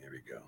Here 0.00 0.10
we 0.10 0.20
go. 0.28 0.42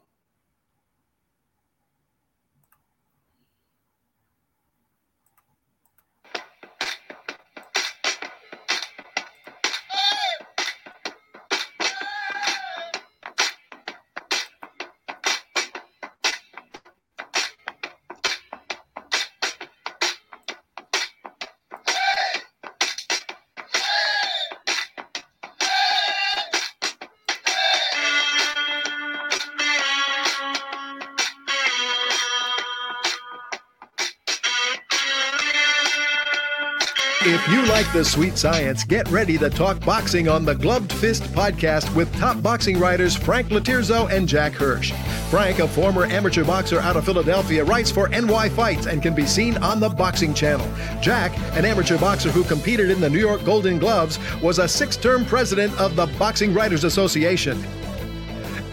If 37.42 37.48
you 37.48 37.64
like 37.64 37.90
the 37.94 38.04
sweet 38.04 38.36
science, 38.36 38.84
get 38.84 39.10
ready 39.10 39.38
to 39.38 39.48
talk 39.48 39.82
boxing 39.84 40.28
on 40.28 40.44
the 40.44 40.54
Gloved 40.54 40.92
Fist 40.92 41.22
podcast 41.32 41.92
with 41.96 42.14
top 42.16 42.42
boxing 42.42 42.78
writers 42.78 43.16
Frank 43.16 43.48
Lotierzo 43.48 44.10
and 44.10 44.28
Jack 44.28 44.52
Hirsch. 44.52 44.92
Frank, 45.30 45.58
a 45.58 45.66
former 45.66 46.04
amateur 46.04 46.44
boxer 46.44 46.80
out 46.80 46.96
of 46.96 47.06
Philadelphia, 47.06 47.64
writes 47.64 47.90
for 47.90 48.10
NY 48.10 48.50
Fights 48.50 48.86
and 48.86 49.02
can 49.02 49.14
be 49.14 49.24
seen 49.26 49.56
on 49.58 49.80
the 49.80 49.88
Boxing 49.88 50.34
Channel. 50.34 50.70
Jack, 51.00 51.32
an 51.56 51.64
amateur 51.64 51.98
boxer 51.98 52.30
who 52.30 52.44
competed 52.44 52.90
in 52.90 53.00
the 53.00 53.08
New 53.08 53.18
York 53.18 53.42
Golden 53.44 53.78
Gloves, 53.78 54.18
was 54.42 54.58
a 54.58 54.68
six 54.68 54.96
term 54.98 55.24
president 55.24 55.76
of 55.80 55.96
the 55.96 56.06
Boxing 56.18 56.52
Writers 56.52 56.84
Association. 56.84 57.58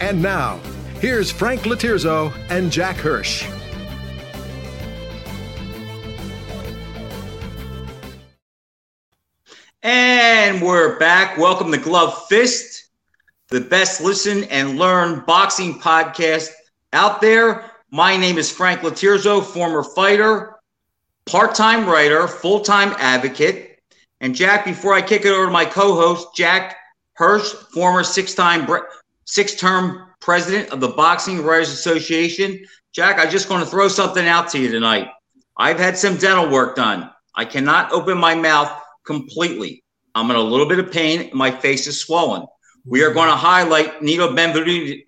And 0.00 0.22
now, 0.22 0.58
here's 1.00 1.30
Frank 1.30 1.62
Lotierzo 1.62 2.32
and 2.50 2.70
Jack 2.70 2.96
Hirsch. 2.96 3.48
Back. 10.98 11.38
Welcome 11.38 11.70
to 11.70 11.78
Glove 11.78 12.26
Fist, 12.26 12.88
the 13.50 13.60
best 13.60 14.00
listen 14.00 14.42
and 14.44 14.78
learn 14.78 15.22
boxing 15.26 15.78
podcast 15.78 16.48
out 16.92 17.20
there. 17.20 17.70
My 17.92 18.16
name 18.16 18.36
is 18.36 18.50
Frank 18.50 18.80
Lotierzo, 18.80 19.44
former 19.44 19.84
fighter, 19.84 20.56
part 21.24 21.54
time 21.54 21.88
writer, 21.88 22.26
full 22.26 22.60
time 22.60 22.96
advocate. 22.98 23.78
And 24.20 24.34
Jack, 24.34 24.64
before 24.64 24.92
I 24.92 25.00
kick 25.00 25.24
it 25.24 25.28
over 25.28 25.46
to 25.46 25.52
my 25.52 25.64
co 25.64 25.94
host, 25.94 26.34
Jack 26.34 26.76
Hirsch, 27.12 27.52
former 27.72 28.02
six 28.02 28.34
time, 28.34 28.66
six 29.24 29.54
term 29.54 30.08
president 30.20 30.70
of 30.70 30.80
the 30.80 30.88
Boxing 30.88 31.44
Writers 31.44 31.70
Association. 31.70 32.66
Jack, 32.92 33.18
I 33.20 33.30
just 33.30 33.48
want 33.50 33.62
to 33.62 33.70
throw 33.70 33.86
something 33.86 34.26
out 34.26 34.48
to 34.50 34.58
you 34.58 34.68
tonight. 34.68 35.08
I've 35.56 35.78
had 35.78 35.96
some 35.96 36.16
dental 36.16 36.50
work 36.50 36.74
done. 36.74 37.08
I 37.36 37.44
cannot 37.44 37.92
open 37.92 38.18
my 38.18 38.34
mouth 38.34 38.72
completely. 39.04 39.84
I'm 40.18 40.30
in 40.30 40.36
a 40.36 40.40
little 40.40 40.66
bit 40.66 40.78
of 40.78 40.90
pain. 40.90 41.30
My 41.32 41.50
face 41.50 41.86
is 41.86 42.00
swollen. 42.00 42.44
We 42.84 43.02
are 43.04 43.12
going 43.12 43.28
to 43.28 43.36
highlight 43.36 44.02
Nino 44.02 44.34
Benvenuti, 44.34 45.04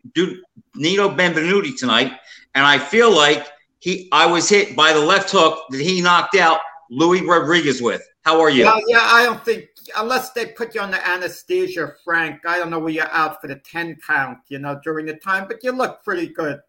Nino 0.75 1.09
Benvenuti 1.09 1.77
tonight, 1.77 2.13
and 2.55 2.65
I 2.65 2.79
feel 2.79 3.15
like 3.15 3.47
he 3.81 4.09
I 4.13 4.27
was 4.27 4.49
hit 4.49 4.77
by 4.77 4.93
the 4.93 5.01
left 5.01 5.31
hook 5.31 5.65
that 5.71 5.81
he 5.81 6.01
knocked 6.01 6.37
out 6.37 6.61
Louis 6.91 7.23
Rodriguez 7.23 7.83
with. 7.83 8.03
How 8.23 8.41
are 8.41 8.51
you? 8.51 8.65
Yeah, 8.65 8.79
yeah, 8.87 9.01
I 9.01 9.25
don't 9.25 9.45
think 9.45 9.69
unless 9.97 10.33
they 10.33 10.47
put 10.47 10.75
you 10.75 10.81
on 10.81 10.91
the 10.91 11.09
anesthesia, 11.09 11.95
Frank. 12.05 12.41
I 12.47 12.59
don't 12.59 12.71
know 12.71 12.79
where 12.79 12.93
you're 12.93 13.11
out 13.11 13.41
for 13.41 13.49
the 13.49 13.57
ten 13.57 13.97
count, 14.07 14.39
you 14.49 14.59
know, 14.59 14.79
during 14.85 15.07
the 15.07 15.15
time, 15.15 15.49
but 15.49 15.65
you 15.65 15.73
look 15.73 16.05
pretty 16.05 16.29
good. 16.29 16.61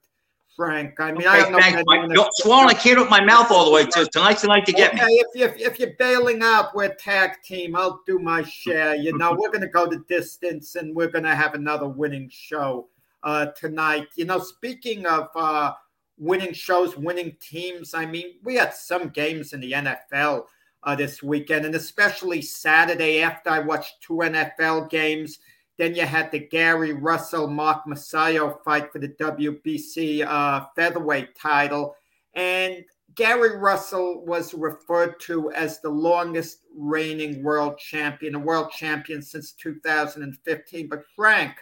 Frank. 0.55 0.99
I 0.99 1.11
mean, 1.11 1.21
okay, 1.21 1.27
I 1.27 1.39
don't 1.39 1.51
know. 1.51 1.83
My, 1.85 2.07
don't 2.07 2.33
swallow. 2.35 2.67
I 2.67 2.73
can't 2.73 2.97
open 2.97 3.09
my 3.09 3.23
mouth 3.23 3.51
all 3.51 3.65
the 3.65 3.71
way. 3.71 3.85
To, 3.85 4.05
tonight's 4.05 4.41
the 4.41 4.49
night 4.49 4.65
to 4.65 4.73
get 4.73 4.93
okay, 4.93 5.05
me. 5.05 5.23
If, 5.33 5.51
if, 5.51 5.59
if 5.59 5.79
you're 5.79 5.93
bailing 5.97 6.41
out, 6.43 6.75
we're 6.75 6.93
tag 6.93 7.41
team. 7.43 7.75
I'll 7.75 8.01
do 8.05 8.19
my 8.19 8.43
share. 8.43 8.95
You 8.95 9.17
know, 9.17 9.35
we're 9.37 9.49
going 9.49 9.61
to 9.61 9.67
go 9.67 9.87
the 9.87 10.03
distance 10.07 10.75
and 10.75 10.95
we're 10.95 11.09
going 11.09 11.23
to 11.23 11.35
have 11.35 11.53
another 11.53 11.87
winning 11.87 12.29
show 12.31 12.89
uh, 13.23 13.47
tonight. 13.47 14.07
You 14.15 14.25
know, 14.25 14.39
speaking 14.39 15.05
of 15.05 15.29
uh, 15.35 15.73
winning 16.17 16.53
shows, 16.53 16.97
winning 16.97 17.35
teams, 17.41 17.93
I 17.93 18.05
mean, 18.05 18.35
we 18.43 18.55
had 18.55 18.73
some 18.73 19.09
games 19.09 19.53
in 19.53 19.61
the 19.61 19.71
NFL 19.71 20.45
uh, 20.83 20.95
this 20.95 21.23
weekend, 21.23 21.65
and 21.65 21.75
especially 21.75 22.41
Saturday 22.41 23.21
after 23.21 23.49
I 23.49 23.59
watched 23.59 24.01
two 24.01 24.15
NFL 24.15 24.89
games– 24.89 25.39
then 25.81 25.95
you 25.95 26.05
had 26.05 26.31
the 26.31 26.37
Gary 26.37 26.93
Russell 26.93 27.47
Mark 27.47 27.85
Magsayo 27.87 28.63
fight 28.63 28.93
for 28.93 28.99
the 28.99 29.07
WBC 29.07 30.23
uh, 30.23 30.67
featherweight 30.75 31.35
title. 31.35 31.95
And 32.35 32.85
Gary 33.15 33.57
Russell 33.57 34.23
was 34.23 34.53
referred 34.53 35.19
to 35.21 35.51
as 35.53 35.81
the 35.81 35.89
longest 35.89 36.59
reigning 36.77 37.41
world 37.41 37.79
champion, 37.79 38.35
a 38.35 38.39
world 38.39 38.69
champion 38.69 39.23
since 39.23 39.53
2015. 39.53 40.87
But 40.87 41.01
Frank, 41.15 41.55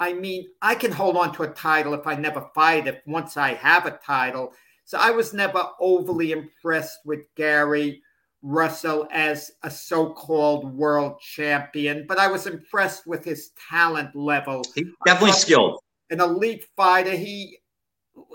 I 0.00 0.12
mean, 0.12 0.48
I 0.60 0.74
can 0.74 0.90
hold 0.90 1.16
on 1.16 1.32
to 1.34 1.44
a 1.44 1.54
title 1.54 1.94
if 1.94 2.04
I 2.04 2.16
never 2.16 2.50
fight 2.56 2.88
it 2.88 3.04
once 3.06 3.36
I 3.36 3.54
have 3.54 3.86
a 3.86 3.96
title. 4.04 4.54
So 4.86 4.98
I 4.98 5.12
was 5.12 5.32
never 5.32 5.62
overly 5.78 6.32
impressed 6.32 6.98
with 7.04 7.20
Gary. 7.36 8.02
Russell 8.42 9.08
as 9.12 9.52
a 9.62 9.70
so-called 9.70 10.76
world 10.76 11.20
champion, 11.20 12.04
but 12.08 12.18
I 12.18 12.26
was 12.26 12.46
impressed 12.46 13.06
with 13.06 13.24
his 13.24 13.52
talent 13.70 14.14
level. 14.16 14.64
He's 14.74 14.88
definitely 15.06 15.32
skilled. 15.32 15.78
An 16.10 16.20
elite 16.20 16.66
fighter. 16.76 17.12
He 17.12 17.58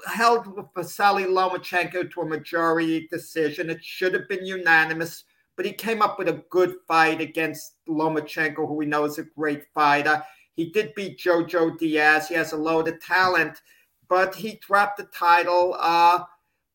held 0.07 0.47
Vasily 0.75 1.25
Lomachenko 1.25 2.09
to 2.11 2.21
a 2.21 2.25
majority 2.25 3.07
decision. 3.11 3.69
It 3.69 3.83
should 3.83 4.13
have 4.13 4.27
been 4.29 4.45
unanimous, 4.45 5.25
but 5.55 5.65
he 5.65 5.73
came 5.73 6.01
up 6.01 6.17
with 6.17 6.29
a 6.29 6.43
good 6.49 6.75
fight 6.87 7.19
against 7.19 7.73
Lomachenko, 7.87 8.67
who 8.67 8.73
we 8.73 8.85
know 8.85 9.03
is 9.05 9.17
a 9.17 9.23
great 9.23 9.63
fighter. 9.73 10.23
He 10.55 10.71
did 10.71 10.95
beat 10.95 11.19
Jojo 11.19 11.77
Diaz. 11.77 12.29
He 12.29 12.35
has 12.35 12.53
a 12.53 12.57
load 12.57 12.87
of 12.87 12.99
talent, 13.01 13.61
but 14.07 14.33
he 14.33 14.59
dropped 14.65 14.97
the 14.97 15.05
title. 15.05 15.75
Uh, 15.77 16.23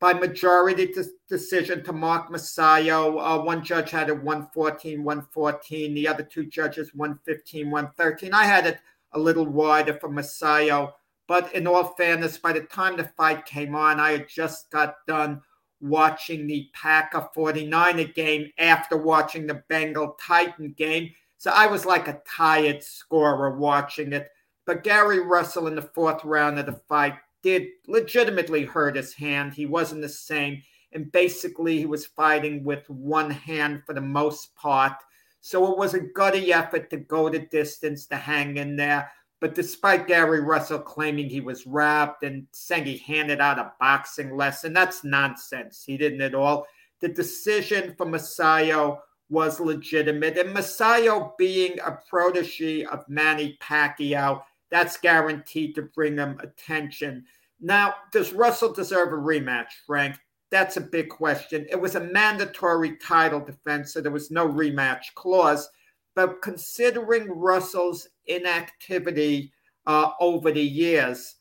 by 0.03 0.13
majority 0.13 0.93
decision 1.29 1.85
to 1.85 1.93
Mark 1.93 2.29
Magsayo. 2.29 3.21
Uh, 3.21 3.41
one 3.41 3.63
judge 3.63 3.93
had 3.93 4.09
it 4.09 4.21
114, 4.21 5.05
114. 5.05 5.95
The 5.95 6.09
other 6.09 6.25
two 6.25 6.45
judges 6.45 6.93
115, 6.93 7.71
113. 7.71 8.35
I 8.35 8.43
had 8.43 8.67
it 8.67 8.79
a 9.13 9.19
little 9.21 9.47
wider 9.47 9.95
for 9.95 10.09
Magsayo. 10.09 10.93
But 11.29 11.55
in 11.55 11.69
all 11.69 11.95
fairness, 11.95 12.37
by 12.37 12.53
the 12.53 12.63
time 12.63 12.97
the 12.97 13.05
fight 13.17 13.47
came 13.47 13.77
on, 13.77 14.01
I 14.01 14.11
had 14.11 14.29
just 14.29 14.73
got 14.73 14.97
done 15.07 15.41
watching 15.81 16.49
the 16.49 16.69
Packer 16.75 17.29
49er 17.37 18.13
game 18.13 18.51
after 18.59 18.97
watching 18.97 19.47
the 19.47 19.63
Bengal 19.69 20.17
Titan 20.21 20.75
game. 20.77 21.13
So 21.39 21.53
I 21.55 21.69
was 21.69 21.87
like 21.87 22.09
a 22.09 22.21
tired 22.29 22.83
scorer 22.83 23.57
watching 23.57 24.13
it. 24.13 24.31
But 24.67 24.83
Gary 24.83 25.21
Russell 25.21 25.69
in 25.69 25.77
the 25.77 25.83
fourth 25.83 26.25
round 26.25 26.59
of 26.59 26.67
the 26.67 26.81
fight 26.89 27.15
did 27.43 27.69
legitimately 27.87 28.65
hurt 28.65 28.97
his 28.97 29.13
hand. 29.15 29.55
He 29.55 29.67
wasn't 29.67 30.03
the 30.03 30.09
same. 30.09 30.63
And 30.93 31.11
basically, 31.11 31.79
he 31.79 31.87
was 31.87 32.07
fighting 32.07 32.65
with 32.65 32.89
one 32.89 33.31
hand 33.31 33.83
for 33.87 33.95
the 33.95 34.01
most 34.01 34.55
part. 34.55 34.93
So 35.41 35.73
it 35.73 35.79
was 35.79 35.95
a 35.95 36.01
gutty 36.01 36.53
effort 36.53 36.91
to 36.91 36.99
go 36.99 37.29
the 37.29 37.41
distance, 37.41 38.07
to 38.07 38.17
hang 38.17 38.59
in 38.59 38.77
there. 38.77 39.11
But 39.41 39.57
despite 39.57 40.07
Gary 40.07 40.41
Russell 40.41 40.79
claiming 40.79 41.29
he 41.29 41.41
was 41.41 41.67
wrapped 41.67 42.23
and 42.23 42.47
saying 42.53 42.85
he 42.85 42.99
handed 42.99 43.41
out 43.41 43.59
a 43.59 43.73
boxing 43.81 44.37
lesson, 44.37 44.73
that's 44.73 45.03
nonsense. 45.03 45.83
He 45.85 45.97
didn't 45.97 46.21
at 46.21 46.37
all. 46.37 46.67
The 47.01 47.09
decision 47.09 47.95
for 47.97 48.07
Magsayo 48.07 48.99
was 49.31 49.59
legitimate. 49.59 50.39
And 50.39 50.55
Magsayo 50.55 51.37
being 51.39 51.81
a 51.81 51.99
protege 52.09 52.85
of 52.85 53.09
Manny 53.09 53.59
Pacquiao, 53.61 54.43
that's 54.73 54.97
guaranteed 54.97 55.75
to 55.75 55.83
bring 55.83 56.17
him 56.17 56.41
attention. 56.41 57.27
Now, 57.61 57.95
does 58.11 58.33
Russell 58.33 58.73
deserve 58.73 59.13
a 59.13 59.17
rematch, 59.17 59.69
Frank? 59.87 60.17
That's 60.51 60.79
a 60.79 60.81
big 60.81 61.11
question. 61.11 61.67
It 61.71 61.81
was 61.81 61.95
a 61.95 62.01
mandatory 62.01 62.97
title 62.97 63.39
defense, 63.39 63.93
so 63.93 64.01
there 64.01 64.11
was 64.11 64.31
no 64.31 64.49
rematch 64.49 65.15
clause. 65.15 65.69
But 66.15 66.41
considering 66.41 67.31
Russell's 67.31 68.09
inactivity 68.27 69.53
uh, 69.87 70.11
over 70.21 70.51
the 70.51 70.63
years, 70.63 71.37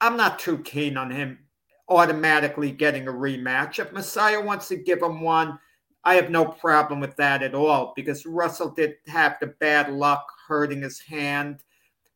I'm 0.00 0.16
not 0.16 0.38
too 0.38 0.58
keen 0.58 0.98
on 0.98 1.10
him 1.10 1.38
automatically 1.88 2.70
getting 2.70 3.08
a 3.08 3.12
rematch. 3.12 3.78
If 3.78 3.92
Magsayo 3.92 4.44
wants 4.44 4.68
to 4.68 4.76
give 4.76 5.02
him 5.02 5.22
one, 5.22 5.58
I 6.04 6.16
have 6.16 6.30
no 6.30 6.44
problem 6.44 7.00
with 7.00 7.16
that 7.16 7.42
at 7.42 7.54
all 7.54 7.94
because 7.96 8.26
Russell 8.26 8.70
did 8.70 8.96
have 9.06 9.36
the 9.40 9.48
bad 9.48 9.90
luck 9.90 10.26
hurting 10.46 10.82
his 10.82 11.00
hand 11.00 11.62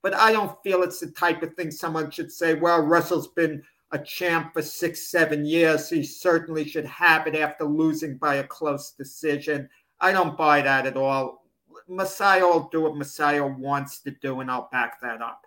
but 0.02 0.14
I 0.14 0.32
don't 0.32 0.56
feel 0.62 0.82
it's 0.82 1.00
the 1.00 1.10
type 1.10 1.42
of 1.42 1.54
thing 1.54 1.70
someone 1.70 2.10
should 2.10 2.30
say, 2.30 2.54
well, 2.54 2.80
Russell's 2.80 3.28
been 3.28 3.62
a 3.90 3.98
champ 3.98 4.52
for 4.52 4.62
six, 4.62 5.08
seven 5.08 5.44
years. 5.44 5.88
So 5.88 5.96
he 5.96 6.02
certainly 6.02 6.68
should 6.68 6.84
have 6.86 7.26
it 7.26 7.34
after 7.34 7.64
losing 7.64 8.16
by 8.16 8.36
a 8.36 8.44
close 8.44 8.92
decision. 8.92 9.68
I 10.00 10.12
don't 10.12 10.36
buy 10.36 10.62
that 10.62 10.86
at 10.86 10.96
all. 10.96 11.44
Magsayo 11.88 12.52
will 12.52 12.68
do 12.70 12.82
what 12.82 12.92
Magsayo 12.92 13.56
wants 13.58 14.00
to 14.02 14.10
do, 14.10 14.40
and 14.40 14.50
I'll 14.50 14.68
back 14.70 15.00
that 15.00 15.22
up. 15.22 15.46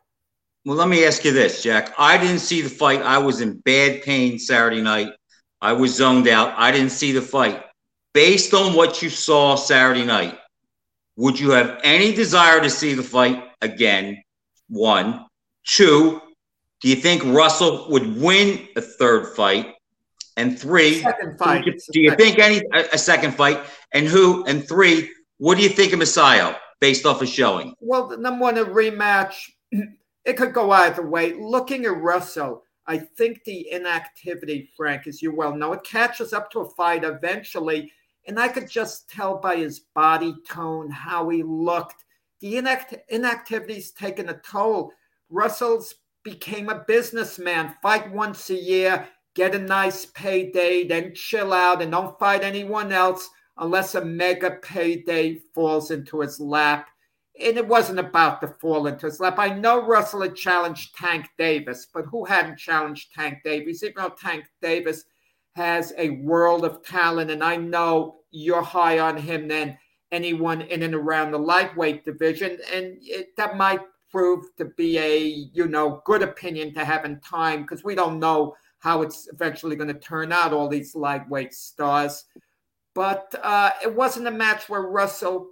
Well, 0.66 0.76
let 0.76 0.90
me 0.90 1.06
ask 1.06 1.24
you 1.24 1.32
this, 1.32 1.64
Jack. 1.64 1.94
I 1.98 2.18
didn't 2.18 2.40
see 2.40 2.62
the 2.62 2.70
fight. 2.70 3.02
I 3.02 3.18
was 3.20 3.42
in 3.42 3.60
bad 3.60 4.02
pain 4.04 4.40
Saturday 4.40 4.82
night. 4.82 5.10
I 5.62 5.74
was 5.74 5.96
zoned 5.96 6.28
out. 6.28 6.54
I 6.58 6.72
didn't 6.72 6.92
see 6.92 7.12
the 7.12 7.22
fight. 7.22 7.64
Based 8.14 8.54
on 8.54 8.74
what 8.76 9.02
you 9.02 9.10
saw 9.10 9.56
Saturday 9.56 10.04
night, 10.04 10.38
would 11.16 11.40
you 11.40 11.52
have 11.52 11.80
any 11.84 12.14
desire 12.14 12.60
to 12.60 12.70
see 12.70 12.94
the 12.94 13.04
fight 13.04 13.44
again? 13.62 14.22
One. 14.72 15.26
Two, 15.66 16.22
do 16.82 16.90
you 16.90 16.96
think 16.96 17.24
Russell 17.26 17.88
would 17.90 18.20
win 18.20 18.68
a 18.76 18.82
third 18.82 19.36
fight? 19.36 19.76
And 20.38 20.58
three, 20.58 21.02
second 21.02 21.38
fight. 21.38 21.66
Do 21.66 21.72
you, 21.72 21.80
do 21.92 22.00
you 22.00 22.16
think 22.16 22.40
any 22.40 22.62
a, 22.74 22.86
a, 22.94 22.98
second 22.98 23.36
fight? 23.36 23.60
And 23.94 24.08
who? 24.08 24.46
And 24.46 24.66
three, 24.66 25.12
what 25.38 25.58
do 25.58 25.64
you 25.64 25.70
think 25.70 25.92
of 25.92 26.00
Magsayo 26.00 26.56
based 26.80 27.06
off 27.06 27.22
of 27.22 27.28
showing? 27.28 27.76
Well, 27.82 28.08
the 28.08 28.18
number 28.18 28.42
one, 28.42 28.58
a 28.58 28.66
rematch. 28.66 29.36
It 30.24 30.38
could 30.38 30.54
go 30.54 30.70
either 30.70 31.04
way. 31.04 31.34
Looking 31.34 31.86
at 31.86 32.00
Russell, 32.00 32.64
I 32.86 33.00
think 33.00 33.44
the 33.44 33.72
inactivity, 33.72 34.70
Frank, 34.78 35.08
as 35.08 35.20
you 35.20 35.34
well 35.34 35.56
know, 35.56 35.74
it 35.74 35.84
catches 35.84 36.32
up 36.32 36.52
to 36.52 36.60
a 36.60 36.70
fight 36.70 37.04
eventually. 37.04 37.92
And 38.28 38.40
I 38.40 38.48
could 38.48 38.70
just 38.70 39.10
tell 39.10 39.40
by 39.40 39.56
his 39.56 39.80
body 39.80 40.36
tone 40.48 40.92
how 40.92 41.30
he 41.30 41.42
looked. 41.42 42.06
The 42.42 42.56
inact- 42.56 43.08
inactivity's 43.10 43.92
taken 43.92 44.30
a 44.30 44.40
toll. 44.40 44.92
Russell's 45.30 45.96
became 46.24 46.70
a 46.70 46.84
businessman, 46.88 47.76
fight 47.82 48.12
once 48.12 48.50
a 48.50 48.56
year, 48.56 49.08
get 49.34 49.56
a 49.56 49.60
nice 49.60 50.06
payday, 50.08 50.88
then 50.88 51.14
chill 51.16 51.54
out 51.54 51.82
and 51.82 51.92
don't 51.92 52.20
fight 52.20 52.44
anyone 52.44 52.92
else 52.92 53.30
unless 53.58 53.96
a 53.96 54.04
mega 54.04 54.52
payday 54.62 55.40
falls 55.54 55.92
into 55.92 56.20
his 56.20 56.40
lap. 56.40 56.90
And 57.40 57.58
it 57.58 57.68
wasn't 57.68 58.00
about 58.00 58.42
to 58.42 58.48
fall 58.48 58.88
into 58.88 59.06
his 59.06 59.20
lap. 59.20 59.36
I 59.38 59.50
know 59.50 59.86
Russell 59.86 60.22
had 60.22 60.36
challenged 60.36 60.96
Tank 60.96 61.28
Davis, 61.38 61.88
but 61.94 62.06
who 62.06 62.26
hadn't 62.26 62.60
challenged 62.60 63.14
Tank 63.14 63.40
Davis? 63.44 63.84
Even 63.84 64.04
though 64.04 64.10
Tank 64.10 64.46
Davis 64.62 65.06
has 65.56 65.94
a 65.98 66.12
world 66.22 66.66
of 66.66 66.84
talent, 66.84 67.32
and 67.32 67.44
I 67.44 67.56
know 67.56 68.18
you're 68.32 68.62
high 68.62 69.00
on 69.00 69.18
him 69.18 69.48
than 69.48 69.78
anyone 70.12 70.62
in 70.62 70.84
and 70.84 70.96
around 70.96 71.32
the 71.32 71.40
lightweight 71.40 72.06
division, 72.06 72.58
and 72.74 72.98
it, 73.02 73.36
that 73.38 73.58
might 73.58 73.82
prove 74.12 74.46
to 74.58 74.66
be 74.66 74.98
a 75.00 75.18
you 75.54 75.68
know 75.68 76.02
good 76.06 76.22
opinion 76.22 76.74
to 76.74 76.86
have 76.86 77.06
in 77.06 77.20
time 77.22 77.62
because 77.62 77.84
we 77.84 77.96
don't 77.96 78.20
know 78.20 78.54
how 78.80 79.02
it's 79.02 79.30
eventually 79.32 79.76
going 79.76 79.94
to 79.94 80.00
turn 80.00 80.32
out 80.32 80.54
all 80.54 80.68
these 80.68 80.96
lightweight 80.96 81.54
stars. 81.54 82.26
But 82.94 83.34
uh, 83.42 83.72
it 83.82 83.96
wasn't 83.96 84.28
a 84.28 84.32
match 84.32 84.68
where 84.68 84.82
russell 84.82 85.48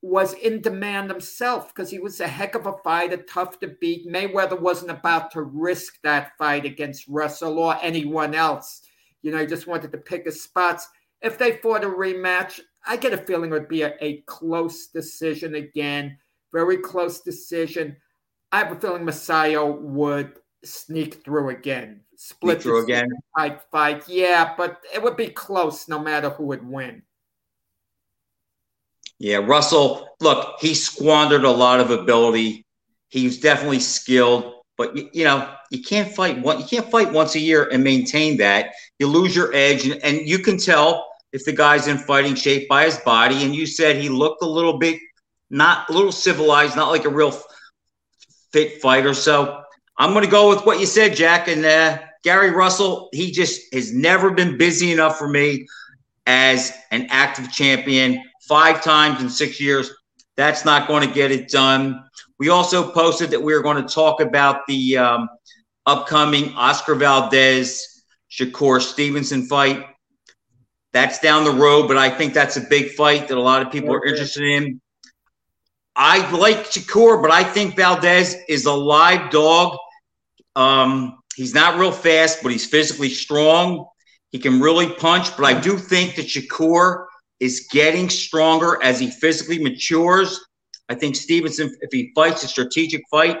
was 0.00 0.34
in 0.34 0.60
demand 0.60 1.10
himself 1.10 1.74
because 1.74 1.90
he 1.90 1.98
was 1.98 2.20
a 2.20 2.28
heck 2.28 2.54
of 2.54 2.66
a 2.66 2.76
fighter 2.84 3.16
tough 3.16 3.58
to 3.58 3.74
beat. 3.80 4.06
Mayweather 4.06 4.58
wasn't 4.58 4.92
about 4.92 5.32
to 5.32 5.42
risk 5.42 5.94
that 6.04 6.38
fight 6.38 6.64
against 6.64 7.08
russell 7.08 7.58
or 7.58 7.76
anyone 7.82 8.34
else. 8.34 8.82
You 9.22 9.32
know 9.32 9.38
he 9.38 9.46
just 9.46 9.66
wanted 9.66 9.90
to 9.92 9.98
pick 9.98 10.24
his 10.24 10.42
spots. 10.42 10.86
If 11.20 11.36
they 11.36 11.56
fought 11.56 11.82
a 11.82 11.88
rematch 11.88 12.60
i 12.86 12.96
get 12.96 13.12
a 13.12 13.18
feeling 13.18 13.50
it 13.50 13.54
would 13.54 13.68
be 13.68 13.82
a, 13.82 13.94
a 14.00 14.22
close 14.22 14.88
decision 14.88 15.54
again 15.54 16.16
very 16.52 16.78
close 16.78 17.20
decision. 17.20 17.96
I 18.52 18.58
have 18.58 18.72
a 18.72 18.76
feeling 18.80 19.04
Magsayo 19.04 19.80
would 19.80 20.38
sneak 20.64 21.22
through 21.24 21.50
again, 21.50 22.00
split 22.16 22.62
through 22.62 22.82
again, 22.82 23.08
fight, 23.36 23.60
fight. 23.70 24.08
Yeah, 24.08 24.54
but 24.56 24.80
it 24.94 25.02
would 25.02 25.16
be 25.16 25.28
close 25.28 25.88
no 25.88 25.98
matter 25.98 26.30
who 26.30 26.44
would 26.46 26.66
win. 26.66 27.02
Yeah, 29.18 29.38
Russell. 29.38 30.08
Look, 30.20 30.60
he 30.60 30.74
squandered 30.74 31.44
a 31.44 31.50
lot 31.50 31.80
of 31.80 31.90
ability. 31.90 32.64
He 33.08 33.24
was 33.24 33.38
definitely 33.38 33.80
skilled, 33.80 34.62
but 34.76 34.96
you, 34.96 35.10
you 35.12 35.24
know 35.24 35.54
you 35.70 35.82
can't 35.82 36.14
fight 36.14 36.40
one. 36.40 36.60
You 36.60 36.66
can't 36.66 36.90
fight 36.90 37.12
once 37.12 37.34
a 37.34 37.40
year 37.40 37.68
and 37.70 37.82
maintain 37.84 38.36
that. 38.38 38.72
You 38.98 39.08
lose 39.08 39.34
your 39.34 39.52
edge, 39.54 39.86
and, 39.86 40.02
and 40.02 40.18
you 40.26 40.38
can 40.38 40.56
tell 40.56 41.08
if 41.32 41.44
the 41.44 41.52
guy's 41.52 41.86
in 41.86 41.98
fighting 41.98 42.34
shape 42.34 42.68
by 42.68 42.84
his 42.84 42.98
body. 42.98 43.44
And 43.44 43.54
you 43.54 43.66
said 43.66 43.96
he 43.96 44.08
looked 44.08 44.42
a 44.42 44.48
little 44.48 44.78
bit 44.78 44.98
not 45.50 45.88
a 45.88 45.92
little 45.92 46.12
civilized, 46.12 46.76
not 46.76 46.90
like 46.90 47.04
a 47.04 47.10
real 47.10 47.34
fit 48.52 48.80
fighter. 48.80 49.14
So 49.14 49.62
I'm 49.96 50.12
going 50.12 50.24
to 50.24 50.30
go 50.30 50.48
with 50.48 50.64
what 50.64 50.80
you 50.80 50.86
said, 50.86 51.16
Jack. 51.16 51.48
And 51.48 51.64
uh, 51.64 51.98
Gary 52.22 52.50
Russell, 52.50 53.08
he 53.12 53.30
just 53.30 53.72
has 53.74 53.92
never 53.92 54.30
been 54.30 54.58
busy 54.58 54.92
enough 54.92 55.18
for 55.18 55.28
me 55.28 55.66
as 56.26 56.72
an 56.90 57.06
active 57.10 57.50
champion 57.50 58.22
five 58.42 58.82
times 58.82 59.22
in 59.22 59.30
six 59.30 59.60
years. 59.60 59.90
That's 60.36 60.64
not 60.64 60.86
going 60.86 61.06
to 61.06 61.12
get 61.12 61.30
it 61.30 61.48
done. 61.48 62.04
We 62.38 62.50
also 62.50 62.92
posted 62.92 63.30
that 63.30 63.42
we 63.42 63.52
are 63.54 63.62
going 63.62 63.84
to 63.84 63.92
talk 63.92 64.20
about 64.20 64.66
the 64.68 64.98
um, 64.98 65.28
upcoming 65.86 66.52
Oscar 66.54 66.94
Valdez 66.94 68.04
Shakur 68.30 68.80
Stevenson 68.80 69.46
fight. 69.46 69.84
That's 70.98 71.20
down 71.20 71.44
the 71.44 71.52
road, 71.52 71.86
but 71.86 71.96
I 71.96 72.10
think 72.10 72.34
that's 72.34 72.56
a 72.56 72.60
big 72.60 72.90
fight 72.90 73.28
that 73.28 73.38
a 73.38 73.40
lot 73.40 73.62
of 73.62 73.70
people 73.70 73.94
are 73.94 74.04
interested 74.04 74.42
in. 74.42 74.80
I 75.94 76.28
like 76.32 76.72
Shakur, 76.72 77.22
but 77.22 77.30
I 77.30 77.44
think 77.44 77.76
Valdez 77.76 78.34
is 78.48 78.66
a 78.66 78.72
live 78.72 79.30
dog. 79.30 79.78
Um, 80.56 81.20
he's 81.36 81.54
not 81.54 81.78
real 81.78 81.92
fast, 81.92 82.42
but 82.42 82.50
he's 82.50 82.66
physically 82.66 83.10
strong. 83.10 83.86
He 84.32 84.40
can 84.40 84.60
really 84.60 84.92
punch, 84.92 85.36
but 85.36 85.44
I 85.44 85.60
do 85.60 85.78
think 85.78 86.16
that 86.16 86.26
Shakur 86.26 87.04
is 87.38 87.68
getting 87.70 88.10
stronger 88.10 88.82
as 88.82 88.98
he 88.98 89.08
physically 89.08 89.62
matures. 89.62 90.44
I 90.88 90.96
think 90.96 91.14
Stevenson, 91.14 91.72
if 91.80 91.92
he 91.92 92.10
fights 92.12 92.42
a 92.42 92.48
strategic 92.48 93.04
fight, 93.08 93.38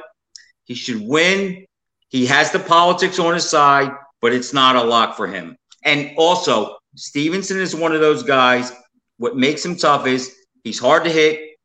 he 0.62 0.76
should 0.76 1.00
win. 1.00 1.66
He 2.08 2.24
has 2.26 2.52
the 2.52 2.60
politics 2.60 3.18
on 3.18 3.34
his 3.34 3.50
side, 3.50 3.90
but 4.22 4.32
it's 4.32 4.52
not 4.52 4.76
a 4.76 4.84
lock 4.84 5.16
for 5.16 5.26
him. 5.26 5.56
And 5.84 6.12
also, 6.16 6.77
Stevenson 6.98 7.60
is 7.60 7.76
one 7.76 7.92
of 7.92 8.00
those 8.00 8.24
guys. 8.24 8.72
What 9.18 9.36
makes 9.36 9.64
him 9.64 9.76
tough 9.76 10.06
is 10.08 10.34
he's 10.64 10.80
hard 10.80 11.04
to 11.04 11.10
hit. 11.10 11.56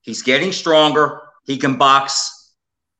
He's 0.00 0.22
getting 0.22 0.50
stronger. 0.50 1.20
He 1.44 1.58
can 1.58 1.76
box, 1.76 2.54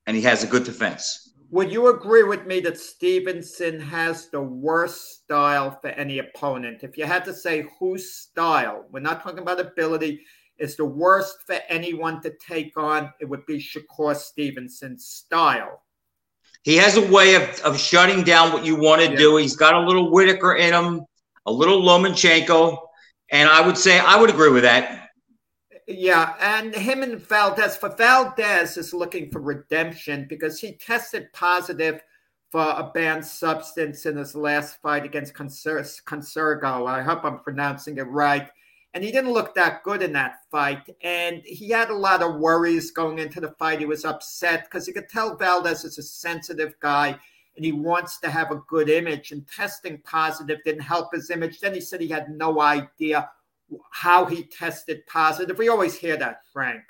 and 0.06 0.14
he 0.14 0.22
has 0.22 0.44
a 0.44 0.46
good 0.46 0.64
defense. 0.64 1.32
Would 1.50 1.72
you 1.72 1.88
agree 1.88 2.24
with 2.24 2.46
me 2.46 2.60
that 2.60 2.78
Stevenson 2.78 3.80
has 3.80 4.28
the 4.28 4.40
worst 4.40 5.22
style 5.22 5.78
for 5.80 5.88
any 5.88 6.18
opponent? 6.18 6.82
If 6.82 6.98
you 6.98 7.06
had 7.06 7.24
to 7.24 7.32
say 7.32 7.66
whose 7.80 8.12
style, 8.12 8.84
we're 8.90 9.00
not 9.00 9.22
talking 9.22 9.38
about 9.38 9.58
ability, 9.58 10.20
is 10.58 10.76
the 10.76 10.84
worst 10.84 11.38
for 11.46 11.58
anyone 11.70 12.20
to 12.20 12.34
take 12.46 12.76
on, 12.76 13.10
it 13.18 13.24
would 13.24 13.46
be 13.46 13.58
Shakur 13.58 14.14
Stevenson's 14.14 15.06
style. 15.06 15.82
He 16.64 16.76
has 16.76 16.98
a 16.98 17.06
way 17.10 17.34
of, 17.36 17.60
of 17.60 17.80
shutting 17.80 18.24
down 18.24 18.52
what 18.52 18.66
you 18.66 18.76
want 18.76 19.00
to 19.00 19.10
yeah. 19.10 19.16
do. 19.16 19.36
He's 19.36 19.56
got 19.56 19.72
a 19.72 19.80
little 19.80 20.10
Whitaker 20.10 20.56
in 20.56 20.74
him, 20.74 21.06
a 21.48 21.50
little 21.50 21.82
Lomachenko. 21.82 22.78
And 23.30 23.48
I 23.48 23.66
would 23.66 23.76
say 23.76 23.98
I 23.98 24.18
would 24.20 24.30
agree 24.30 24.50
with 24.50 24.62
that. 24.62 25.10
Yeah, 25.86 26.34
and 26.40 26.74
him 26.74 27.02
and 27.02 27.18
Valdez. 27.18 27.76
For 27.76 27.88
Valdez 27.88 28.76
is 28.76 28.92
looking 28.92 29.30
for 29.30 29.40
redemption 29.40 30.26
because 30.28 30.60
he 30.60 30.72
tested 30.72 31.32
positive 31.32 32.02
for 32.50 32.60
a 32.60 32.90
banned 32.94 33.24
substance 33.24 34.06
in 34.06 34.16
his 34.16 34.34
last 34.34 34.80
fight 34.82 35.04
against 35.04 35.34
Conceição. 35.34 36.86
I 36.88 37.02
hope 37.02 37.24
I'm 37.24 37.40
pronouncing 37.40 37.98
it 37.98 38.02
right. 38.02 38.48
And 38.94 39.04
he 39.04 39.12
didn't 39.12 39.32
look 39.32 39.54
that 39.54 39.82
good 39.82 40.02
in 40.02 40.12
that 40.14 40.36
fight. 40.50 40.88
And 41.02 41.42
he 41.44 41.68
had 41.70 41.90
a 41.90 41.94
lot 41.94 42.22
of 42.22 42.40
worries 42.40 42.90
going 42.90 43.18
into 43.18 43.40
the 43.40 43.54
fight. 43.58 43.80
He 43.80 43.86
was 43.86 44.04
upset 44.04 44.64
because 44.64 44.88
you 44.88 44.94
could 44.94 45.08
tell 45.08 45.36
Valdez 45.36 45.84
is 45.84 45.98
a 45.98 46.02
sensitive 46.02 46.74
guy 46.80 47.18
and 47.58 47.64
he 47.64 47.72
wants 47.72 48.20
to 48.20 48.30
have 48.30 48.52
a 48.52 48.62
good 48.68 48.88
image. 48.88 49.32
And 49.32 49.44
testing 49.48 49.98
positive 50.04 50.60
didn't 50.64 50.82
help 50.82 51.12
his 51.12 51.28
image. 51.28 51.58
Then 51.58 51.74
he 51.74 51.80
said 51.80 52.00
he 52.00 52.06
had 52.06 52.30
no 52.30 52.60
idea 52.60 53.28
how 53.90 54.24
he 54.24 54.44
tested 54.44 55.04
positive. 55.08 55.58
We 55.58 55.68
always 55.68 55.98
hear 55.98 56.16
that, 56.18 56.42
Frank. 56.52 56.82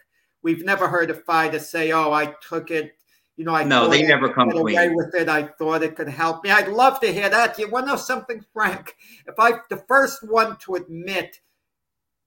We've 0.42 0.62
never 0.62 0.86
heard 0.86 1.10
a 1.10 1.14
fighter 1.14 1.58
say, 1.58 1.90
"Oh, 1.92 2.12
I 2.12 2.34
took 2.46 2.70
it." 2.70 2.92
You 3.36 3.46
know, 3.46 3.54
I 3.54 3.64
no, 3.64 3.88
they 3.88 4.02
never 4.02 4.28
come 4.28 4.52
away 4.52 4.90
with 4.90 5.14
it. 5.14 5.28
I 5.28 5.44
thought 5.44 5.82
it 5.82 5.96
could 5.96 6.08
help 6.08 6.44
me. 6.44 6.50
I'd 6.50 6.68
love 6.68 7.00
to 7.00 7.10
hear 7.10 7.30
that. 7.30 7.58
You 7.58 7.70
want 7.70 7.86
to 7.86 7.92
know 7.92 7.96
something, 7.96 8.44
Frank? 8.52 8.94
If 9.26 9.36
I 9.38 9.52
the 9.70 9.82
first 9.88 10.22
one 10.22 10.58
to 10.58 10.74
admit 10.74 11.40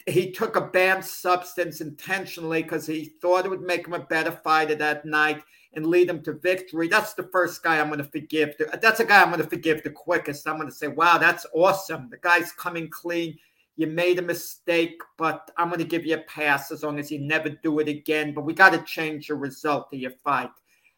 he 0.08 0.32
took 0.32 0.56
a 0.56 0.62
banned 0.62 1.06
substance 1.06 1.82
intentionally 1.82 2.64
because 2.64 2.88
he 2.88 3.14
thought 3.22 3.46
it 3.46 3.50
would 3.50 3.62
make 3.62 3.88
him 3.88 3.94
a 3.94 4.00
better 4.00 4.32
fighter 4.32 4.76
that 4.76 5.06
night 5.06 5.44
and 5.74 5.86
lead 5.86 6.10
him 6.10 6.22
to 6.24 6.34
victory. 6.34 6.88
That's 6.88 7.14
the 7.14 7.30
first 7.32 7.64
guy 7.64 7.80
I'm 7.80 7.88
going 7.88 8.00
to 8.00 8.06
forgive. 8.06 8.56
That's 8.82 9.00
a 9.00 9.06
guy 9.06 9.22
I'm 9.22 9.30
going 9.30 9.42
to 9.42 9.50
forgive 9.50 9.84
the 9.84 9.90
quickest. 9.90 10.48
I'm 10.48 10.58
going 10.58 10.68
to 10.70 10.76
say, 10.76 10.88
wow, 10.88 11.18
that's 11.18 11.46
awesome. 11.54 12.10
The 12.10 12.18
guy's 12.18 12.52
coming 12.52 12.90
clean 12.90 13.38
you 13.78 13.88
made 13.88 14.20
a 14.20 14.22
mistake, 14.22 15.02
but 15.18 15.50
I'm 15.58 15.70
going 15.70 15.80
to 15.80 15.86
give 15.86 16.06
you 16.06 16.16
a 16.16 16.22
pass 16.22 16.72
as 16.72 16.84
long 16.84 17.00
as 17.00 17.10
you 17.10 17.20
never 17.20 17.50
do 17.50 17.80
it 17.80 17.88
again. 17.88 18.34
But 18.34 18.46
we 18.46 18.54
got 18.54 18.74
to 18.74 18.84
change 18.84 19.28
the 19.28 19.36
result 19.36 19.88
of 19.92 20.00
your 20.00 20.12
fight. 20.24 20.52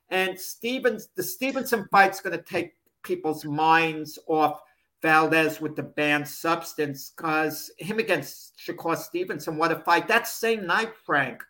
And 0.09 0.39
Stevens, 0.39 1.09
the 1.15 1.23
Stevenson 1.23 1.87
fight's 1.91 2.19
going 2.19 2.37
to 2.37 2.43
take 2.43 2.73
people's 3.03 3.45
minds 3.45 4.19
off 4.27 4.61
Valdez 5.03 5.59
with 5.59 5.75
the 5.75 5.83
banned 5.83 6.27
substance 6.27 7.11
because 7.15 7.69
him 7.77 7.99
against 7.99 8.57
Shakur 8.57 8.97
Stevenson, 8.97 9.57
what 9.57 9.73
a 9.73 9.75
fight. 9.75 10.07
That 10.07 10.27
same 10.27 10.65
night, 10.65 10.93
Frank, 11.05 11.43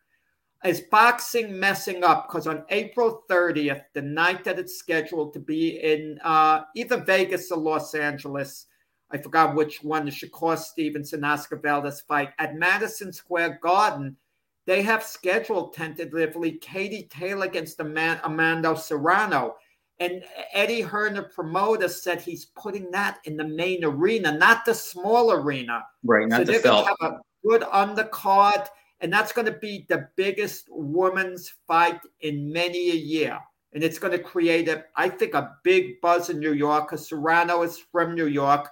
is 0.66 0.82
boxing 0.82 1.60
messing 1.60 2.04
up? 2.04 2.28
Because 2.28 2.48
on 2.48 2.66
April 2.70 3.24
30th, 3.30 3.84
the 3.94 4.02
night 4.02 4.44
that 4.44 4.58
it's 4.58 4.78
scheduled 4.78 5.34
to 5.34 5.40
be 5.40 5.80
in 5.82 6.20
uh, 6.24 6.62
either 6.76 6.98
Vegas 6.98 7.52
or 7.52 7.60
Los 7.60 7.94
Angeles, 7.94 8.66
I 9.12 9.20
forgot 9.20 9.56
which 9.56 9.84
one, 9.84 10.06
the 10.06 10.12
Shakur 10.12 10.58
Stevenson 10.58 11.24
Oscar 11.24 11.58
Valdez 11.58 12.02
fight 12.02 12.30
at 12.40 12.56
Madison 12.56 13.14
Square 13.14 13.60
Garden. 13.62 14.18
They 14.66 14.82
have 14.82 15.04
scheduled 15.04 15.74
tentatively 15.74 16.54
Katie 16.54 17.08
Taylor 17.12 17.46
against 17.46 17.80
Amanda 17.80 18.76
Serrano. 18.76 19.58
And 20.04 20.24
Eddie 20.54 20.82
Hearn, 20.82 21.14
the 21.16 21.24
promoter, 21.24 21.88
said 21.88 22.22
he's 22.22 22.46
putting 22.46 22.92
that 22.92 23.20
in 23.26 23.38
the 23.38 23.48
main 23.48 23.84
arena, 23.84 24.38
not 24.38 24.66
the 24.66 24.74
small 24.74 25.32
arena. 25.32 25.86
Right, 26.04 26.28
not 26.28 26.46
so 26.46 26.54
the 26.54 26.60
to 26.60 26.96
have 27.00 27.12
a 27.14 27.20
good 27.44 27.62
undercard 27.62 28.68
and 29.04 29.12
that's 29.12 29.34
going 29.34 29.46
to 29.46 29.60
be 29.60 29.86
the 29.90 30.08
biggest 30.16 30.70
women's 30.72 31.54
fight 31.68 32.00
in 32.22 32.52
many 32.54 32.92
a 32.92 32.96
year. 32.96 33.38
And 33.74 33.84
it's 33.84 34.00
going 34.00 34.14
to 34.14 34.24
create 34.24 34.70
a, 34.70 34.86
I 34.96 35.10
think, 35.10 35.34
a 35.34 35.58
big 35.62 36.00
buzz 36.00 36.30
in 36.30 36.40
New 36.40 36.54
York. 36.54 36.88
Because 36.88 37.10
Serrano 37.10 37.64
is 37.64 37.78
from 37.78 38.16
New 38.16 38.28
York. 38.28 38.70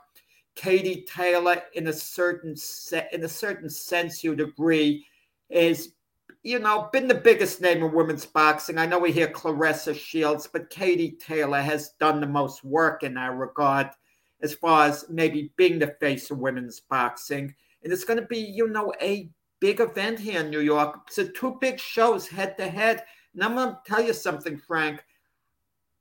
Katie 0.56 1.06
Taylor, 1.06 1.62
in 1.74 1.88
a 1.88 1.94
certain 1.94 2.56
se- 2.56 3.10
in 3.12 3.26
a 3.26 3.28
certain 3.28 3.70
sense, 3.70 4.24
you'd 4.24 4.40
agree, 4.40 5.06
is 5.50 5.94
you 6.44 6.60
know 6.60 6.90
been 6.92 7.08
the 7.08 7.14
biggest 7.14 7.62
name 7.62 7.84
in 7.84 7.94
women's 7.94 8.26
boxing. 8.26 8.78
I 8.78 8.86
know 8.86 9.00
we 9.00 9.12
hear 9.12 9.28
Claressa 9.28 9.96
Shields, 9.96 10.48
but 10.48 10.70
Katie 10.70 11.12
Taylor 11.12 11.62
has 11.62 11.92
done 12.00 12.20
the 12.20 12.28
most 12.28 12.64
work 12.64 13.04
in 13.04 13.14
that 13.16 13.36
regard, 13.36 13.90
as 14.42 14.54
far 14.54 14.88
as 14.88 15.06
maybe 15.10 15.52
being 15.56 15.78
the 15.78 15.96
face 16.00 16.32
of 16.32 16.40
women's 16.40 16.80
boxing. 16.80 17.54
And 17.84 17.94
it's 17.94 18.04
going 18.04 18.20
to 18.20 18.26
be, 18.26 18.40
you 18.40 18.68
know, 18.68 18.94
a 19.02 19.30
big 19.60 19.80
event 19.80 20.20
here 20.20 20.42
in 20.42 20.50
New 20.50 20.60
York. 20.60 21.12
So 21.12 21.28
two 21.28 21.58
big 21.62 21.80
shows 21.80 22.28
head 22.28 22.58
to 22.58 22.68
head. 22.68 23.04
And 23.34 23.44
I'm 23.44 23.56
going 23.56 23.70
to 23.70 23.80
tell 23.86 24.02
you 24.02 24.14
something, 24.14 24.58
Frank. 24.58 25.04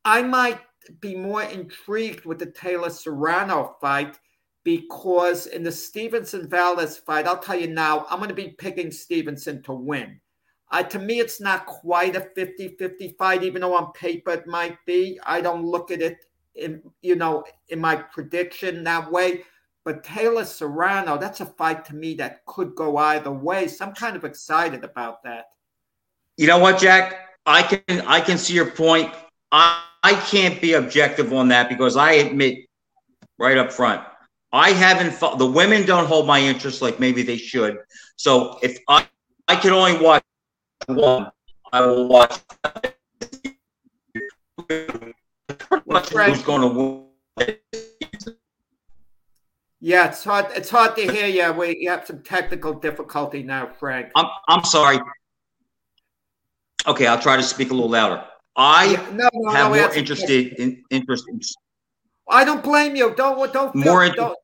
I 0.05 0.23
might 0.23 0.61
be 1.01 1.15
more 1.15 1.43
intrigued 1.43 2.25
with 2.25 2.39
the 2.39 2.47
Taylor 2.47 2.91
Serrano 2.91 3.77
fight 3.81 4.19
because 4.65 5.47
in 5.47 5.63
the 5.63 5.73
Stevenson 5.73 6.49
Valdez 6.49 6.97
fight, 6.97 7.27
I'll 7.27 7.39
tell 7.39 7.59
you 7.59 7.69
now, 7.69 8.07
I'm 8.11 8.19
going 8.19 8.29
to 8.29 8.35
be 8.35 8.49
picking 8.59 8.91
Stevenson 8.91 9.63
to 9.65 9.73
win. 9.73 10.21
Uh, 10.71 10.83
to 10.85 10.99
me, 10.99 11.19
it's 11.19 11.41
not 11.41 11.67
quite 11.67 12.15
a 12.15 12.21
50 12.21 12.77
50 12.77 13.17
fight, 13.19 13.43
even 13.43 13.63
though 13.63 13.75
on 13.75 13.93
paper 13.93 14.31
it 14.31 14.47
might 14.47 14.79
be. 14.87 15.19
I 15.25 15.41
don't 15.41 15.65
look 15.65 15.91
at 15.91 16.01
it 16.01 16.25
in, 16.55 16.83
you 17.03 17.17
know, 17.17 17.45
in 17.69 17.81
my 17.81 17.97
prediction 17.97 18.85
that 18.85 19.11
way. 19.11 19.43
But 19.85 20.05
Taylor 20.05 20.45
Serrano, 20.45 21.17
that's 21.17 21.41
a 21.41 21.47
fight 21.47 21.85
to 21.87 21.95
me 21.97 22.15
that 22.15 22.45
could 22.47 22.75
go 22.75 22.99
either 22.99 23.33
way. 23.33 23.67
So 23.67 23.85
I'm 23.85 23.95
kind 23.95 24.15
of 24.15 24.25
excited 24.25 24.85
about 24.85 25.23
that. 25.25 25.47
You 26.37 26.47
know 26.47 26.59
what, 26.59 26.79
Jack? 26.79 27.31
I 27.47 27.63
can 27.63 28.03
I 28.07 28.21
can 28.21 28.39
see 28.39 28.55
your 28.55 28.71
point. 28.71 29.13
I, 29.51 29.83
I 30.03 30.15
can't 30.15 30.61
be 30.61 30.75
objective 30.75 31.33
on 31.33 31.49
that 31.49 31.69
because 31.69 31.97
I 31.97 32.13
admit 32.13 32.67
right 33.39 33.59
up 33.59 33.73
front, 33.73 34.03
I 34.53 34.71
haven't 34.71 35.19
the 35.39 35.47
women 35.47 35.85
don't 35.87 36.07
hold 36.07 36.27
my 36.27 36.41
interest 36.41 36.83
like 36.83 37.01
maybe 37.01 37.23
they 37.23 37.37
should. 37.37 37.79
So 38.17 38.59
if 38.63 38.79
I 38.89 39.07
I 39.49 39.57
can 39.57 39.73
only 39.73 39.99
watch 40.01 40.23
one, 40.89 41.31
I 41.73 41.81
will 41.87 42.09
watch 42.09 42.41
who's 44.69 46.43
going 46.43 46.61
to 46.61 46.69
win 46.69 47.07
yeah, 49.81 50.09
it's 50.09 50.23
hard. 50.23 50.47
It's 50.55 50.69
hard 50.69 50.95
to 50.97 51.11
hear 51.11 51.27
you. 51.27 51.53
We 51.53 51.85
have 51.87 52.07
some 52.07 52.23
technical 52.23 52.75
difficulty 52.75 53.43
now, 53.43 53.67
Frank. 53.67 54.11
I'm 54.15 54.27
I'm 54.47 54.63
sorry. 54.63 55.01
Okay, 56.87 57.07
I'll 57.07 57.21
try 57.21 57.37
to 57.37 57.43
speak 57.43 57.71
a 57.71 57.75
little 57.75 57.89
louder. 57.89 58.23
I 58.57 58.97
no, 59.13 59.31
no, 59.33 59.51
have 59.53 59.73
no, 59.73 59.79
more 59.79 59.95
interested 59.95 60.53
in 60.61 60.83
interest. 60.91 61.25
I 62.29 62.45
don't 62.45 62.63
blame 62.63 62.95
you. 62.95 63.15
Don't 63.15 63.53
don't 63.55 63.75
more. 63.75 64.05
Feel, 64.05 64.15
don't. 64.15 64.39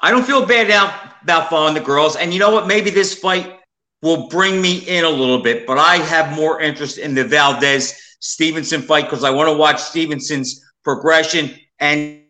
I 0.00 0.10
don't 0.12 0.24
feel 0.24 0.46
bad 0.46 0.68
now 0.68 1.12
about 1.22 1.50
following 1.50 1.74
the 1.74 1.80
girls, 1.80 2.14
and 2.14 2.32
you 2.32 2.38
know 2.38 2.50
what? 2.50 2.68
Maybe 2.68 2.90
this 2.90 3.14
fight 3.14 3.58
will 4.00 4.28
bring 4.28 4.62
me 4.62 4.78
in 4.86 5.04
a 5.04 5.08
little 5.10 5.42
bit, 5.42 5.66
but 5.66 5.76
I 5.76 5.96
have 5.96 6.36
more 6.36 6.60
interest 6.60 6.98
in 6.98 7.14
the 7.14 7.24
Valdez 7.24 8.00
Stevenson 8.20 8.80
fight 8.80 9.06
because 9.06 9.24
I 9.24 9.30
want 9.30 9.48
to 9.48 9.56
watch 9.56 9.80
Stevenson's 9.80 10.64
progression 10.84 11.50
and 11.80 12.22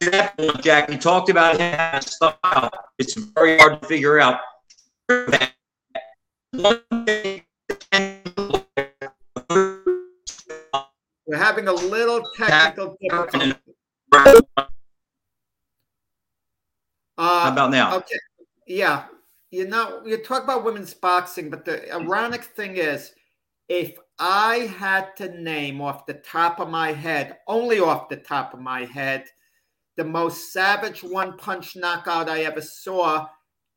that 0.00 0.36
point, 0.36 0.62
Jack, 0.62 0.90
you 0.90 0.98
talked 0.98 1.30
about 1.30 1.58
him 1.58 2.02
style. 2.02 2.70
It's 2.98 3.14
very 3.14 3.58
hard 3.58 3.80
to 3.82 3.88
figure 3.88 4.18
out. 4.18 4.40
We're 11.26 11.36
having 11.36 11.68
a 11.68 11.72
little 11.72 12.22
technical 12.36 12.96
difficulty. 13.00 13.54
Uh, 17.16 17.44
How 17.44 17.52
about 17.52 17.70
now? 17.70 17.96
Okay. 17.96 18.18
Yeah. 18.66 19.04
You 19.50 19.68
know, 19.68 20.02
you 20.04 20.18
talk 20.18 20.42
about 20.42 20.64
women's 20.64 20.94
boxing, 20.94 21.48
but 21.48 21.64
the 21.64 21.92
ironic 21.94 22.42
thing 22.42 22.76
is, 22.76 23.12
if 23.68 23.96
I 24.18 24.70
had 24.78 25.16
to 25.16 25.40
name 25.40 25.80
off 25.80 26.06
the 26.06 26.14
top 26.14 26.60
of 26.60 26.68
my 26.68 26.92
head, 26.92 27.38
only 27.46 27.80
off 27.80 28.08
the 28.08 28.16
top 28.16 28.52
of 28.52 28.60
my 28.60 28.84
head, 28.84 29.26
the 29.96 30.04
most 30.04 30.52
savage 30.52 31.02
one 31.02 31.36
punch 31.38 31.76
knockout 31.76 32.28
I 32.28 32.42
ever 32.42 32.60
saw, 32.60 33.28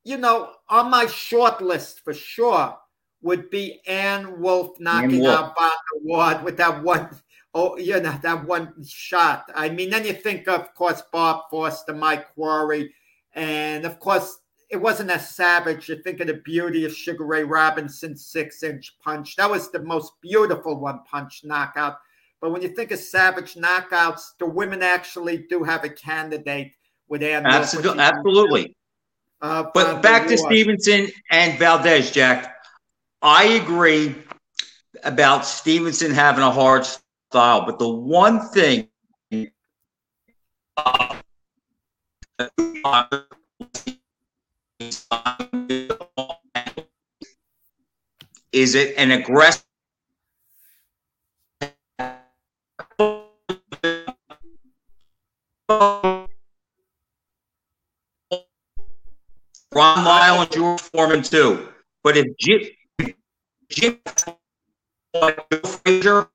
you 0.03 0.17
know, 0.17 0.51
on 0.69 0.89
my 0.89 1.05
short 1.05 1.61
list 1.61 2.03
for 2.03 2.13
sure 2.13 2.75
would 3.21 3.49
be 3.49 3.81
Ann 3.87 4.39
Wolfe 4.39 4.79
knocking 4.79 5.21
Wolfe. 5.21 5.37
out 5.37 5.55
Barbara 5.55 6.03
Ward 6.03 6.43
with 6.43 6.57
that 6.57 6.83
one, 6.83 7.09
oh, 7.53 7.77
you 7.77 7.99
know, 7.99 8.17
that 8.21 8.45
one 8.45 8.73
shot. 8.85 9.51
I 9.53 9.69
mean, 9.69 9.89
then 9.89 10.05
you 10.05 10.13
think, 10.13 10.47
of 10.47 10.73
course, 10.73 11.03
Bob 11.11 11.43
Foster, 11.51 11.93
Mike 11.93 12.33
Quarry, 12.33 12.93
and 13.37 13.85
of 13.85 13.99
course, 13.99 14.39
it 14.69 14.77
wasn't 14.77 15.11
as 15.11 15.29
savage. 15.29 15.87
You 15.87 16.01
think 16.01 16.19
of 16.19 16.27
the 16.27 16.41
beauty 16.43 16.83
of 16.85 16.93
Sugar 16.93 17.23
Ray 17.23 17.43
Robinson's 17.43 18.25
six 18.25 18.63
inch 18.63 18.97
punch. 18.99 19.35
That 19.37 19.49
was 19.49 19.71
the 19.71 19.79
most 19.79 20.13
beautiful 20.21 20.79
one 20.79 21.01
punch 21.09 21.41
knockout. 21.43 21.97
But 22.41 22.51
when 22.51 22.61
you 22.61 22.69
think 22.69 22.91
of 22.91 22.99
savage 22.99 23.53
knockouts, 23.53 24.31
the 24.39 24.47
women 24.47 24.83
actually 24.83 25.45
do 25.49 25.63
have 25.63 25.83
a 25.83 25.89
candidate 25.89 26.73
with 27.07 27.23
Ann. 27.23 27.45
Absolutely. 27.45 27.99
absolutely. 27.99 28.75
Uh, 29.39 29.65
but 29.73 30.01
back 30.01 30.27
to 30.27 30.37
Stevenson 30.37 31.07
and 31.29 31.57
Valdez, 31.59 32.11
Jack. 32.11 32.55
I 33.21 33.43
agree 33.45 34.15
about 35.03 35.45
Stevenson 35.45 36.11
having 36.11 36.43
a 36.43 36.51
hard 36.51 36.85
style, 36.85 37.65
but 37.65 37.77
the 37.77 37.87
one 37.87 38.49
thing 38.49 38.89
uh, 42.39 42.47
is 48.51 48.75
it 48.75 48.95
an 48.97 49.11
aggressive? 49.11 49.63
Ron 59.73 60.05
Lyle 60.05 60.41
and 60.41 60.51
George 60.51 60.81
Foreman 60.81 61.21
too. 61.23 61.69
But 62.03 62.17
if 62.17 62.25
Jim, 63.69 63.99
Frazier, 65.83 66.29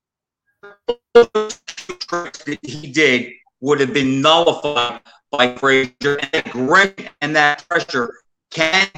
he 2.63 2.93
did 2.93 3.33
would 3.63 3.81
have 3.81 3.95
been 3.95 4.21
nullified 4.21 5.01
by 5.31 5.57
Frazier 5.57 6.19
and 6.33 7.11
and 7.23 7.37
that 7.37 7.67
pressure 7.69 8.13
can 8.51 8.89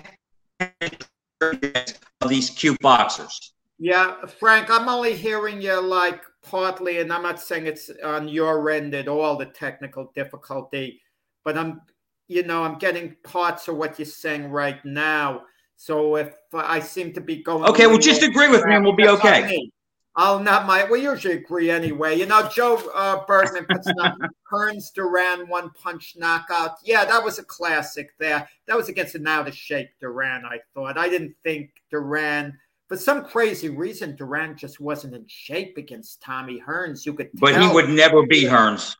of 1.40 2.28
these 2.28 2.50
cute 2.50 2.80
boxers. 2.80 3.52
Yeah, 3.78 4.24
Frank, 4.26 4.70
I'm 4.70 4.88
only 4.88 5.14
hearing 5.14 5.60
you 5.60 5.80
like 5.80 6.22
partly, 6.42 7.00
and 7.00 7.12
I'm 7.12 7.22
not 7.22 7.40
saying 7.40 7.66
it's 7.66 7.90
on 8.02 8.26
your 8.26 8.70
end 8.70 8.94
at 8.94 9.06
all, 9.06 9.36
the 9.36 9.46
technical 9.46 10.10
difficulty, 10.14 11.02
but 11.44 11.58
I'm, 11.58 11.82
you 12.28 12.42
know, 12.44 12.64
I'm 12.64 12.78
getting 12.78 13.16
parts 13.22 13.68
of 13.68 13.76
what 13.76 13.98
you're 13.98 14.06
saying 14.06 14.48
right 14.48 14.82
now. 14.84 15.42
So 15.76 16.16
if 16.16 16.32
I 16.54 16.80
seem 16.80 17.12
to 17.14 17.20
be 17.20 17.42
going, 17.42 17.64
okay, 17.64 17.86
well, 17.86 17.98
just 17.98 18.22
agree 18.22 18.48
with 18.48 18.64
me, 18.64 18.74
and 18.74 18.84
we'll 18.84 18.96
be 18.96 19.08
okay. 19.08 19.68
I'll 20.16 20.38
not 20.38 20.66
my. 20.66 20.88
We 20.88 21.02
usually 21.02 21.34
agree 21.34 21.70
anyway. 21.70 22.16
You 22.16 22.26
know, 22.26 22.48
Joe 22.48 22.80
uh, 22.94 23.24
Bergman 23.26 23.66
puts 23.68 23.92
down 23.94 24.16
Hearns 24.50 24.92
Duran 24.94 25.48
one 25.48 25.70
punch 25.70 26.14
knockout. 26.16 26.76
Yeah, 26.84 27.04
that 27.04 27.22
was 27.24 27.38
a 27.40 27.44
classic. 27.44 28.10
There, 28.20 28.48
that 28.66 28.76
was 28.76 28.88
against 28.88 29.16
an 29.16 29.26
out 29.26 29.48
of 29.48 29.56
shape 29.56 29.88
Duran. 30.00 30.44
I 30.44 30.58
thought. 30.72 30.96
I 30.98 31.08
didn't 31.08 31.34
think 31.42 31.70
Duran. 31.90 32.56
For 32.86 32.96
some 32.96 33.24
crazy 33.24 33.70
reason, 33.70 34.14
Duran 34.14 34.56
just 34.56 34.78
wasn't 34.78 35.14
in 35.14 35.24
shape 35.26 35.78
against 35.78 36.20
Tommy 36.20 36.62
Hearns. 36.64 37.04
You 37.04 37.14
could, 37.14 37.30
but 37.34 37.60
he 37.60 37.66
would 37.66 37.88
never 37.88 38.24
beat 38.24 38.46
Hearns. 38.48 38.94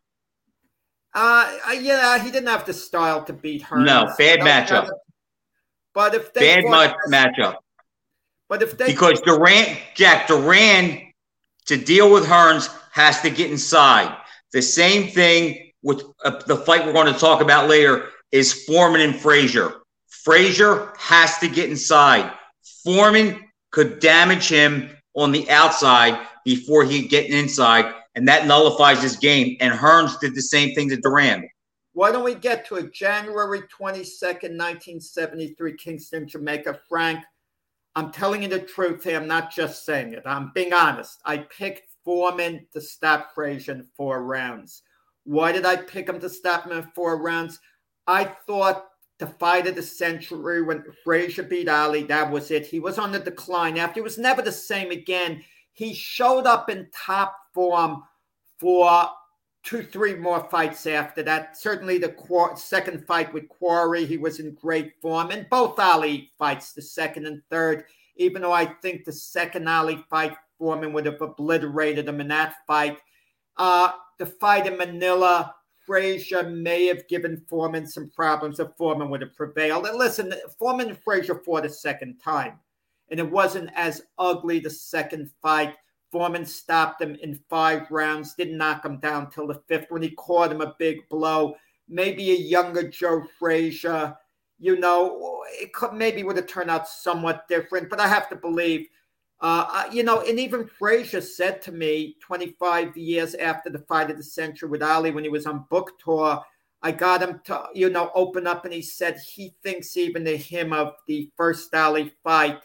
Uh, 1.15 1.49
yeah, 1.81 2.19
he 2.19 2.33
didn't 2.33 2.49
have 2.49 2.67
the 2.67 2.73
style 2.73 3.23
to 3.25 3.33
beat 3.33 3.63
Hearns. 3.63 3.87
No, 3.87 4.13
bad 4.19 4.41
matchup. 4.41 4.91
But 5.93 6.15
if 6.15 6.33
they 6.33 6.61
bad 6.61 6.65
fought- 6.65 6.97
matchup. 7.09 7.57
but 8.49 8.63
if 8.63 8.77
they 8.77 8.87
Because 8.87 9.21
Duran, 9.21 9.77
Jack 9.95 10.27
Duran, 10.27 11.04
to 11.67 11.77
deal 11.77 12.13
with 12.13 12.25
Hearns 12.25 12.69
has 12.93 13.21
to 13.23 13.31
get 13.31 13.51
inside. 13.51 14.17
The 14.53 14.63
same 14.63 15.11
thing 15.11 15.73
with 15.83 16.03
uh, 16.25 16.43
the 16.47 16.57
fight 16.57 16.85
we're 16.87 16.93
going 16.93 17.13
to 17.13 17.19
talk 17.19 17.41
about 17.41 17.69
later 17.69 18.09
is 18.33 18.65
Foreman 18.65 19.01
and 19.01 19.17
Frazier. 19.17 19.73
Frazier 20.09 20.93
has 20.99 21.39
to 21.39 21.49
get 21.49 21.71
inside. 21.71 22.33
Foreman 22.83 23.41
could 23.71 23.99
damage 23.99 24.49
him 24.49 24.91
on 25.15 25.33
the 25.33 25.49
outside 25.51 26.27
before 26.45 26.85
he 26.85 27.07
get 27.07 27.31
inside, 27.31 27.93
and 28.15 28.27
that 28.29 28.47
nullifies 28.47 29.03
his 29.03 29.17
game. 29.17 29.57
And 29.61 29.73
Hearns 29.73 30.19
did 30.21 30.35
the 30.35 30.43
same 30.43 30.75
thing 30.75 30.89
to 30.91 30.97
Duran. 30.97 31.49
Why 31.93 32.11
don't 32.11 32.25
we 32.25 32.35
get 32.35 32.67
to 32.67 32.77
a 32.77 32.91
January 32.91 33.61
22nd, 33.61 34.57
1973, 34.59 35.77
Kingston, 35.77 36.27
Jamaica. 36.27 36.81
Frank, 36.89 37.25
I'm 37.97 38.11
telling 38.11 38.43
you 38.43 38.49
the 38.49 38.61
truth 38.61 39.05
here. 39.05 39.17
I'm 39.17 39.29
not 39.29 39.53
just 39.53 39.85
saying 39.85 40.13
it. 40.13 40.23
I'm 40.27 40.51
being 40.55 40.73
honest. 40.73 41.21
I 41.25 41.39
picked 41.39 41.95
Foreman 42.05 42.67
to 42.73 42.81
stop 42.81 43.35
Frazier 43.35 43.73
in 43.73 43.87
four 43.97 44.25
rounds. 44.25 44.83
Why 45.25 45.53
did 45.53 45.65
I 45.65 45.77
pick 45.77 46.09
him 46.09 46.21
to 46.21 46.29
stop 46.29 46.65
him 46.67 46.73
in 46.73 46.91
four 46.95 47.23
rounds? 47.23 47.61
I 48.07 48.25
thought 48.25 48.87
the 49.19 49.27
fight 49.27 49.67
of 49.67 49.77
the 49.77 49.83
century 49.83 50.63
when 50.63 50.85
Frazier 51.05 51.45
beat 51.45 51.69
Ali, 51.69 52.03
that 52.05 52.31
was 52.31 52.51
it. 52.51 52.67
He 52.67 52.81
was 52.81 52.99
on 52.99 53.13
the 53.13 53.21
decline 53.21 53.79
after. 53.79 54.01
He 54.01 54.05
was 54.05 54.19
never 54.19 54.43
the 54.43 54.53
same 54.53 54.91
again. 54.91 55.43
He 55.73 55.95
showed 55.95 56.47
up 56.47 56.69
in 56.69 56.89
top 56.93 57.37
form 57.55 58.03
for 58.59 59.09
two, 59.65 59.83
three 59.83 60.15
more 60.15 60.47
fights 60.51 60.87
after 60.87 61.23
that. 61.23 61.57
Certainly 61.57 61.99
the 61.99 62.11
qu- 62.11 62.57
second 62.57 63.07
fight 63.07 63.33
with 63.33 63.49
Quarry, 63.49 64.05
he 64.05 64.19
was 64.19 64.39
in 64.39 64.55
great 64.55 64.93
form. 65.01 65.31
And 65.31 65.49
both 65.51 65.79
Ali 65.79 66.31
fights, 66.39 66.73
the 66.73 66.83
second 66.83 67.27
and 67.27 67.43
third, 67.51 67.85
even 68.17 68.43
though 68.43 68.53
I 68.53 68.67
think 68.67 69.05
the 69.05 69.13
second 69.13 69.67
Ali 69.69 70.05
fight, 70.09 70.37
Foreman 70.59 70.93
would 70.93 71.07
have 71.07 71.21
obliterated 71.21 72.07
him 72.07 72.21
in 72.21 72.29
that 72.29 72.57
fight. 72.67 72.99
Uh, 73.57 73.91
the 74.19 74.27
fight 74.27 74.67
in 74.67 74.77
Manila, 74.77 75.55
Frazier 75.85 76.45
may 76.45 76.87
have 76.87 77.09
given 77.09 77.45
Foreman 77.49 77.87
some 77.87 78.11
problems 78.11 78.61
if 78.61 78.69
Foreman 78.77 79.11
would 79.11 79.21
have 79.21 79.35
prevailed. 79.35 79.87
And 79.87 79.99
listen, 79.99 80.33
Foreman 80.59 80.91
and 80.91 80.99
Frazier 80.99 81.43
fought 81.45 81.67
a 81.67 81.71
second 81.71 82.19
time, 82.19 82.59
and 83.11 83.19
it 83.19 83.31
wasn't 83.31 83.71
as 83.75 84.03
ugly 84.19 84.61
the 84.61 84.71
second 84.71 85.31
fight. 85.43 85.75
Foreman 86.15 86.47
stopped 86.47 87.03
him 87.03 87.17
in 87.17 87.41
five 87.51 87.91
rounds, 87.91 88.35
didn't 88.35 88.57
knock 88.57 88.85
him 88.85 88.99
down 88.99 89.31
till 89.31 89.49
the 89.49 89.61
fifth 89.67 89.87
when 89.89 90.01
he 90.01 90.11
caught 90.11 90.53
him 90.53 90.61
a 90.61 90.77
big 90.79 91.09
blow. 91.09 91.57
Maybe 91.89 92.31
a 92.31 92.37
younger 92.37 92.89
Joe 92.89 93.25
Frazier, 93.37 94.17
you 94.61 94.79
know, 94.79 95.43
it 95.55 95.73
could 95.73 95.93
maybe 95.93 96.23
would 96.23 96.37
have 96.37 96.47
turned 96.47 96.71
out 96.71 96.87
somewhat 96.87 97.49
different, 97.49 97.91
but 97.91 97.99
I 97.99 98.07
have 98.07 98.29
to 98.29 98.37
believe. 98.37 98.87
Uh, 99.41 99.89
you 99.91 100.05
know, 100.05 100.21
and 100.21 100.39
even 100.39 100.69
Frazier 100.69 101.21
said 101.21 101.61
to 101.63 101.73
me 101.73 102.15
25 102.21 102.97
years 102.97 103.35
after 103.35 103.69
the 103.69 103.81
fight 103.81 104.09
of 104.09 104.17
the 104.17 104.23
century 104.23 104.69
with 104.69 104.85
Ali 104.85 105.11
when 105.11 105.25
he 105.25 105.31
was 105.31 105.47
on 105.47 105.67
book 105.69 105.99
tour, 105.99 106.41
I 106.81 106.93
got 106.93 107.25
him 107.25 107.41
to, 107.47 107.65
you 107.75 107.91
know, 107.91 108.13
open 108.15 108.47
up 108.47 108.65
and 108.65 108.73
he 108.73 108.83
said 108.83 109.19
he 109.19 109.57
thinks 109.65 109.97
even 109.97 110.25
to 110.27 110.37
him 110.37 110.73
of 110.73 110.95
the 111.09 111.29
first 111.37 111.75
Ali 111.75 112.13
fight 112.23 112.61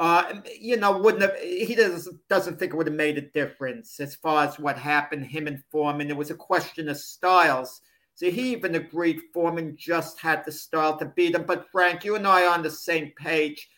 uh, 0.00 0.40
you 0.58 0.78
know, 0.78 0.96
wouldn't 0.96 1.22
have 1.22 1.38
he 1.38 1.74
doesn't 1.74 2.26
doesn't 2.30 2.58
think 2.58 2.72
it 2.72 2.76
would 2.76 2.86
have 2.86 2.96
made 2.96 3.18
a 3.18 3.20
difference 3.20 4.00
as 4.00 4.14
far 4.14 4.46
as 4.46 4.58
what 4.58 4.78
happened, 4.78 5.26
him 5.26 5.46
and 5.46 5.62
Foreman. 5.70 6.08
It 6.08 6.16
was 6.16 6.30
a 6.30 6.34
question 6.34 6.88
of 6.88 6.96
styles. 6.96 7.82
So 8.14 8.30
he 8.30 8.52
even 8.52 8.74
agreed 8.76 9.20
Foreman 9.34 9.76
just 9.78 10.18
had 10.18 10.42
the 10.44 10.52
style 10.52 10.98
to 10.98 11.04
beat 11.04 11.34
him. 11.34 11.44
But 11.44 11.66
Frank, 11.70 12.02
you 12.02 12.16
and 12.16 12.26
I 12.26 12.46
are 12.46 12.54
on 12.54 12.62
the 12.62 12.70
same 12.70 13.12
page. 13.14 13.68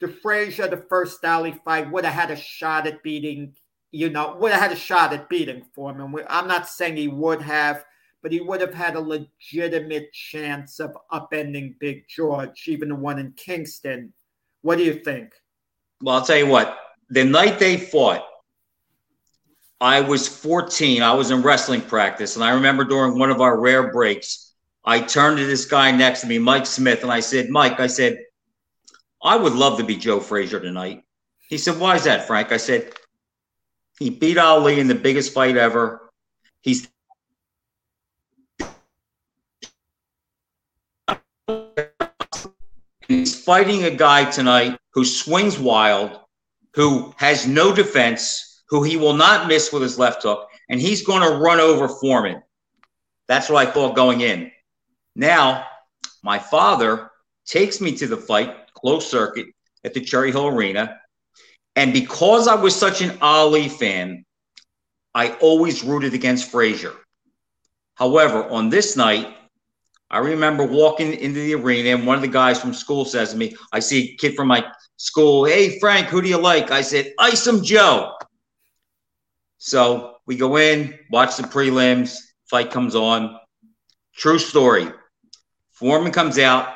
The 0.00 0.08
Frazier, 0.08 0.68
the 0.68 0.84
first 0.88 1.24
Ali 1.24 1.54
fight, 1.64 1.90
would 1.90 2.04
have 2.04 2.14
had 2.14 2.30
a 2.30 2.36
shot 2.36 2.86
at 2.86 3.02
beating, 3.02 3.54
you 3.90 4.10
know, 4.10 4.36
would 4.38 4.52
have 4.52 4.60
had 4.60 4.72
a 4.72 4.76
shot 4.76 5.14
at 5.14 5.30
beating 5.30 5.64
Foreman. 5.74 6.14
I'm 6.28 6.48
not 6.48 6.68
saying 6.68 6.98
he 6.98 7.08
would 7.08 7.40
have, 7.40 7.84
but 8.22 8.32
he 8.32 8.42
would 8.42 8.60
have 8.60 8.74
had 8.74 8.96
a 8.96 9.00
legitimate 9.00 10.12
chance 10.12 10.78
of 10.78 10.96
upending 11.10 11.78
Big 11.78 12.04
George, 12.06 12.64
even 12.66 12.90
the 12.90 12.96
one 12.96 13.18
in 13.18 13.32
Kingston. 13.32 14.12
What 14.60 14.76
do 14.76 14.84
you 14.84 14.94
think? 14.94 15.32
Well, 16.02 16.16
I'll 16.16 16.24
tell 16.24 16.38
you 16.38 16.46
what. 16.46 16.78
The 17.10 17.24
night 17.24 17.58
they 17.58 17.76
fought, 17.76 18.24
I 19.80 20.00
was 20.00 20.28
14. 20.28 21.02
I 21.02 21.14
was 21.14 21.30
in 21.30 21.42
wrestling 21.42 21.80
practice, 21.80 22.36
and 22.36 22.44
I 22.44 22.50
remember 22.50 22.84
during 22.84 23.18
one 23.18 23.30
of 23.30 23.40
our 23.40 23.58
rare 23.58 23.90
breaks, 23.90 24.52
I 24.84 25.00
turned 25.00 25.38
to 25.38 25.46
this 25.46 25.64
guy 25.64 25.90
next 25.90 26.22
to 26.22 26.26
me, 26.26 26.38
Mike 26.38 26.66
Smith, 26.66 27.02
and 27.02 27.12
I 27.12 27.20
said, 27.20 27.50
"Mike, 27.50 27.80
I 27.80 27.86
said, 27.86 28.18
I 29.22 29.36
would 29.36 29.54
love 29.54 29.78
to 29.78 29.84
be 29.84 29.96
Joe 29.96 30.20
Frazier 30.20 30.60
tonight." 30.60 31.02
He 31.48 31.58
said, 31.58 31.78
"Why 31.78 31.96
is 31.96 32.04
that, 32.04 32.26
Frank?" 32.26 32.52
I 32.52 32.56
said, 32.56 32.94
"He 33.98 34.10
beat 34.10 34.38
Ali 34.38 34.80
in 34.80 34.88
the 34.88 34.94
biggest 34.94 35.34
fight 35.34 35.56
ever. 35.56 36.10
He's 36.60 36.88
he's 43.10 43.44
fighting 43.44 43.84
a 43.84 43.90
guy 43.90 44.24
tonight 44.30 44.78
who 44.92 45.04
swings 45.04 45.58
wild, 45.58 46.20
who 46.74 47.12
has 47.16 47.46
no 47.46 47.74
defense, 47.74 48.62
who 48.68 48.84
he 48.84 48.96
will 48.96 49.14
not 49.14 49.48
miss 49.48 49.72
with 49.72 49.82
his 49.82 49.98
left 49.98 50.22
hook, 50.22 50.48
and 50.68 50.80
he's 50.80 51.04
going 51.04 51.20
to 51.20 51.38
run 51.38 51.58
over 51.58 51.88
Foreman. 51.88 52.40
That's 53.26 53.48
what 53.48 53.66
I 53.66 53.70
thought 53.70 53.96
going 53.96 54.20
in. 54.20 54.52
Now, 55.16 55.66
my 56.22 56.38
father 56.38 57.10
takes 57.46 57.80
me 57.80 57.96
to 57.96 58.06
the 58.06 58.16
fight, 58.16 58.72
closed 58.74 59.08
circuit 59.08 59.48
at 59.84 59.92
the 59.92 60.00
Cherry 60.00 60.30
Hill 60.30 60.46
Arena. 60.46 61.00
And 61.74 61.92
because 61.92 62.46
I 62.46 62.54
was 62.54 62.76
such 62.76 63.02
an 63.02 63.18
Ali 63.20 63.68
fan, 63.68 64.24
I 65.14 65.32
always 65.40 65.82
rooted 65.82 66.14
against 66.14 66.48
Frazier. 66.48 66.92
However, 67.94 68.48
on 68.48 68.68
this 68.68 68.96
night, 68.96 69.34
I 70.10 70.18
remember 70.18 70.64
walking 70.66 71.14
into 71.14 71.38
the 71.40 71.54
arena, 71.54 71.90
and 71.90 72.06
one 72.06 72.16
of 72.16 72.22
the 72.22 72.28
guys 72.28 72.60
from 72.60 72.74
school 72.74 73.04
says 73.04 73.30
to 73.30 73.36
me, 73.36 73.54
I 73.72 73.78
see 73.78 74.12
a 74.12 74.16
kid 74.16 74.34
from 74.34 74.48
my 74.48 74.66
school, 74.96 75.44
Hey, 75.44 75.78
Frank, 75.78 76.08
who 76.08 76.20
do 76.20 76.28
you 76.28 76.38
like? 76.38 76.70
I 76.70 76.80
said, 76.80 77.12
Isom 77.18 77.62
Joe. 77.62 78.16
So 79.58 80.16
we 80.26 80.36
go 80.36 80.56
in, 80.56 80.98
watch 81.10 81.36
the 81.36 81.44
prelims, 81.44 82.16
fight 82.48 82.70
comes 82.70 82.96
on. 82.96 83.38
True 84.16 84.38
story. 84.38 84.88
Foreman 85.70 86.12
comes 86.12 86.38
out 86.38 86.74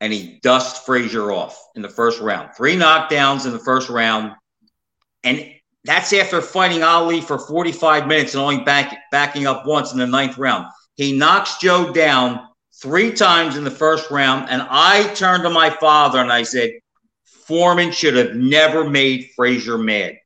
and 0.00 0.12
he 0.12 0.40
dusts 0.42 0.84
Frazier 0.84 1.30
off 1.30 1.58
in 1.74 1.82
the 1.82 1.88
first 1.88 2.20
round. 2.20 2.50
Three 2.56 2.76
knockdowns 2.76 3.46
in 3.46 3.52
the 3.52 3.58
first 3.58 3.88
round. 3.88 4.32
And 5.24 5.52
that's 5.84 6.12
after 6.12 6.42
fighting 6.42 6.82
Ali 6.82 7.20
for 7.20 7.38
45 7.38 8.06
minutes 8.06 8.34
and 8.34 8.42
only 8.42 8.64
back, 8.64 8.96
backing 9.12 9.46
up 9.46 9.66
once 9.66 9.92
in 9.92 9.98
the 9.98 10.06
ninth 10.06 10.36
round. 10.36 10.66
He 10.96 11.16
knocks 11.16 11.58
Joe 11.58 11.92
down 11.92 12.48
three 12.82 13.12
times 13.12 13.56
in 13.56 13.64
the 13.64 13.70
first 13.70 14.10
round. 14.10 14.48
And 14.50 14.62
I 14.68 15.12
turned 15.14 15.42
to 15.44 15.50
my 15.50 15.70
father 15.70 16.18
and 16.18 16.32
I 16.32 16.42
said, 16.42 16.72
Foreman 17.24 17.92
should 17.92 18.16
have 18.16 18.34
never 18.34 18.88
made 18.88 19.30
Frazier 19.36 19.78
mad. 19.78 20.16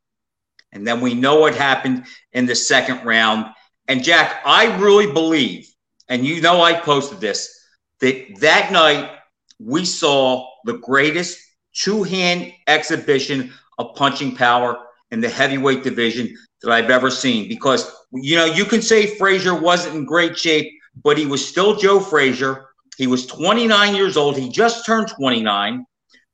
And 0.73 0.87
then 0.87 1.01
we 1.01 1.15
know 1.15 1.41
what 1.41 1.55
happened 1.55 2.07
in 2.33 2.47
the 2.47 2.55
second 2.55 3.05
round. 3.05 3.47
And 3.89 4.05
Jack, 4.05 4.41
I 4.45 4.77
really 4.79 5.13
believe, 5.13 5.69
and 6.09 6.25
you 6.25 6.41
know 6.41 6.63
I 6.63 6.75
posted 6.75 7.21
this, 7.21 7.53
that 8.01 8.27
that 8.41 8.73
night 8.73 9.11
we 9.59 9.85
saw 9.85 10.49
the 10.65 10.79
greatest 10.79 11.39
two-hand 11.75 12.53
exhibition 12.67 13.53
of 13.79 13.95
punching 13.97 14.37
power 14.37 14.79
in 15.11 15.21
the 15.21 15.29
heavyweight 15.29 15.83
division 15.83 16.37
that 16.63 16.71
I've 16.71 16.91
ever 16.91 17.11
seen. 17.11 17.49
Because 17.49 17.93
you 18.13 18.37
know, 18.37 18.45
you 18.45 18.65
can 18.65 18.83
say 18.83 19.07
Frazier 19.07 19.55
wasn't 19.55 19.97
in 19.97 20.05
great 20.05 20.39
shape, 20.39 20.73
but 21.03 21.19
he 21.19 21.27
was 21.27 21.47
still 21.47 21.77
Joe 21.77 22.01
Frazier. 22.01 22.67
He 22.97 23.07
was 23.07 23.27
29 23.27 23.95
years 23.95 24.17
old. 24.17 24.37
He 24.37 24.49
just 24.49 24.85
turned 24.85 25.09
29, 25.09 25.87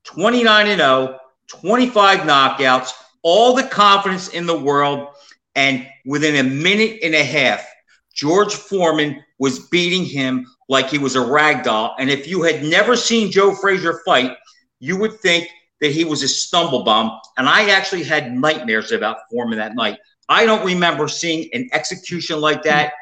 29 0.04 0.66
and 0.66 0.80
0, 0.80 1.18
25 1.48 2.20
knockouts, 2.20 2.92
all 3.22 3.54
the 3.54 3.62
confidence 3.62 4.28
in 4.28 4.46
the 4.46 4.58
world. 4.58 5.08
And 5.54 5.86
within 6.04 6.36
a 6.36 6.48
minute 6.48 7.00
and 7.02 7.14
a 7.14 7.24
half, 7.24 7.66
George 8.14 8.54
Foreman 8.54 9.22
was 9.38 9.68
beating 9.68 10.04
him 10.04 10.46
like 10.68 10.88
he 10.88 10.98
was 10.98 11.16
a 11.16 11.20
rag 11.20 11.64
doll. 11.64 11.94
And 11.98 12.10
if 12.10 12.26
you 12.26 12.42
had 12.42 12.64
never 12.64 12.96
seen 12.96 13.30
Joe 13.30 13.54
Frazier 13.54 14.00
fight, 14.04 14.32
you 14.80 14.96
would 14.96 15.20
think 15.20 15.48
that 15.80 15.92
he 15.92 16.04
was 16.04 16.22
a 16.22 16.28
stumble 16.28 16.82
bomb. 16.82 17.20
And 17.36 17.48
I 17.48 17.70
actually 17.70 18.02
had 18.02 18.32
nightmares 18.32 18.92
about 18.92 19.18
Foreman 19.30 19.58
that 19.58 19.74
night. 19.74 19.98
I 20.28 20.46
don't 20.46 20.66
remember 20.66 21.08
seeing 21.08 21.48
an 21.52 21.68
execution 21.72 22.40
like 22.40 22.62
that 22.64 22.92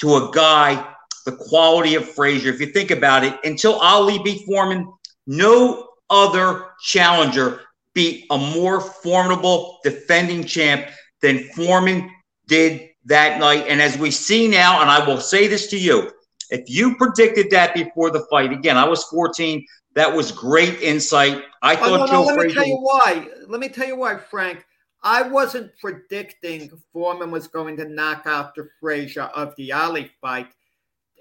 to 0.00 0.16
a 0.16 0.30
guy 0.32 0.86
the 1.26 1.32
quality 1.32 1.94
of 1.94 2.08
Frazier. 2.08 2.50
If 2.50 2.60
you 2.60 2.66
think 2.66 2.90
about 2.90 3.24
it, 3.24 3.38
until 3.44 3.74
Ali 3.74 4.18
beat 4.22 4.44
Foreman, 4.46 4.90
no 5.26 5.88
other 6.08 6.66
challenger 6.82 7.60
beat 7.94 8.26
a 8.30 8.38
more 8.38 8.80
formidable 8.80 9.78
defending 9.84 10.44
champ 10.44 10.86
than 11.22 11.44
Foreman 11.54 12.10
did 12.46 12.88
that 13.04 13.38
night. 13.38 13.66
And 13.68 13.80
as 13.80 13.98
we 13.98 14.10
see 14.10 14.48
now, 14.48 14.80
and 14.80 14.90
I 14.90 15.04
will 15.06 15.20
say 15.20 15.46
this 15.46 15.66
to 15.68 15.78
you, 15.78 16.10
if 16.50 16.68
you 16.68 16.96
predicted 16.96 17.50
that 17.50 17.74
before 17.74 18.10
the 18.10 18.26
fight, 18.30 18.52
again, 18.52 18.76
I 18.76 18.88
was 18.88 19.04
14, 19.04 19.64
That 19.94 20.14
was 20.14 20.32
great 20.32 20.80
insight. 20.80 21.42
I 21.62 21.74
Oh, 21.74 21.76
thought 21.76 22.00
no, 22.00 22.06
no, 22.06 22.12
Joe 22.12 22.22
let 22.34 22.46
me 22.46 22.54
tell 22.54 22.66
you 22.66 22.76
why. 22.76 23.28
Let 23.48 23.60
me 23.60 23.68
tell 23.68 23.86
you 23.86 23.96
why, 23.96 24.16
Frank. 24.16 24.64
I 25.02 25.22
wasn't 25.22 25.72
predicting 25.78 26.70
Foreman 26.92 27.30
was 27.30 27.48
going 27.48 27.76
to 27.78 27.88
knock 27.88 28.24
out 28.26 28.54
the 28.54 28.68
Frazier 28.80 29.22
of 29.22 29.54
the 29.56 29.72
Ali 29.72 30.10
fight. 30.20 30.48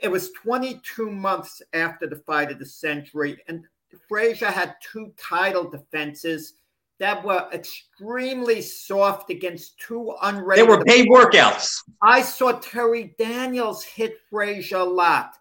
It 0.02 0.10
was 0.10 0.32
22 0.32 1.10
months 1.10 1.62
after 1.74 2.08
the 2.08 2.18
fight 2.18 2.52
of 2.52 2.60
the 2.60 2.66
century, 2.66 3.42
and 3.48 3.64
Frazier 4.08 4.48
had 4.48 4.76
two 4.82 5.14
title 5.18 5.70
defenses 5.70 6.54
that 7.00 7.24
were 7.24 7.48
extremely 7.54 8.62
soft 8.62 9.30
against 9.30 9.80
two 9.80 10.14
unrated. 10.22 10.56
They 10.56 10.64
were 10.64 10.84
paid 10.84 11.08
workouts. 11.08 11.82
I 12.02 12.22
saw 12.22 12.52
Terry 12.60 13.16
Daniels 13.18 13.84
hit 13.84 14.20
Frazier 14.30 14.78
a 14.78 14.84
lot, 14.84 15.38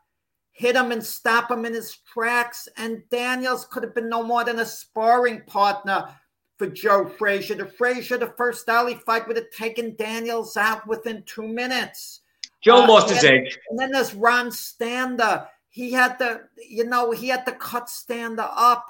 hit 0.53 0.77
him 0.77 0.93
and 0.93 1.05
stop 1.05 1.51
him 1.51 1.65
in 1.65 1.75
his 1.75 1.99
tracks. 2.13 2.69
And 2.77 3.03
Daniels 3.11 3.67
could 3.67 3.83
have 3.83 3.95
been 3.95 4.09
no 4.09 4.23
more 4.23 4.45
than 4.45 4.61
a 4.61 4.67
sparring 4.67 5.43
partner 5.47 6.09
for 6.59 6.67
Joe 6.67 7.09
Frazier. 7.09 7.55
The 7.55 7.67
Frazier, 7.67 8.19
the 8.19 8.35
first 8.37 8.69
Ali 8.69 8.97
fight, 8.97 9.27
would 9.29 9.37
have 9.37 9.51
taken 9.51 9.95
Daniels 9.97 10.57
out 10.57 10.87
within 10.87 11.23
two 11.25 11.47
minutes. 11.47 12.21
Joe 12.61 12.83
Uh, 12.83 12.89
lost 12.89 13.11
his 13.11 13.23
edge. 13.25 13.59
And 13.71 13.79
then 13.79 13.93
there's 13.93 14.15
Ron 14.15 14.51
Stander. 14.51 15.47
He 15.71 15.93
had 15.93 16.19
to, 16.19 16.41
you 16.69 16.85
know, 16.85 17.13
he 17.13 17.29
had 17.29 17.47
to 17.47 17.53
cut 17.53 17.89
Stander 17.89 18.49
up, 18.51 18.85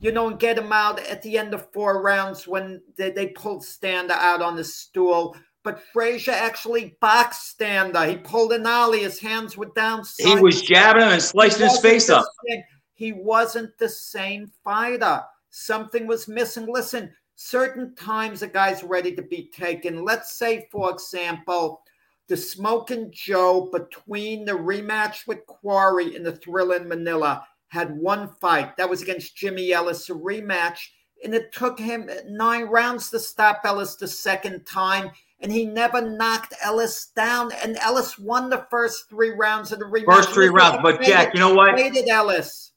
you 0.00 0.10
know, 0.10 0.28
and 0.28 0.38
get 0.40 0.58
him 0.58 0.72
out 0.72 0.98
at 1.06 1.22
the 1.22 1.38
end 1.38 1.54
of 1.54 1.70
four 1.72 2.02
rounds 2.02 2.48
when 2.48 2.82
they, 2.96 3.10
they 3.10 3.28
pulled 3.28 3.64
Stander 3.64 4.14
out 4.14 4.42
on 4.42 4.56
the 4.56 4.64
stool. 4.64 5.36
But 5.62 5.80
Frazier 5.92 6.32
actually 6.32 6.96
boxed 7.00 7.50
Stander. 7.50 8.04
He 8.06 8.16
pulled 8.16 8.52
an 8.52 8.66
ollie. 8.66 9.02
His 9.04 9.20
hands 9.20 9.56
were 9.56 9.70
down. 9.76 10.02
He 10.18 10.34
was 10.34 10.60
jabbing 10.62 11.02
him 11.04 11.10
and 11.10 11.22
slicing 11.22 11.68
his 11.68 11.78
face 11.78 12.10
up. 12.10 12.26
same- 12.48 12.64
He 12.94 13.12
wasn't 13.12 13.78
the 13.78 13.88
same 13.88 14.50
fighter. 14.64 15.22
Something 15.52 16.06
was 16.06 16.28
missing. 16.28 16.66
Listen, 16.66 17.12
certain 17.34 17.94
times 17.94 18.40
a 18.40 18.46
guy's 18.46 18.82
ready 18.82 19.14
to 19.14 19.20
be 19.20 19.50
taken. 19.54 20.02
Let's 20.02 20.32
say, 20.38 20.66
for 20.72 20.90
example, 20.90 21.82
the 22.28 22.38
Smoking 22.38 23.10
Joe 23.12 23.68
between 23.70 24.46
the 24.46 24.52
rematch 24.52 25.26
with 25.26 25.44
Quarry 25.46 26.16
and 26.16 26.24
the 26.24 26.34
Thrill 26.36 26.72
in 26.72 26.88
Manila 26.88 27.46
had 27.68 27.94
one 27.94 28.30
fight. 28.40 28.74
That 28.78 28.88
was 28.88 29.02
against 29.02 29.36
Jimmy 29.36 29.72
Ellis, 29.72 30.08
a 30.08 30.14
rematch. 30.14 30.78
And 31.22 31.34
it 31.34 31.52
took 31.52 31.78
him 31.78 32.08
nine 32.26 32.64
rounds 32.64 33.10
to 33.10 33.18
stop 33.18 33.60
Ellis 33.64 33.96
the 33.96 34.08
second 34.08 34.64
time. 34.64 35.10
And 35.40 35.52
he 35.52 35.66
never 35.66 36.00
knocked 36.00 36.54
Ellis 36.62 37.08
down. 37.14 37.52
And 37.62 37.76
Ellis 37.76 38.18
won 38.18 38.48
the 38.48 38.66
first 38.70 39.10
three 39.10 39.32
rounds 39.32 39.70
of 39.70 39.80
the 39.80 39.84
rematch. 39.84 40.06
First 40.06 40.30
three 40.30 40.48
rounds. 40.48 40.78
But 40.82 41.02
Jack, 41.02 41.34
you 41.34 41.40
know 41.40 41.52
what? 41.52 41.78
Hated 41.78 42.08
Ellis. 42.08 42.72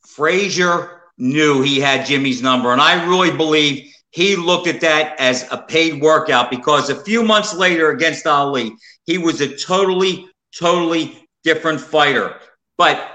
Frazier 0.00 1.02
knew 1.18 1.62
he 1.62 1.80
had 1.80 2.06
Jimmy's 2.06 2.42
number, 2.42 2.72
and 2.72 2.80
I 2.80 3.04
really 3.06 3.34
believe 3.34 3.92
he 4.10 4.36
looked 4.36 4.66
at 4.66 4.80
that 4.80 5.18
as 5.20 5.46
a 5.50 5.58
paid 5.58 6.00
workout 6.00 6.50
because 6.50 6.88
a 6.88 7.04
few 7.04 7.22
months 7.22 7.54
later 7.54 7.90
against 7.90 8.26
Ali, 8.26 8.74
he 9.04 9.18
was 9.18 9.40
a 9.40 9.56
totally, 9.56 10.26
totally 10.58 11.28
different 11.44 11.80
fighter. 11.80 12.36
But 12.78 13.10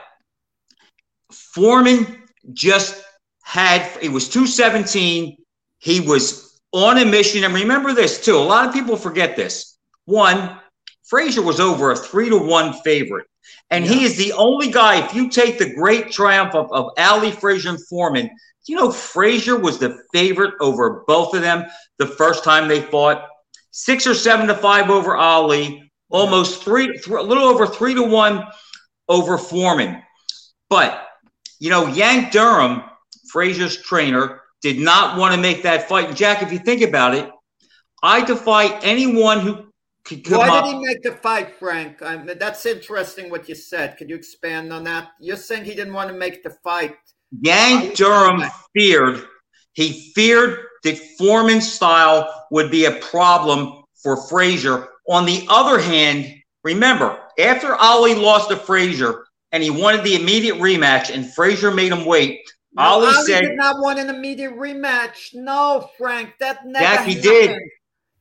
Foreman 1.31 2.23
just 2.53 3.03
had 3.43 3.89
it 4.01 4.09
was 4.09 4.29
217. 4.29 5.37
He 5.79 5.99
was 5.99 6.61
on 6.71 6.97
a 6.99 7.05
mission. 7.05 7.43
And 7.43 7.53
remember 7.53 7.93
this 7.93 8.23
too. 8.23 8.35
A 8.35 8.37
lot 8.37 8.67
of 8.67 8.73
people 8.73 8.95
forget 8.95 9.35
this. 9.35 9.77
One, 10.05 10.57
Frazier 11.03 11.41
was 11.41 11.59
over 11.59 11.91
a 11.91 11.95
three 11.95 12.29
to 12.29 12.37
one 12.37 12.73
favorite. 12.83 13.27
And 13.69 13.85
he 13.85 14.03
is 14.03 14.17
the 14.17 14.33
only 14.33 14.69
guy, 14.69 15.03
if 15.03 15.13
you 15.13 15.29
take 15.29 15.57
the 15.57 15.73
great 15.73 16.11
triumph 16.11 16.53
of, 16.55 16.71
of 16.71 16.91
Ali 16.97 17.31
Frazier 17.31 17.69
and 17.69 17.87
Foreman, 17.87 18.29
you 18.67 18.75
know, 18.75 18.91
Frazier 18.91 19.57
was 19.57 19.79
the 19.79 19.97
favorite 20.13 20.53
over 20.59 21.03
both 21.07 21.33
of 21.33 21.41
them 21.41 21.65
the 21.97 22.07
first 22.07 22.43
time 22.43 22.67
they 22.67 22.81
fought. 22.81 23.25
Six 23.71 24.05
or 24.05 24.13
seven 24.13 24.47
to 24.47 24.55
five 24.55 24.89
over 24.89 25.15
Ali, 25.15 25.91
almost 26.09 26.63
three, 26.63 26.87
th- 26.87 27.07
a 27.07 27.21
little 27.21 27.45
over 27.45 27.65
three 27.65 27.93
to 27.93 28.03
one 28.03 28.45
over 29.07 29.37
Foreman. 29.37 30.01
But, 30.69 31.07
you 31.59 31.69
know, 31.69 31.87
Yank 31.87 32.31
Durham, 32.31 32.83
Frazier's 33.31 33.81
trainer, 33.81 34.41
did 34.61 34.77
not 34.77 35.17
want 35.17 35.33
to 35.33 35.41
make 35.41 35.63
that 35.63 35.89
fight. 35.89 36.09
And 36.09 36.17
Jack, 36.17 36.43
if 36.43 36.51
you 36.51 36.59
think 36.59 36.81
about 36.81 37.15
it, 37.15 37.29
I 38.03 38.23
defy 38.23 38.79
anyone 38.81 39.39
who 39.39 39.70
Why 40.27 40.61
did 40.61 40.73
he 40.73 40.79
make 40.79 41.01
the 41.03 41.11
fight, 41.11 41.55
Frank? 41.57 42.01
I 42.01 42.17
mean, 42.17 42.37
that's 42.37 42.65
interesting 42.65 43.29
what 43.29 43.47
you 43.47 43.55
said. 43.55 43.97
Could 43.97 44.09
you 44.09 44.15
expand 44.15 44.71
on 44.73 44.83
that? 44.85 45.09
You're 45.19 45.37
saying 45.37 45.65
he 45.65 45.75
didn't 45.75 45.93
want 45.93 46.09
to 46.09 46.15
make 46.15 46.43
the 46.43 46.51
fight. 46.63 46.95
Yank 47.41 47.95
Durham 47.95 48.43
feared 48.73 49.25
he 49.73 50.11
feared 50.13 50.59
that 50.83 50.97
Foreman's 51.17 51.71
style 51.71 52.47
would 52.51 52.71
be 52.71 52.85
a 52.85 52.91
problem 52.99 53.83
for 54.01 54.27
Frazier. 54.27 54.89
On 55.09 55.25
the 55.25 55.45
other 55.49 55.79
hand, 55.79 56.33
remember, 56.63 57.17
after 57.39 57.75
Ali 57.75 58.15
lost 58.15 58.49
to 58.49 58.57
Frazier 58.57 59.25
and 59.51 59.63
he 59.63 59.69
wanted 59.69 60.03
the 60.03 60.15
immediate 60.15 60.55
rematch 60.55 61.13
and 61.13 61.31
Frazier 61.33 61.71
made 61.71 61.91
him 61.91 62.05
wait, 62.05 62.41
No, 62.73 62.83
Ali 62.83 63.07
Ali 63.07 63.25
said 63.25 63.41
did 63.41 63.57
not 63.57 63.81
want 63.81 63.99
an 63.99 64.09
immediate 64.09 64.53
rematch. 64.55 65.33
No, 65.33 65.89
Frank, 65.97 66.33
that 66.39 66.65
never 66.65 66.85
Jack, 66.85 67.05
he 67.05 67.13
happened. 67.15 67.23
did. 67.23 67.59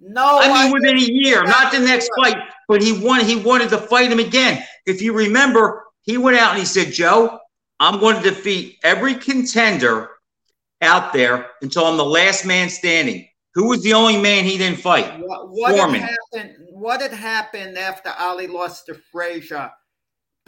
No, 0.01 0.39
I 0.41 0.65
mean, 0.65 0.73
within 0.73 0.97
a 0.97 1.01
year, 1.01 1.43
not 1.45 1.73
the 1.73 1.79
next 1.79 2.11
fight, 2.17 2.39
but 2.69 2.83
he 2.83 3.05
wanted 3.05 3.27
he 3.27 3.37
wanted 3.37 3.69
to 3.71 3.79
fight 3.79 4.11
him 4.11 4.19
again. 4.19 4.63
If 4.87 5.03
you 5.03 5.13
remember, 5.13 5.85
he 6.03 6.17
went 6.17 6.39
out 6.39 6.51
and 6.51 6.59
he 6.59 6.65
said, 6.65 6.93
"Joe, 6.93 7.39
I'm 7.79 8.01
going 8.01 8.17
to 8.17 8.23
defeat 8.23 8.79
every 8.83 9.15
contender 9.15 10.09
out 10.81 11.13
there 11.13 11.51
until 11.61 11.85
I'm 11.85 11.99
the 11.99 12.05
last 12.05 12.47
man 12.47 12.71
standing." 12.71 13.27
Who 13.55 13.69
was 13.69 13.83
the 13.83 13.95
only 13.95 14.17
man 14.17 14.45
he 14.45 14.57
didn't 14.57 14.79
fight? 14.79 15.19
What, 15.19 15.49
what 15.51 15.91
had 15.91 16.09
happened? 16.33 16.57
What 16.71 17.03
had 17.03 17.13
happened 17.13 17.77
after 17.77 18.15
Ali 18.19 18.47
lost 18.47 18.87
to 18.87 18.95
Frazier? 18.95 19.71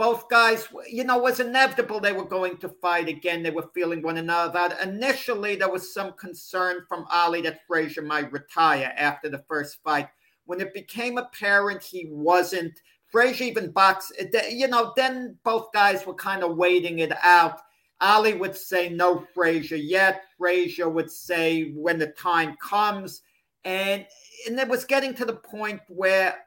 Both 0.02 0.28
guys, 0.28 0.66
you 0.90 1.04
know, 1.04 1.18
was 1.18 1.38
inevitable 1.38 2.00
they 2.00 2.10
were 2.12 2.24
going 2.24 2.56
to 2.56 2.68
fight 2.68 3.06
again. 3.06 3.40
They 3.40 3.52
were 3.52 3.70
feeling 3.72 4.02
one 4.02 4.16
another 4.16 4.58
out. 4.58 4.82
Initially, 4.82 5.54
there 5.54 5.70
was 5.70 5.94
some 5.94 6.14
concern 6.14 6.84
from 6.88 7.06
Ali 7.08 7.40
that 7.42 7.64
Frazier 7.68 8.02
might 8.02 8.32
retire 8.32 8.92
after 8.96 9.28
the 9.28 9.44
first 9.46 9.80
fight. 9.84 10.08
When 10.46 10.60
it 10.60 10.74
became 10.74 11.18
apparent 11.18 11.84
he 11.84 12.08
wasn't, 12.10 12.80
Frazier 13.12 13.44
even 13.44 13.70
boxed. 13.70 14.12
You 14.50 14.66
know, 14.66 14.92
then 14.96 15.38
both 15.44 15.72
guys 15.72 16.04
were 16.04 16.14
kind 16.14 16.42
of 16.42 16.56
waiting 16.56 16.98
it 16.98 17.12
out. 17.22 17.60
Ali 18.00 18.34
would 18.34 18.56
say 18.56 18.88
no 18.88 19.24
Frazier 19.32 19.76
yet. 19.76 20.24
Frazier 20.36 20.88
would 20.88 21.12
say 21.12 21.70
when 21.76 22.00
the 22.00 22.08
time 22.08 22.56
comes. 22.56 23.22
And 23.64 24.04
and 24.48 24.58
it 24.58 24.66
was 24.66 24.84
getting 24.84 25.14
to 25.14 25.24
the 25.24 25.36
point 25.36 25.80
where 25.86 26.38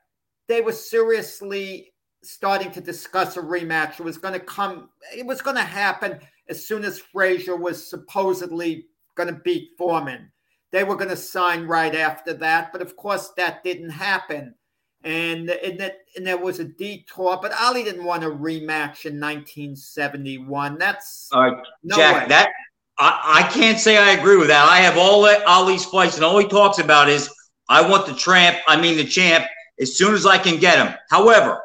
they 0.49 0.59
were 0.59 0.73
seriously 0.73 1.93
starting 2.29 2.71
to 2.71 2.81
discuss 2.81 3.37
a 3.37 3.41
rematch. 3.41 3.99
It 3.99 4.03
was 4.03 4.17
going 4.17 4.33
to 4.33 4.39
come, 4.39 4.89
it 5.15 5.25
was 5.25 5.41
going 5.41 5.55
to 5.55 5.63
happen 5.63 6.19
as 6.49 6.67
soon 6.67 6.83
as 6.83 6.99
Frazier 6.99 7.55
was 7.55 7.89
supposedly 7.89 8.85
going 9.15 9.33
to 9.33 9.41
beat 9.43 9.71
Foreman. 9.77 10.31
They 10.71 10.83
were 10.83 10.95
going 10.95 11.09
to 11.09 11.15
sign 11.15 11.65
right 11.67 11.95
after 11.95 12.33
that, 12.33 12.71
but 12.71 12.81
of 12.81 12.95
course 12.95 13.29
that 13.37 13.63
didn't 13.63 13.91
happen. 13.91 14.55
And, 15.03 15.49
and, 15.49 15.79
that, 15.79 15.99
and 16.15 16.25
there 16.25 16.37
was 16.37 16.59
a 16.59 16.65
detour, 16.65 17.37
but 17.41 17.53
Ali 17.61 17.83
didn't 17.83 18.03
want 18.03 18.23
a 18.23 18.29
rematch 18.29 19.05
in 19.05 19.19
1971. 19.19 20.77
That's 20.79 21.29
right, 21.33 21.55
no 21.83 21.95
Jack, 21.95 22.23
way. 22.23 22.29
that 22.29 22.49
I, 22.97 23.43
I 23.45 23.53
can't 23.53 23.79
say 23.79 23.97
I 23.97 24.11
agree 24.11 24.37
with 24.37 24.47
that. 24.47 24.67
I 24.67 24.77
have 24.77 24.97
all 24.97 25.27
Ali's 25.47 25.85
fights, 25.85 26.15
and 26.15 26.25
all 26.25 26.39
he 26.39 26.47
talks 26.47 26.79
about 26.79 27.09
is 27.09 27.29
I 27.69 27.87
want 27.87 28.07
the 28.07 28.15
tramp, 28.15 28.57
I 28.67 28.79
mean 28.79 28.97
the 28.97 29.05
champ, 29.05 29.45
as 29.79 29.97
soon 29.97 30.13
as 30.13 30.25
I 30.25 30.37
can 30.37 30.59
get 30.59 30.77
him. 30.77 30.95
However, 31.09 31.61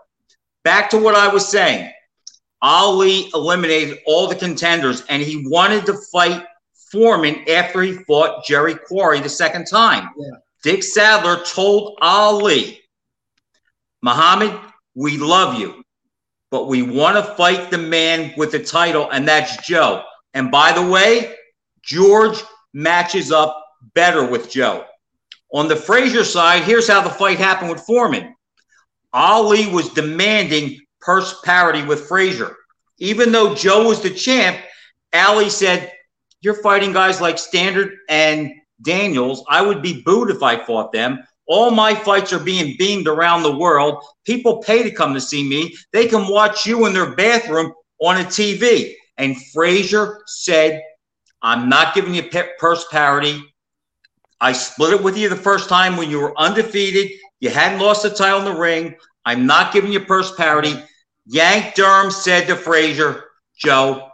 back 0.64 0.90
to 0.90 0.98
what 0.98 1.14
I 1.14 1.28
was 1.28 1.48
saying. 1.48 1.90
Ali 2.62 3.30
eliminated 3.32 3.98
all 4.06 4.26
the 4.26 4.34
contenders, 4.34 5.04
and 5.08 5.22
he 5.22 5.48
wanted 5.48 5.86
to 5.86 5.94
fight 6.12 6.44
Foreman 6.92 7.48
after 7.48 7.82
he 7.82 7.92
fought 8.04 8.44
Jerry 8.44 8.74
Quarry 8.74 9.20
the 9.20 9.28
second 9.28 9.66
time. 9.66 10.10
Yeah. 10.18 10.30
Dick 10.62 10.82
Sadler 10.82 11.42
told 11.44 11.96
Ali, 12.02 12.80
Muhammad, 14.02 14.58
we 14.94 15.16
love 15.16 15.58
you, 15.58 15.82
but 16.50 16.68
we 16.68 16.82
want 16.82 17.16
to 17.16 17.34
fight 17.34 17.70
the 17.70 17.78
man 17.78 18.34
with 18.36 18.52
the 18.52 18.62
title, 18.62 19.08
and 19.10 19.26
that's 19.26 19.66
Joe. 19.66 20.02
And 20.34 20.50
by 20.50 20.72
the 20.72 20.86
way, 20.86 21.34
George 21.82 22.42
matches 22.74 23.32
up 23.32 23.56
better 23.94 24.26
with 24.26 24.50
Joe. 24.50 24.84
On 25.52 25.66
the 25.66 25.76
Frazier 25.76 26.24
side, 26.24 26.62
here's 26.62 26.88
how 26.88 27.00
the 27.00 27.10
fight 27.10 27.38
happened 27.38 27.70
with 27.70 27.80
Foreman. 27.80 28.34
Ali 29.12 29.66
was 29.66 29.88
demanding 29.90 30.78
purse 31.00 31.40
parity 31.44 31.82
with 31.82 32.06
Frazier. 32.06 32.56
Even 32.98 33.32
though 33.32 33.54
Joe 33.54 33.88
was 33.88 34.02
the 34.02 34.10
champ, 34.10 34.58
Ali 35.14 35.50
said, 35.50 35.92
You're 36.40 36.62
fighting 36.62 36.92
guys 36.92 37.20
like 37.20 37.38
Stander 37.38 37.92
and 38.08 38.52
Daniels. 38.82 39.44
I 39.48 39.62
would 39.62 39.82
be 39.82 40.02
booed 40.02 40.30
if 40.30 40.42
I 40.42 40.64
fought 40.64 40.92
them. 40.92 41.20
All 41.46 41.70
my 41.70 41.94
fights 41.94 42.32
are 42.32 42.38
being 42.38 42.76
beamed 42.78 43.08
around 43.08 43.42
the 43.42 43.56
world. 43.56 44.04
People 44.24 44.62
pay 44.62 44.84
to 44.84 44.90
come 44.90 45.14
to 45.14 45.20
see 45.20 45.48
me. 45.48 45.74
They 45.92 46.06
can 46.06 46.28
watch 46.28 46.64
you 46.64 46.86
in 46.86 46.92
their 46.92 47.16
bathroom 47.16 47.72
on 48.00 48.20
a 48.20 48.24
TV. 48.24 48.94
And 49.16 49.36
Frazier 49.52 50.20
said, 50.26 50.80
I'm 51.42 51.68
not 51.68 51.94
giving 51.94 52.14
you 52.14 52.30
purse 52.58 52.86
parity. 52.90 53.42
I 54.40 54.52
split 54.52 54.94
it 54.94 55.02
with 55.02 55.18
you 55.18 55.28
the 55.28 55.36
first 55.36 55.68
time 55.68 55.96
when 55.96 56.08
you 56.08 56.20
were 56.20 56.38
undefeated. 56.38 57.10
You 57.40 57.50
hadn't 57.50 57.80
lost 57.80 58.02
the 58.02 58.10
title 58.10 58.40
in 58.40 58.44
the 58.44 58.54
ring. 58.54 58.94
I'm 59.24 59.46
not 59.46 59.72
giving 59.72 59.92
you 59.92 60.00
purse 60.00 60.34
parity. 60.36 60.74
Yank 61.26 61.74
Durham 61.74 62.10
said 62.10 62.46
to 62.46 62.56
Frazier, 62.56 63.24
Joe, 63.56 64.08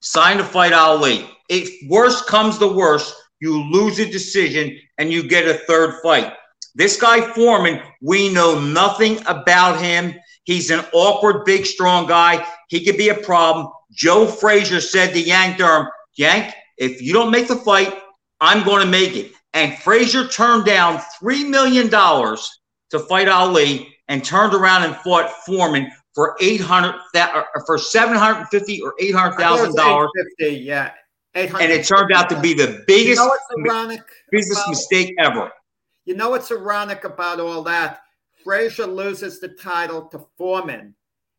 sign 0.00 0.38
to 0.38 0.44
fight 0.44 0.72
Ali. 0.72 1.28
If 1.48 1.70
worst 1.88 2.26
comes 2.26 2.58
to 2.58 2.68
worst, 2.68 3.14
you 3.40 3.62
lose 3.70 3.98
a 3.98 4.10
decision 4.10 4.78
and 4.98 5.12
you 5.12 5.28
get 5.28 5.48
a 5.48 5.54
third 5.54 6.00
fight. 6.02 6.32
This 6.74 7.00
guy 7.00 7.20
Foreman, 7.20 7.80
we 8.00 8.32
know 8.32 8.60
nothing 8.60 9.18
about 9.26 9.80
him. 9.80 10.14
He's 10.44 10.70
an 10.70 10.84
awkward, 10.92 11.44
big, 11.44 11.66
strong 11.66 12.06
guy. 12.06 12.46
He 12.68 12.84
could 12.84 12.96
be 12.96 13.10
a 13.10 13.14
problem. 13.14 13.68
Joe 13.92 14.26
Frazier 14.26 14.80
said 14.80 15.12
to 15.12 15.20
Yank 15.20 15.58
Durham, 15.58 15.88
Yank, 16.16 16.54
if 16.78 17.02
you 17.02 17.12
don't 17.12 17.30
make 17.30 17.48
the 17.48 17.56
fight, 17.56 17.94
I'm 18.40 18.64
going 18.64 18.80
to 18.80 18.90
make 18.90 19.14
it. 19.16 19.32
And 19.54 19.76
Frazier 19.78 20.26
turned 20.28 20.64
down 20.64 20.98
$3 21.20 21.48
million 21.48 21.90
to 21.90 22.98
fight 23.08 23.28
Ali 23.28 23.94
and 24.08 24.24
turned 24.24 24.54
around 24.54 24.84
and 24.84 24.96
fought 24.96 25.30
Foreman 25.44 25.90
for 26.14 26.36
800 26.40 26.94
that 27.14 27.34
uh, 27.34 27.44
uh, 27.54 27.60
for 27.66 27.78
750 27.78 28.82
or 28.82 28.94
800,000 28.98 29.74
dollars. 29.74 30.10
Yeah. 30.38 30.92
And 31.34 31.72
it 31.72 31.86
turned 31.86 32.12
out 32.12 32.28
to 32.28 32.38
be 32.40 32.52
the 32.52 32.84
biggest 32.86 33.20
you 33.56 33.62
know 33.64 33.96
business 34.30 34.58
about, 34.58 34.68
mistake 34.68 35.14
ever. 35.18 35.50
You 36.04 36.14
know 36.14 36.30
what's 36.30 36.52
ironic 36.52 37.04
about 37.04 37.40
all 37.40 37.62
that? 37.62 38.02
Frazier 38.44 38.86
loses 38.86 39.40
the 39.40 39.48
title 39.48 40.02
to 40.08 40.26
Foreman 40.36 40.94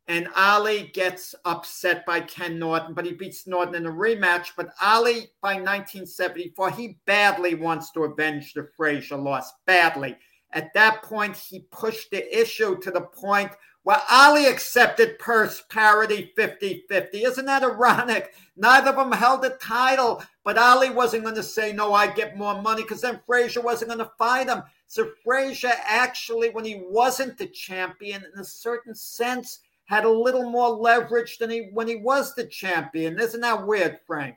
and 0.08 0.28
Ali 0.36 0.92
gets 0.94 1.34
upset 1.46 2.06
by 2.06 2.20
Ken 2.22 2.60
Norton, 2.60 2.94
but 2.94 3.06
he 3.06 3.14
beats 3.14 3.48
Norton 3.48 3.76
in 3.76 3.86
a 3.86 3.92
rematch. 3.92 4.50
But 4.58 4.74
Ali, 4.82 5.30
by 5.42 5.54
1974, 5.54 6.72
he 6.72 6.98
badly 7.06 7.56
wants 7.56 7.92
to 7.92 8.04
avenge 8.04 8.54
the 8.54 8.68
Frazier 8.76 9.16
loss, 9.16 9.52
badly. 9.66 10.18
At 10.52 10.74
that 10.74 11.04
point, 11.04 11.38
he 11.38 11.68
pushed 11.72 12.12
the 12.12 12.38
issue 12.38 12.80
to 12.82 12.92
the 12.92 13.02
point 13.02 13.52
where 13.84 14.02
Ali 14.10 14.46
accepted 14.46 15.20
purse 15.20 15.64
parity 15.70 16.32
50 16.36 16.86
50. 16.90 17.24
Isn't 17.24 17.46
that 17.46 17.64
ironic? 17.64 18.34
Neither 18.56 18.92
of 18.92 18.96
them 18.96 19.12
held 19.12 19.42
the 19.42 19.58
title, 19.62 20.24
but 20.44 20.58
Ali 20.58 20.90
wasn't 20.90 21.24
going 21.24 21.36
to 21.36 21.44
say, 21.44 21.74
No, 21.74 21.94
I 21.94 22.08
get 22.08 22.38
more 22.38 22.62
money 22.62 22.84
because 22.84 23.02
then 23.02 23.22
Frazier 23.26 23.62
wasn't 23.62 23.90
going 23.90 24.00
to 24.00 24.12
fight 24.18 24.48
him. 24.48 24.64
So 24.88 25.10
Frazier 25.24 25.74
actually, 25.86 26.50
when 26.50 26.66
he 26.66 26.84
wasn't 26.88 27.38
the 27.38 27.48
champion, 27.48 28.24
in 28.34 28.40
a 28.40 28.46
certain 28.46 28.96
sense, 28.96 29.60
had 29.86 30.06
a 30.06 30.10
little 30.10 30.50
more 30.50 30.70
leverage 30.70 31.38
than 31.38 31.50
he 31.50 31.70
when 31.74 31.88
he 31.88 31.98
was 31.98 32.34
the 32.36 32.46
champion. 32.46 33.20
Isn't 33.20 33.42
that 33.42 33.66
weird, 33.66 34.00
Frank? 34.08 34.36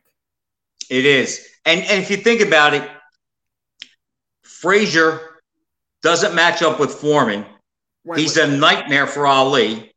It 0.90 1.04
is. 1.04 1.46
And 1.64 1.80
and 1.80 2.02
if 2.02 2.10
you 2.10 2.16
think 2.16 2.40
about 2.40 2.74
it, 2.74 2.88
Frazier 4.42 5.20
doesn't 6.02 6.34
match 6.34 6.62
up 6.62 6.78
with 6.78 6.92
Foreman. 6.92 7.44
He's 8.14 8.36
a 8.36 8.46
nightmare 8.46 9.06
for 9.06 9.26
Ali. 9.26 9.92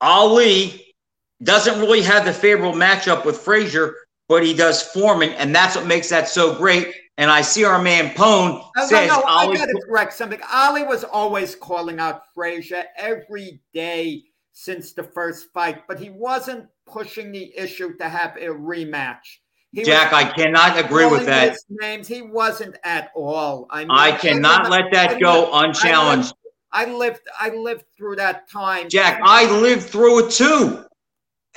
Ali 0.00 0.94
doesn't 1.42 1.78
really 1.78 2.00
have 2.02 2.24
the 2.24 2.32
favorable 2.32 2.72
matchup 2.72 3.26
with 3.26 3.36
Frazier, 3.38 3.94
but 4.28 4.42
he 4.42 4.54
does 4.54 4.82
Foreman, 4.82 5.30
and 5.30 5.54
that's 5.54 5.76
what 5.76 5.86
makes 5.86 6.08
that 6.08 6.28
so 6.28 6.54
great. 6.54 6.94
And 7.16 7.30
I 7.30 7.42
see 7.42 7.64
our 7.64 7.80
man 7.80 8.14
Pone 8.14 8.60
oh, 8.76 8.88
says 8.88 9.08
no, 9.08 9.20
no. 9.20 9.24
I 9.26 9.46
got 9.54 9.66
to 9.66 9.82
correct 9.86 10.14
something. 10.14 10.40
Ali 10.52 10.82
was 10.82 11.04
always 11.04 11.54
calling 11.54 12.00
out 12.00 12.22
Frazier 12.34 12.84
every 12.96 13.60
day 13.72 14.24
since 14.54 14.92
the 14.92 15.02
first 15.02 15.52
fight, 15.52 15.82
but 15.86 15.98
he 15.98 16.10
wasn't 16.10 16.66
pushing 16.86 17.32
the 17.32 17.52
issue 17.56 17.96
to 17.98 18.08
have 18.08 18.36
a 18.36 18.46
rematch. 18.46 19.40
He 19.72 19.82
Jack, 19.82 20.12
I 20.12 20.32
cannot 20.32 20.78
agree 20.78 21.06
with 21.06 21.26
that. 21.26 21.56
Names, 21.68 22.06
he 22.06 22.22
wasn't 22.22 22.76
at 22.84 23.10
all. 23.16 23.66
I, 23.70 23.80
mean, 23.80 23.90
I 23.90 24.12
cannot 24.12 24.70
let 24.70 24.84
that 24.92 25.20
go 25.20 25.50
unchallenged. 25.52 26.32
I 26.70 26.84
lived, 26.86 26.94
I 27.36 27.48
lived, 27.48 27.54
I 27.54 27.56
lived 27.56 27.84
through 27.96 28.16
that 28.16 28.48
time. 28.48 28.88
Jack, 28.88 29.20
I 29.24 29.50
lived 29.50 29.82
through 29.82 30.26
it 30.26 30.30
too. 30.30 30.84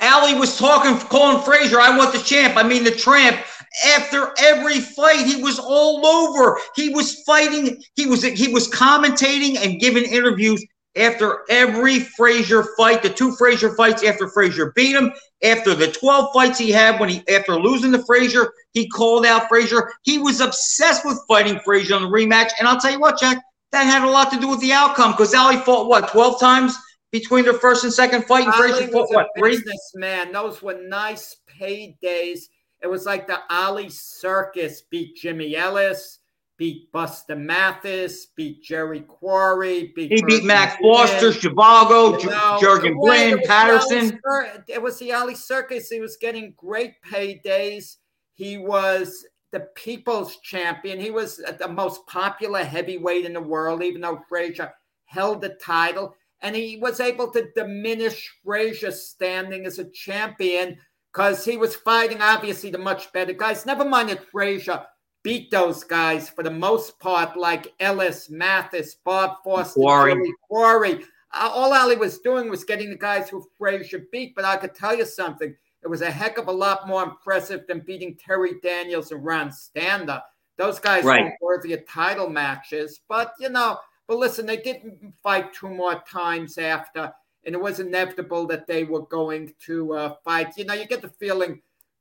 Ali 0.00 0.34
was 0.34 0.58
talking, 0.58 0.98
calling 1.08 1.42
Frazier, 1.42 1.80
I 1.80 1.96
want 1.96 2.12
the 2.12 2.20
champ. 2.20 2.56
I 2.56 2.64
mean, 2.64 2.84
the 2.84 2.90
tramp. 2.90 3.38
After 3.86 4.32
every 4.38 4.80
fight, 4.80 5.24
he 5.24 5.40
was 5.42 5.60
all 5.60 6.04
over. 6.04 6.58
He 6.74 6.88
was 6.88 7.22
fighting. 7.22 7.80
He 7.94 8.06
was 8.06 8.22
he 8.22 8.48
was 8.48 8.68
commentating 8.68 9.56
and 9.62 9.78
giving 9.78 10.04
interviews 10.04 10.64
after 10.96 11.42
every 11.48 12.00
Frazier 12.00 12.64
fight, 12.76 13.02
the 13.02 13.10
two 13.10 13.32
Frazier 13.36 13.74
fights 13.74 14.02
after 14.02 14.28
Frazier 14.28 14.72
beat 14.74 14.96
him, 14.96 15.12
after 15.42 15.74
the 15.74 15.90
12 15.92 16.32
fights 16.34 16.58
he 16.58 16.70
had 16.70 16.98
when 16.98 17.08
he 17.08 17.22
after 17.28 17.58
losing 17.58 17.92
to 17.92 18.04
Frazier, 18.04 18.52
he 18.72 18.88
called 18.88 19.24
out 19.24 19.48
Frazier. 19.48 19.92
He 20.02 20.18
was 20.18 20.40
obsessed 20.40 21.04
with 21.04 21.20
fighting 21.28 21.60
Frazier 21.60 21.94
on 21.94 22.02
the 22.02 22.08
rematch. 22.08 22.50
And 22.58 22.66
I'll 22.66 22.80
tell 22.80 22.90
you 22.90 23.00
what, 23.00 23.18
Jack, 23.18 23.42
that 23.72 23.84
had 23.84 24.02
a 24.02 24.10
lot 24.10 24.32
to 24.32 24.40
do 24.40 24.48
with 24.48 24.60
the 24.60 24.72
outcome 24.72 25.12
because 25.12 25.34
Ali 25.34 25.58
fought 25.58 25.88
what 25.88 26.08
12 26.10 26.40
times 26.40 26.76
between 27.12 27.44
their 27.44 27.54
first 27.54 27.84
and 27.84 27.92
second 27.92 28.24
fight. 28.24 28.46
And 28.46 28.54
Frazier 28.54 28.88
fought 28.88 29.08
what 29.10 29.28
three? 29.38 29.62
Man, 29.94 30.32
those 30.32 30.62
were 30.62 30.80
nice 30.82 31.36
paydays. 31.60 32.40
It 32.82 32.88
was 32.88 33.06
like 33.06 33.26
the 33.26 33.38
Ali 33.50 33.90
circus 33.90 34.82
beat 34.90 35.16
Jimmy 35.16 35.56
Ellis 35.56 36.17
beat 36.58 36.90
Buster 36.90 37.36
Mathis, 37.36 38.26
beat 38.26 38.62
Jerry 38.62 39.00
Quarry, 39.00 39.92
beat 39.94 40.12
he 40.12 40.22
beat 40.22 40.44
Mac 40.44 40.80
Foster, 40.82 41.30
Chuvalo, 41.30 42.20
you 42.20 42.28
know, 42.28 42.58
Jurgen 42.60 42.98
Patterson. 43.44 44.20
it 44.66 44.82
was 44.82 44.98
the 44.98 45.12
Ali 45.12 45.36
Circus. 45.36 45.88
He 45.88 46.00
was 46.00 46.16
getting 46.16 46.52
great 46.56 46.94
paydays. 47.02 47.96
He 48.34 48.58
was 48.58 49.24
the 49.52 49.60
people's 49.76 50.36
champion. 50.38 51.00
He 51.00 51.10
was 51.10 51.40
the 51.58 51.68
most 51.68 52.06
popular 52.06 52.64
heavyweight 52.64 53.24
in 53.24 53.32
the 53.32 53.40
world, 53.40 53.82
even 53.82 54.00
though 54.00 54.20
Frazier 54.28 54.74
held 55.06 55.40
the 55.40 55.56
title. 55.62 56.14
And 56.40 56.54
he 56.54 56.76
was 56.76 57.00
able 57.00 57.30
to 57.32 57.50
diminish 57.54 58.30
Frazier's 58.44 59.04
standing 59.04 59.64
as 59.64 59.78
a 59.78 59.90
champion 59.90 60.76
because 61.12 61.44
he 61.44 61.56
was 61.56 61.74
fighting, 61.74 62.20
obviously, 62.20 62.70
the 62.70 62.78
much 62.78 63.12
better 63.12 63.32
guys. 63.32 63.64
Never 63.64 63.84
mind 63.84 64.08
that 64.10 64.28
Frazier 64.30 64.84
beat 65.28 65.50
those 65.50 65.84
guys 65.84 66.30
for 66.30 66.42
the 66.42 66.50
most 66.50 66.98
part, 66.98 67.36
like 67.36 67.74
Ellis, 67.80 68.30
Mathis, 68.30 68.94
Bob 69.04 69.36
Foster, 69.44 69.78
Quarry. 69.78 70.32
Quarry. 70.48 71.04
Uh, 71.34 71.50
all 71.52 71.74
Ali 71.74 71.96
was 71.96 72.20
doing 72.20 72.48
was 72.48 72.64
getting 72.64 72.88
the 72.88 72.96
guys 72.96 73.28
who 73.28 73.46
Frazier 73.58 74.06
beat. 74.10 74.34
But 74.34 74.46
I 74.46 74.56
could 74.56 74.74
tell 74.74 74.96
you 74.96 75.04
something. 75.04 75.54
It 75.82 75.86
was 75.86 76.00
a 76.00 76.10
heck 76.10 76.38
of 76.38 76.48
a 76.48 76.52
lot 76.52 76.88
more 76.88 77.02
impressive 77.02 77.66
than 77.68 77.80
beating 77.80 78.16
Terry 78.16 78.54
Daniels 78.62 79.12
and 79.12 79.22
Ron 79.22 79.52
Stander. 79.52 80.22
Those 80.56 80.78
guys 80.78 81.04
right. 81.04 81.24
were 81.24 81.36
worthy 81.42 81.74
of 81.74 81.86
title 81.86 82.30
matches. 82.30 83.00
But, 83.06 83.34
you 83.38 83.50
know, 83.50 83.76
but 84.06 84.16
listen, 84.16 84.46
they 84.46 84.56
didn't 84.56 85.12
fight 85.22 85.52
two 85.52 85.68
more 85.68 86.02
times 86.10 86.56
after. 86.56 87.12
And 87.44 87.54
it 87.54 87.60
was 87.60 87.80
inevitable 87.80 88.46
that 88.46 88.66
they 88.66 88.84
were 88.84 89.02
going 89.02 89.52
to 89.66 89.92
uh, 89.92 90.14
fight. 90.24 90.56
You 90.56 90.64
know, 90.64 90.72
you 90.72 90.86
get 90.86 91.02
the 91.02 91.10
feeling 91.10 91.60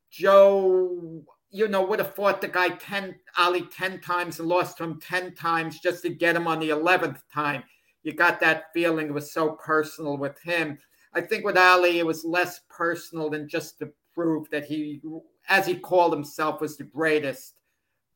Joe 0.09 1.25
you 1.49 1.67
know, 1.67 1.83
would 1.83 1.99
have 1.99 2.15
fought 2.15 2.41
the 2.41 2.47
guy 2.47 2.69
10, 2.69 3.15
Ali 3.38 3.62
10 3.63 4.01
times 4.01 4.39
and 4.39 4.49
lost 4.49 4.77
to 4.77 4.83
him 4.83 4.99
10 4.99 5.36
times 5.36 5.79
just 5.79 6.03
to 6.03 6.10
get 6.10 6.36
him 6.36 6.47
on 6.47 6.60
the 6.60 6.69
11th 6.69 7.19
time. 7.33 7.63
You 8.03 8.13
got 8.13 8.39
that 8.41 8.65
feeling 8.73 9.07
it 9.07 9.13
was 9.13 9.31
so 9.31 9.51
personal 9.51 10.17
with 10.17 10.39
him. 10.41 10.77
I 11.13 11.21
think 11.21 11.45
with 11.45 11.57
Ali, 11.57 11.99
it 11.99 12.05
was 12.05 12.25
less 12.25 12.62
personal 12.69 13.29
than 13.29 13.47
just 13.47 13.79
to 13.79 13.89
prove 14.13 14.49
that 14.49 14.65
he, 14.65 15.01
as 15.49 15.65
he 15.65 15.75
called 15.75 16.13
himself, 16.13 16.62
was 16.62 16.77
the 16.77 16.83
greatest. 16.83 17.53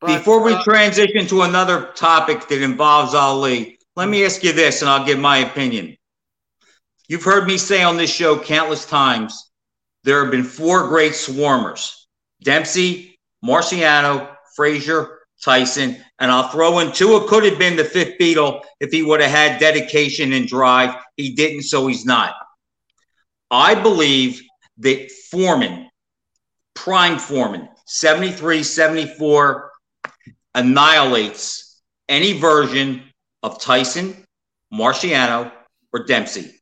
But, 0.00 0.18
Before 0.18 0.42
we 0.42 0.52
uh, 0.52 0.62
transition 0.62 1.26
to 1.28 1.42
another 1.42 1.92
topic 1.94 2.48
that 2.48 2.62
involves 2.62 3.14
Ali, 3.14 3.78
let 3.96 4.08
me 4.08 4.24
ask 4.24 4.42
you 4.42 4.52
this 4.52 4.82
and 4.82 4.90
I'll 4.90 5.04
give 5.04 5.18
my 5.18 5.38
opinion. 5.38 5.96
You've 7.08 7.24
heard 7.24 7.46
me 7.46 7.58
say 7.58 7.82
on 7.82 7.96
this 7.96 8.12
show 8.12 8.38
countless 8.38 8.86
times 8.86 9.50
there 10.04 10.22
have 10.22 10.30
been 10.30 10.44
four 10.44 10.88
great 10.88 11.12
swarmers 11.12 12.02
Dempsey, 12.42 13.11
Marciano, 13.44 14.36
Frazier, 14.54 15.20
Tyson, 15.42 15.96
and 16.18 16.30
I'll 16.30 16.48
throw 16.48 16.78
in. 16.78 16.88
It 16.88 17.28
could 17.28 17.44
have 17.44 17.58
been 17.58 17.76
the 17.76 17.84
fifth 17.84 18.18
Beatle 18.18 18.62
if 18.80 18.90
he 18.90 19.02
would 19.02 19.20
have 19.20 19.30
had 19.30 19.60
dedication 19.60 20.32
and 20.32 20.46
drive. 20.46 20.94
He 21.16 21.34
didn't, 21.34 21.62
so 21.62 21.86
he's 21.86 22.04
not. 22.04 22.34
I 23.50 23.74
believe 23.74 24.40
that 24.78 25.10
Foreman, 25.30 25.90
prime 26.74 27.18
Foreman, 27.18 27.68
73, 27.86 28.62
74, 28.62 29.70
annihilates 30.54 31.82
any 32.08 32.38
version 32.38 33.02
of 33.42 33.60
Tyson, 33.60 34.24
Marciano, 34.72 35.50
or 35.92 36.04
Dempsey 36.04 36.52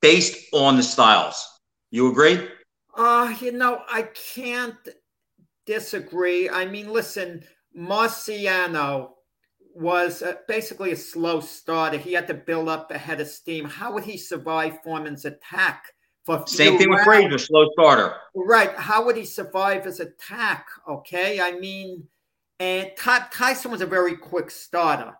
based 0.00 0.46
on 0.52 0.76
the 0.76 0.82
styles. 0.82 1.46
You 1.90 2.10
agree? 2.10 2.48
Uh, 2.96 3.34
you 3.40 3.52
know, 3.52 3.82
I 3.90 4.02
can't 4.34 4.76
disagree. 5.66 6.48
I 6.48 6.66
mean, 6.66 6.92
listen, 6.92 7.44
Marciano 7.76 9.10
was 9.74 10.22
basically 10.48 10.92
a 10.92 10.96
slow 10.96 11.40
starter. 11.40 11.98
He 11.98 12.12
had 12.12 12.26
to 12.28 12.34
build 12.34 12.68
up 12.68 12.90
a 12.90 12.98
head 12.98 13.20
of 13.20 13.28
steam. 13.28 13.64
How 13.64 13.92
would 13.92 14.04
he 14.04 14.16
survive 14.18 14.82
Foreman's 14.82 15.24
attack 15.24 15.86
For 16.24 16.46
Same 16.46 16.78
thing 16.78 16.90
rounds. 16.90 17.00
with 17.00 17.04
Frazier, 17.04 17.38
slow 17.38 17.68
starter. 17.72 18.14
Right. 18.34 18.74
How 18.76 19.04
would 19.04 19.16
he 19.16 19.24
survive 19.24 19.84
his 19.84 20.00
attack? 20.00 20.66
Okay. 20.88 21.40
I 21.40 21.52
mean, 21.52 22.06
and 22.60 22.90
Tyson 22.96 23.70
was 23.70 23.80
a 23.80 23.86
very 23.86 24.16
quick 24.16 24.50
starter. 24.50 25.14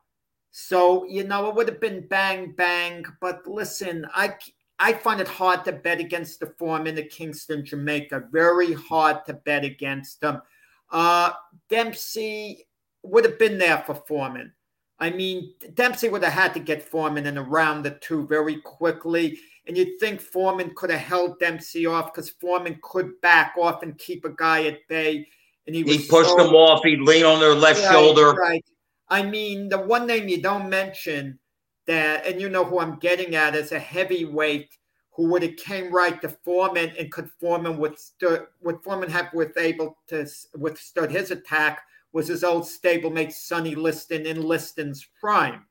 So, 0.50 1.06
you 1.06 1.24
know, 1.24 1.48
it 1.48 1.54
would 1.54 1.68
have 1.68 1.80
been 1.80 2.06
bang, 2.08 2.52
bang. 2.52 3.04
But 3.20 3.46
listen, 3.46 4.06
I, 4.14 4.34
I 4.82 4.92
find 4.94 5.20
it 5.20 5.28
hard 5.28 5.64
to 5.66 5.72
bet 5.72 6.00
against 6.00 6.40
the 6.40 6.46
Foreman 6.58 6.96
the 6.96 7.04
Kingston, 7.04 7.64
Jamaica. 7.64 8.24
Very 8.32 8.72
hard 8.72 9.24
to 9.26 9.34
bet 9.34 9.64
against 9.64 10.20
them. 10.20 10.42
Uh, 10.90 11.30
Dempsey 11.70 12.66
would 13.04 13.24
have 13.24 13.38
been 13.38 13.58
there 13.58 13.78
for 13.86 13.94
Foreman. 13.94 14.52
I 14.98 15.10
mean, 15.10 15.54
Dempsey 15.74 16.08
would 16.08 16.24
have 16.24 16.32
had 16.32 16.52
to 16.54 16.60
get 16.60 16.82
Foreman 16.82 17.26
in 17.26 17.38
around 17.38 17.84
the 17.84 17.92
two 17.92 18.26
very 18.26 18.56
quickly. 18.56 19.38
And 19.68 19.76
you'd 19.76 20.00
think 20.00 20.20
Foreman 20.20 20.72
could 20.74 20.90
have 20.90 21.00
held 21.00 21.38
Dempsey 21.38 21.86
off 21.86 22.12
because 22.12 22.30
Foreman 22.30 22.80
could 22.82 23.20
back 23.20 23.54
off 23.56 23.84
and 23.84 23.96
keep 23.98 24.24
a 24.24 24.30
guy 24.30 24.66
at 24.66 24.80
bay. 24.88 25.28
And 25.68 25.76
he, 25.76 25.84
was. 25.84 25.94
he 25.94 26.08
pushed 26.08 26.30
so, 26.30 26.36
them 26.38 26.54
off. 26.56 26.82
He'd 26.82 27.00
lean 27.00 27.24
on 27.24 27.38
their 27.38 27.54
left 27.54 27.84
right, 27.84 27.92
shoulder. 27.92 28.32
Right. 28.32 28.64
I 29.08 29.22
mean, 29.22 29.68
the 29.68 29.78
one 29.78 30.08
name 30.08 30.26
you 30.26 30.42
don't 30.42 30.68
mention 30.68 31.38
that, 31.86 32.26
and 32.26 32.40
you 32.40 32.48
know 32.48 32.64
who 32.64 32.78
I'm 32.78 32.98
getting 32.98 33.34
at, 33.34 33.54
is 33.54 33.72
a 33.72 33.78
heavyweight 33.78 34.76
who 35.14 35.26
would 35.28 35.42
have 35.42 35.56
came 35.56 35.92
right 35.92 36.20
to 36.22 36.28
Foreman 36.28 36.92
and 36.98 37.12
could 37.12 37.30
Foreman 37.38 37.78
withstood 37.78 38.46
would 38.62 38.82
Foreman 38.82 39.10
have 39.10 39.28
with 39.34 39.56
able 39.58 39.98
to 40.08 40.26
withstood 40.56 41.10
his 41.10 41.30
attack 41.30 41.82
was 42.12 42.28
his 42.28 42.44
old 42.44 42.64
stablemate 42.64 43.32
Sonny 43.32 43.74
Liston 43.74 44.26
in 44.26 44.42
Liston's 44.42 45.06
prime. 45.20 45.66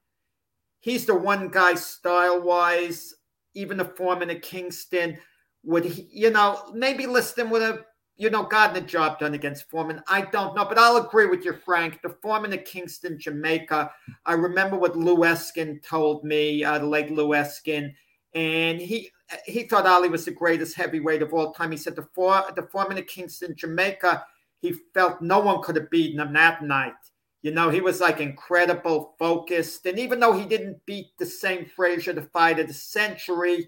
He's 0.79 1.05
the 1.05 1.15
one 1.15 1.49
guy 1.49 1.75
style 1.75 2.41
wise, 2.41 3.13
even 3.53 3.77
the 3.77 3.85
Foreman 3.85 4.29
of 4.29 4.41
Kingston 4.41 5.17
would 5.63 5.85
he, 5.85 6.07
you 6.11 6.29
know 6.31 6.71
maybe 6.73 7.05
Liston 7.05 7.49
would 7.49 7.61
have 7.61 7.83
you 8.17 8.29
know 8.29 8.43
gotten 8.43 8.75
the 8.75 8.81
job 8.81 9.19
done 9.19 9.33
against 9.33 9.69
Foreman. 9.69 10.01
I 10.07 10.21
don't 10.21 10.55
know, 10.55 10.65
but 10.65 10.77
I'll 10.77 10.97
agree 10.97 11.27
with 11.27 11.43
you, 11.43 11.53
Frank. 11.53 12.01
The 12.01 12.15
Foreman 12.21 12.53
of 12.53 12.63
Kingston, 12.65 13.19
Jamaica. 13.19 13.91
I 14.25 14.33
remember 14.33 14.77
what 14.77 14.97
Lew 14.97 15.17
Eskin 15.17 15.81
told 15.83 16.23
me, 16.23 16.63
uh, 16.63 16.79
the 16.79 16.85
late 16.85 17.11
Lew 17.11 17.29
Eskin, 17.29 17.93
and 18.33 18.79
he 18.79 19.11
he 19.45 19.63
thought 19.63 19.85
Ali 19.85 20.09
was 20.09 20.25
the 20.25 20.31
greatest 20.31 20.75
heavyweight 20.75 21.21
of 21.21 21.33
all 21.33 21.53
time. 21.53 21.71
He 21.71 21.77
said 21.77 21.95
the 21.95 22.07
four 22.13 22.43
the 22.55 22.63
foreman 22.63 22.97
of 22.97 23.07
Kingston, 23.07 23.55
Jamaica, 23.55 24.25
he 24.61 24.73
felt 24.93 25.21
no 25.21 25.39
one 25.39 25.61
could 25.61 25.75
have 25.75 25.89
beaten 25.89 26.19
him 26.19 26.33
that 26.33 26.63
night. 26.63 26.93
You 27.41 27.51
know, 27.51 27.69
he 27.69 27.81
was 27.81 27.99
like 27.99 28.19
incredible, 28.19 29.15
focused, 29.17 29.87
and 29.87 29.97
even 29.97 30.19
though 30.19 30.33
he 30.33 30.45
didn't 30.45 30.85
beat 30.85 31.07
the 31.17 31.25
same 31.25 31.65
Frazier, 31.65 32.13
the 32.13 32.21
fight 32.21 32.59
of 32.59 32.67
the 32.67 32.73
century, 32.73 33.67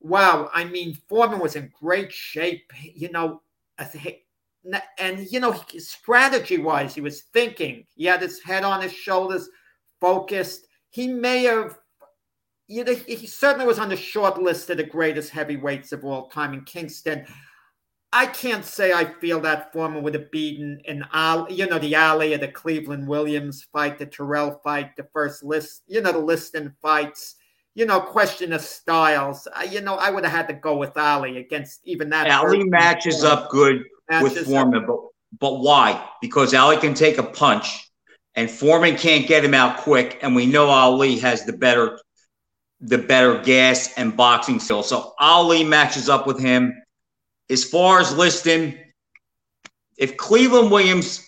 wow, 0.00 0.50
I 0.52 0.64
mean, 0.64 0.94
Foreman 1.08 1.38
was 1.40 1.56
in 1.56 1.72
great 1.80 2.12
shape. 2.12 2.70
You 2.82 3.10
know, 3.10 3.40
and 4.98 5.26
you 5.30 5.40
know, 5.40 5.60
strategy 5.78 6.58
wise, 6.58 6.94
he 6.94 7.00
was 7.00 7.22
thinking. 7.32 7.84
He 7.94 8.04
had 8.04 8.22
his 8.22 8.42
head 8.42 8.64
on 8.64 8.82
his 8.82 8.92
shoulders, 8.92 9.48
focused. 10.00 10.66
He 10.90 11.08
may 11.08 11.44
have 11.44 11.78
you 12.68 12.84
know, 12.84 12.94
he 12.94 13.26
certainly 13.26 13.66
was 13.66 13.78
on 13.78 13.88
the 13.88 13.96
short 13.96 14.40
list 14.40 14.68
of 14.68 14.76
the 14.76 14.84
greatest 14.84 15.30
heavyweights 15.30 15.92
of 15.92 16.04
all 16.04 16.28
time 16.28 16.52
in 16.52 16.60
Kingston. 16.64 17.26
I 18.12 18.26
can't 18.26 18.64
say 18.64 18.92
I 18.92 19.04
feel 19.04 19.40
that 19.40 19.72
Foreman 19.72 20.02
would 20.02 20.14
have 20.14 20.30
beaten 20.30 20.80
an 20.86 21.04
Ali, 21.12 21.54
you 21.54 21.66
know, 21.66 21.78
the 21.78 21.96
Ali 21.96 22.34
of 22.34 22.40
the 22.40 22.48
Cleveland 22.48 23.08
Williams 23.08 23.66
fight, 23.72 23.98
the 23.98 24.06
Terrell 24.06 24.60
fight, 24.62 24.96
the 24.96 25.08
first 25.12 25.42
list, 25.42 25.82
you 25.86 26.00
know, 26.00 26.12
the 26.12 26.18
list 26.18 26.54
Liston 26.54 26.74
fights, 26.80 27.36
you 27.78 27.86
know, 27.86 28.00
question 28.00 28.52
of 28.52 28.60
styles. 28.60 29.46
Uh, 29.54 29.62
you 29.62 29.80
know, 29.80 29.94
I 29.94 30.10
would 30.10 30.24
have 30.24 30.32
had 30.32 30.48
to 30.48 30.52
go 30.52 30.76
with 30.76 30.96
Ali 30.96 31.38
against 31.38 31.80
even 31.84 32.10
that. 32.10 32.28
Ali 32.28 32.64
matches 32.64 33.22
up 33.22 33.48
good 33.50 33.84
with 34.20 34.36
Foreman, 34.46 34.84
but 34.84 34.98
but 35.38 35.60
why? 35.60 36.04
Because 36.20 36.52
Ali 36.54 36.78
can 36.78 36.92
take 36.92 37.18
a 37.18 37.22
punch, 37.22 37.88
and 38.34 38.50
Foreman 38.50 38.96
can't 38.96 39.28
get 39.28 39.44
him 39.44 39.54
out 39.54 39.76
quick, 39.76 40.18
and 40.22 40.34
we 40.34 40.44
know 40.44 40.66
Ali 40.66 41.20
has 41.20 41.44
the 41.44 41.52
better 41.52 42.00
the 42.80 42.98
better 42.98 43.40
gas 43.42 43.94
and 43.96 44.16
boxing 44.16 44.58
skill. 44.58 44.82
So 44.82 45.14
Ali 45.20 45.62
matches 45.62 46.08
up 46.08 46.26
with 46.26 46.40
him. 46.40 46.82
As 47.48 47.64
far 47.64 48.00
as 48.00 48.16
Liston, 48.16 48.76
if 49.96 50.16
Cleveland 50.16 50.72
Williams 50.72 51.24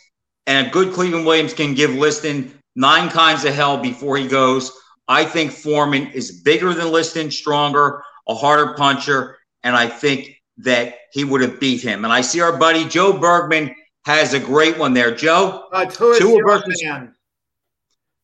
and 0.49 0.67
a 0.67 0.71
good 0.71 0.93
Cleveland 0.95 1.27
Williams 1.27 1.55
can 1.55 1.75
give 1.75 1.95
Liston 1.95 2.53
nine 2.75 3.09
kinds 3.09 3.45
of 3.45 3.55
hell 3.55 3.79
before 3.79 4.17
he 4.17 4.27
goes, 4.27 4.73
I 5.11 5.25
think 5.25 5.51
Foreman 5.51 6.07
is 6.13 6.41
bigger 6.43 6.73
than 6.73 6.93
Liston, 6.93 7.33
stronger, 7.33 8.05
a 8.29 8.35
harder 8.35 8.75
puncher, 8.75 9.39
and 9.65 9.75
I 9.75 9.89
think 9.89 10.37
that 10.59 10.95
he 11.13 11.25
would 11.25 11.41
have 11.41 11.59
beat 11.59 11.83
him. 11.83 12.05
And 12.05 12.13
I 12.13 12.21
see 12.21 12.41
our 12.41 12.57
buddy 12.57 12.85
Joe 12.85 13.19
Bergman 13.19 13.75
has 14.05 14.35
a 14.35 14.39
great 14.39 14.79
one 14.79 14.95
there. 14.95 15.13
Joe, 15.13 15.67
uh, 15.73 15.87
two 15.87 16.41
versus 16.47 16.81
man. 16.85 17.13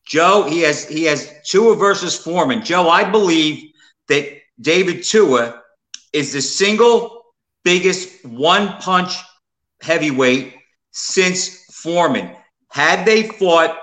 Joe, 0.05 0.43
he 0.43 0.61
has 0.61 0.87
he 0.87 1.03
has 1.03 1.29
Tua 1.45 1.75
versus 1.75 2.17
Foreman. 2.17 2.63
Joe, 2.63 2.89
I 2.89 3.03
believe 3.03 3.69
that 4.07 4.37
David 4.61 5.03
Tua 5.03 5.61
is 6.13 6.31
the 6.31 6.41
single 6.41 7.21
biggest 7.65 8.23
one 8.25 8.69
punch 8.79 9.13
heavyweight 9.81 10.55
since 10.91 11.65
Foreman. 11.83 12.33
Had 12.69 13.05
they 13.05 13.23
fought 13.23 13.77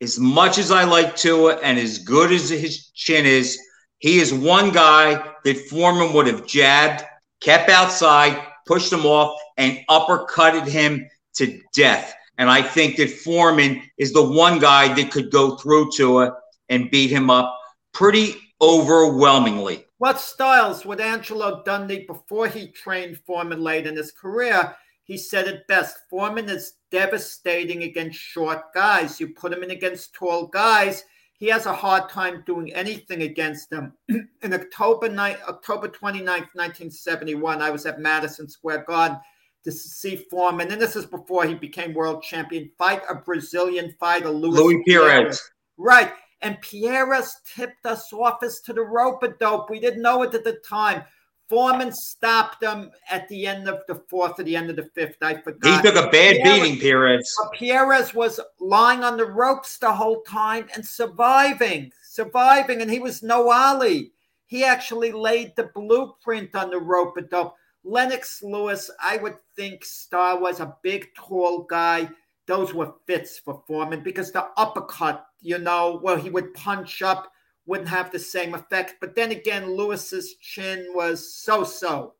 as 0.00 0.18
much 0.18 0.58
as 0.58 0.70
I 0.70 0.84
like 0.84 1.16
Tua 1.16 1.56
and 1.56 1.78
as 1.78 1.98
good 1.98 2.32
as 2.32 2.48
his 2.48 2.88
chin 2.90 3.26
is, 3.26 3.58
he 3.98 4.20
is 4.20 4.32
one 4.32 4.70
guy 4.70 5.32
that 5.44 5.58
Foreman 5.68 6.12
would 6.12 6.26
have 6.26 6.46
jabbed, 6.46 7.04
kept 7.40 7.68
outside, 7.68 8.40
pushed 8.66 8.92
him 8.92 9.04
off, 9.04 9.38
and 9.56 9.80
uppercutted 9.90 10.68
him 10.68 11.08
to 11.34 11.60
death. 11.72 12.14
And 12.38 12.48
I 12.48 12.62
think 12.62 12.96
that 12.96 13.10
Foreman 13.10 13.82
is 13.98 14.12
the 14.12 14.22
one 14.22 14.60
guy 14.60 14.94
that 14.94 15.10
could 15.10 15.32
go 15.32 15.56
through 15.56 15.90
Tua 15.90 16.36
and 16.68 16.90
beat 16.90 17.10
him 17.10 17.30
up 17.30 17.58
pretty 17.92 18.36
overwhelmingly. 18.60 19.84
What 19.98 20.20
styles 20.20 20.84
would 20.84 21.00
Angelo 21.00 21.62
Dundee, 21.64 22.06
before 22.06 22.46
he 22.46 22.68
trained 22.68 23.18
Foreman 23.26 23.60
late 23.60 23.86
in 23.86 23.96
his 23.96 24.12
career, 24.12 24.76
he 25.02 25.16
said 25.16 25.48
it 25.48 25.66
best 25.66 25.96
Foreman 26.08 26.48
is 26.48 26.74
devastating 26.90 27.82
against 27.84 28.18
short 28.18 28.72
guys. 28.74 29.20
You 29.20 29.28
put 29.28 29.52
him 29.52 29.62
in 29.62 29.70
against 29.70 30.14
tall 30.14 30.46
guys, 30.46 31.04
he 31.38 31.46
has 31.46 31.66
a 31.66 31.72
hard 31.72 32.10
time 32.10 32.42
doing 32.46 32.74
anything 32.74 33.22
against 33.22 33.70
them. 33.70 33.92
in 34.08 34.52
October, 34.52 35.08
ni- 35.08 35.40
October 35.48 35.88
29th, 35.88 36.50
1971, 36.54 37.62
I 37.62 37.70
was 37.70 37.86
at 37.86 38.00
Madison 38.00 38.48
Square 38.48 38.84
Garden 38.88 39.18
to 39.62 39.70
see 39.70 40.16
Foreman, 40.16 40.72
and 40.72 40.82
this 40.82 40.96
is 40.96 41.06
before 41.06 41.44
he 41.44 41.54
became 41.54 41.94
world 41.94 42.22
champion, 42.22 42.70
fight 42.76 43.02
a 43.08 43.14
Brazilian 43.14 43.94
fighter, 44.00 44.30
Luis, 44.30 44.58
Luis 44.58 44.82
Pires. 44.88 45.50
Right. 45.76 46.12
And 46.42 46.58
Pires 46.60 47.36
tipped 47.44 47.86
us 47.86 48.12
off 48.12 48.42
as 48.42 48.60
to 48.62 48.72
the 48.72 48.82
rope 48.82 49.22
a 49.22 49.28
dope. 49.28 49.70
We 49.70 49.80
didn't 49.80 50.02
know 50.02 50.22
it 50.22 50.34
at 50.34 50.44
the 50.44 50.60
time. 50.68 51.04
Foreman 51.48 51.92
stopped 51.92 52.62
him 52.62 52.90
at 53.10 53.26
the 53.28 53.46
end 53.46 53.68
of 53.68 53.82
the 53.88 53.94
fourth 54.08 54.38
or 54.38 54.42
the 54.42 54.54
end 54.54 54.68
of 54.68 54.76
the 54.76 54.90
fifth. 54.94 55.16
I 55.22 55.40
forgot. 55.40 55.82
He 55.82 55.90
took 55.90 55.96
a 55.96 56.10
bad 56.10 56.42
beating, 56.42 56.78
Pires. 56.78 57.34
Pires 57.58 58.14
was 58.14 58.38
lying 58.60 59.02
on 59.02 59.16
the 59.16 59.24
ropes 59.24 59.78
the 59.78 59.92
whole 59.92 60.20
time 60.22 60.68
and 60.74 60.84
surviving, 60.84 61.90
surviving, 62.02 62.82
and 62.82 62.90
he 62.90 62.98
was 62.98 63.22
no 63.22 63.50
Ali. 63.50 64.12
He 64.46 64.64
actually 64.64 65.12
laid 65.12 65.56
the 65.56 65.70
blueprint 65.74 66.54
on 66.54 66.70
the 66.70 66.78
rope 66.78 67.16
a 67.16 67.22
dope. 67.22 67.54
Lennox 67.84 68.42
Lewis, 68.42 68.90
I 69.02 69.16
would 69.16 69.36
think 69.56 69.84
Star 69.84 70.38
was 70.38 70.60
a 70.60 70.76
big, 70.82 71.08
tall 71.14 71.62
guy. 71.62 72.10
Those 72.46 72.74
were 72.74 72.94
fits 73.06 73.38
for 73.38 73.62
Foreman 73.66 74.02
because 74.02 74.32
the 74.32 74.48
uppercut, 74.56 75.26
you 75.40 75.58
know, 75.58 75.98
where 76.02 76.18
he 76.18 76.28
would 76.28 76.52
punch 76.54 77.02
up, 77.02 77.30
wouldn't 77.68 77.88
have 77.88 78.10
the 78.10 78.18
same 78.18 78.54
effect. 78.54 78.96
But 79.00 79.14
then 79.14 79.30
again, 79.30 79.76
Lewis's 79.76 80.34
chin 80.36 80.88
was 80.94 81.34
so 81.34 81.62
so. 81.64 82.14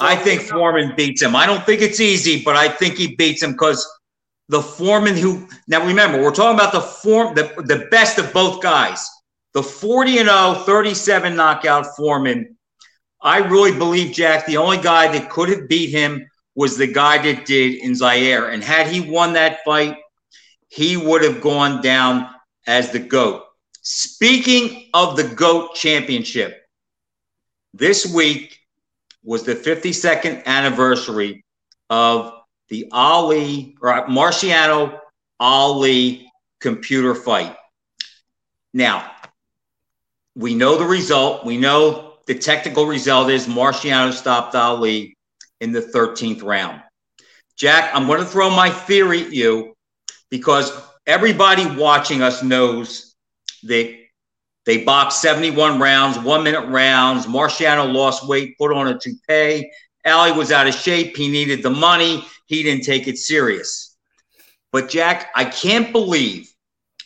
I 0.00 0.16
think 0.16 0.42
Foreman 0.42 0.94
beats 0.96 1.22
him. 1.22 1.36
I 1.36 1.46
don't 1.46 1.64
think 1.64 1.82
it's 1.82 2.00
easy, 2.00 2.42
but 2.42 2.56
I 2.56 2.68
think 2.68 2.96
he 2.96 3.14
beats 3.14 3.42
him 3.42 3.52
because 3.52 3.86
the 4.48 4.62
Foreman 4.62 5.16
who 5.16 5.46
now 5.68 5.86
remember, 5.86 6.22
we're 6.22 6.34
talking 6.34 6.58
about 6.58 6.72
the 6.72 6.80
form 6.80 7.34
the, 7.34 7.54
the 7.64 7.86
best 7.90 8.18
of 8.18 8.32
both 8.32 8.62
guys. 8.62 9.08
The 9.54 9.62
40 9.62 10.18
and 10.18 10.28
0, 10.28 10.64
37 10.64 11.36
knockout 11.36 11.94
Foreman 11.94 12.56
I 13.22 13.38
really 13.38 13.76
believe, 13.76 14.12
Jack, 14.12 14.46
the 14.46 14.56
only 14.56 14.78
guy 14.78 15.06
that 15.12 15.30
could 15.30 15.48
have 15.48 15.68
beat 15.68 15.90
him 15.90 16.26
was 16.56 16.76
the 16.76 16.92
guy 16.92 17.22
that 17.22 17.46
did 17.46 17.74
in 17.76 17.94
Zaire. 17.94 18.50
And 18.50 18.62
had 18.64 18.88
he 18.88 19.00
won 19.00 19.34
that 19.34 19.60
fight, 19.64 19.96
he 20.68 20.96
would 20.96 21.22
have 21.22 21.40
gone 21.40 21.80
down 21.82 22.28
as 22.66 22.90
the 22.90 22.98
GOAT. 22.98 23.44
Speaking 23.82 24.90
of 24.94 25.16
the 25.16 25.24
GOAT 25.24 25.74
championship, 25.74 26.64
this 27.74 28.06
week 28.06 28.60
was 29.24 29.42
the 29.42 29.56
52nd 29.56 30.44
anniversary 30.46 31.44
of 31.90 32.32
the 32.68 32.88
Ali 32.92 33.76
or 33.82 34.06
Marciano 34.06 35.00
Ali 35.40 36.30
computer 36.60 37.12
fight. 37.12 37.56
Now, 38.72 39.10
we 40.36 40.54
know 40.54 40.78
the 40.78 40.84
result. 40.84 41.44
We 41.44 41.56
know 41.56 42.14
the 42.26 42.36
technical 42.36 42.86
result 42.86 43.30
is 43.30 43.48
Marciano 43.48 44.12
stopped 44.12 44.54
Ali 44.54 45.16
in 45.60 45.72
the 45.72 45.82
13th 45.82 46.44
round. 46.44 46.82
Jack, 47.56 47.90
I'm 47.94 48.06
going 48.06 48.20
to 48.20 48.26
throw 48.26 48.48
my 48.48 48.70
theory 48.70 49.22
at 49.22 49.32
you 49.32 49.74
because 50.30 50.72
everybody 51.04 51.66
watching 51.66 52.22
us 52.22 52.44
knows 52.44 53.11
that 53.64 53.98
they 54.64 54.84
boxed 54.84 55.20
71 55.20 55.80
rounds, 55.80 56.18
one 56.18 56.44
minute 56.44 56.68
rounds. 56.68 57.26
Marciano 57.26 57.92
lost 57.92 58.28
weight, 58.28 58.56
put 58.58 58.72
on 58.72 58.88
a 58.88 58.98
toupee. 58.98 59.70
Ali 60.06 60.32
was 60.32 60.52
out 60.52 60.66
of 60.66 60.74
shape. 60.74 61.16
He 61.16 61.28
needed 61.28 61.62
the 61.62 61.70
money. 61.70 62.24
He 62.46 62.62
didn't 62.62 62.84
take 62.84 63.08
it 63.08 63.18
serious. 63.18 63.96
But, 64.72 64.88
Jack, 64.88 65.30
I 65.34 65.44
can't 65.44 65.92
believe, 65.92 66.52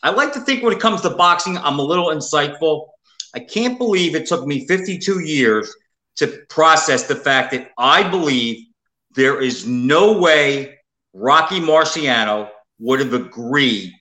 I 0.03 0.11
like 0.11 0.33
to 0.35 0.41
think 0.41 0.63
when 0.63 0.73
it 0.73 0.81
comes 0.81 1.01
to 1.03 1.11
boxing, 1.11 1.59
I'm 1.59 1.79
a 1.79 1.83
little 1.83 2.07
insightful. 2.07 2.89
I 3.35 3.41
can't 3.41 3.79
believe 3.79 4.15
it 4.15 4.27
took 4.27 4.47
me 4.47 4.67
52 4.67 5.21
years 5.21 5.75
to 6.17 6.45
process 6.49 7.05
the 7.05 7.17
fact 7.17 7.53
that 7.53 7.71
I 7.77 8.09
believe 8.09 8.67
there 9.15 9.41
is 9.41 9.67
no 9.67 10.19
way 10.19 10.79
Rocky 11.13 11.61
Marciano 11.61 12.51
would 12.79 13.01
have 13.01 13.15
agreed 13.15 13.93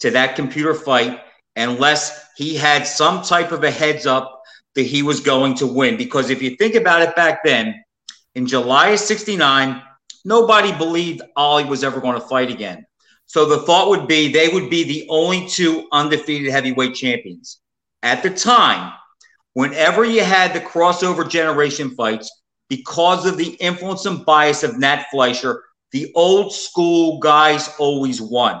to 0.00 0.10
that 0.10 0.36
computer 0.36 0.74
fight 0.74 1.20
unless 1.58 2.26
he 2.36 2.54
had 2.54 2.86
some 2.86 3.22
type 3.22 3.52
of 3.52 3.64
a 3.64 3.70
heads 3.70 4.06
up 4.06 4.42
that 4.74 4.86
he 4.86 5.02
was 5.02 5.20
going 5.20 5.54
to 5.54 5.66
win. 5.66 5.96
Because 5.96 6.30
if 6.30 6.42
you 6.42 6.56
think 6.56 6.74
about 6.74 7.02
it 7.02 7.16
back 7.16 7.40
then, 7.44 7.82
in 8.34 8.46
July 8.46 8.90
of 8.90 9.00
69, 9.00 9.82
nobody 10.24 10.72
believed 10.72 11.22
Ali 11.36 11.64
was 11.64 11.82
ever 11.82 12.00
going 12.00 12.20
to 12.20 12.26
fight 12.26 12.50
again. 12.50 12.86
So 13.26 13.44
the 13.44 13.58
thought 13.58 13.88
would 13.88 14.06
be 14.06 14.32
they 14.32 14.48
would 14.48 14.70
be 14.70 14.84
the 14.84 15.06
only 15.10 15.48
two 15.48 15.86
undefeated 15.92 16.50
heavyweight 16.50 16.94
champions. 16.94 17.60
At 18.02 18.22
the 18.22 18.30
time, 18.30 18.92
whenever 19.54 20.04
you 20.04 20.22
had 20.22 20.54
the 20.54 20.60
crossover 20.60 21.28
generation 21.28 21.90
fights, 21.96 22.30
because 22.68 23.26
of 23.26 23.36
the 23.36 23.54
influence 23.54 24.06
and 24.06 24.24
bias 24.24 24.62
of 24.62 24.78
Nat 24.78 25.06
Fleischer, 25.10 25.62
the 25.92 26.12
old 26.14 26.52
school 26.52 27.18
guys 27.18 27.74
always 27.78 28.20
won. 28.20 28.60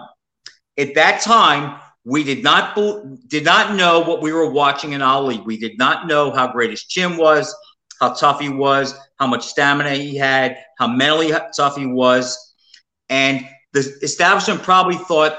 At 0.76 0.94
that 0.94 1.20
time, 1.22 1.78
we 2.08 2.24
did 2.24 2.42
not 2.42 2.74
did 3.28 3.44
not 3.44 3.74
know 3.74 4.00
what 4.00 4.22
we 4.22 4.32
were 4.32 4.50
watching 4.50 4.92
in 4.92 5.02
Ali. 5.02 5.42
We 5.44 5.58
did 5.58 5.76
not 5.76 6.06
know 6.06 6.30
how 6.30 6.50
great 6.50 6.70
his 6.70 6.84
chin 6.84 7.18
was, 7.18 7.54
how 8.00 8.14
tough 8.14 8.40
he 8.40 8.48
was, 8.48 8.94
how 9.18 9.26
much 9.26 9.46
stamina 9.46 9.90
he 9.90 10.16
had, 10.16 10.56
how 10.78 10.86
mentally 10.86 11.32
tough 11.54 11.76
he 11.76 11.84
was, 11.84 12.54
and 13.10 13.46
the 13.74 13.80
establishment 14.02 14.62
probably 14.62 14.96
thought 14.96 15.38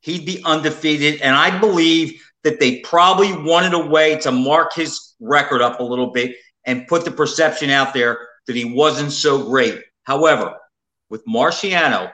he'd 0.00 0.24
be 0.24 0.42
undefeated. 0.42 1.20
And 1.20 1.36
I 1.36 1.58
believe 1.58 2.22
that 2.44 2.60
they 2.60 2.80
probably 2.80 3.36
wanted 3.36 3.74
a 3.74 3.86
way 3.86 4.16
to 4.20 4.32
mark 4.32 4.72
his 4.72 5.14
record 5.20 5.60
up 5.60 5.80
a 5.80 5.84
little 5.84 6.12
bit 6.12 6.34
and 6.64 6.86
put 6.86 7.04
the 7.04 7.10
perception 7.10 7.68
out 7.68 7.92
there 7.92 8.26
that 8.46 8.56
he 8.56 8.64
wasn't 8.64 9.12
so 9.12 9.44
great. 9.44 9.82
However, 10.04 10.54
with 11.10 11.26
Marciano, 11.26 12.10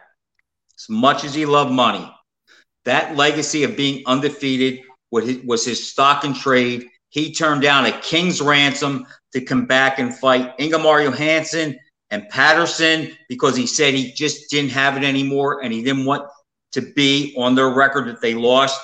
as 0.76 0.86
much 0.88 1.22
as 1.22 1.34
he 1.34 1.46
loved 1.46 1.70
money, 1.70 2.12
that 2.84 3.16
legacy 3.16 3.62
of 3.64 3.76
being 3.76 4.02
undefeated 4.06 4.80
was 5.10 5.64
his 5.64 5.90
stock 5.90 6.24
and 6.24 6.34
trade. 6.34 6.86
He 7.10 7.32
turned 7.32 7.62
down 7.62 7.84
a 7.84 7.92
king's 8.00 8.40
ransom 8.40 9.06
to 9.32 9.40
come 9.40 9.66
back 9.66 9.98
and 9.98 10.14
fight 10.14 10.54
Ingemar 10.58 11.02
Johansson 11.02 11.78
and 12.10 12.28
Patterson 12.28 13.16
because 13.28 13.56
he 13.56 13.66
said 13.66 13.94
he 13.94 14.12
just 14.12 14.50
didn't 14.50 14.70
have 14.70 14.96
it 14.96 15.04
anymore 15.04 15.62
and 15.62 15.72
he 15.72 15.82
didn't 15.82 16.04
want 16.04 16.26
to 16.72 16.80
be 16.80 17.34
on 17.38 17.54
their 17.54 17.70
record 17.70 18.08
that 18.08 18.20
they 18.20 18.34
lost. 18.34 18.80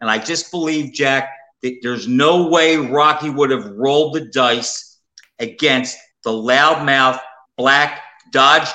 And 0.00 0.10
I 0.10 0.18
just 0.18 0.50
believe, 0.50 0.92
Jack, 0.92 1.30
that 1.62 1.78
there's 1.82 2.08
no 2.08 2.48
way 2.48 2.76
Rocky 2.76 3.30
would 3.30 3.50
have 3.50 3.66
rolled 3.66 4.14
the 4.14 4.26
dice 4.26 5.00
against 5.38 5.98
the 6.24 6.30
loudmouth 6.30 7.20
black 7.56 8.00
Dodge. 8.32 8.68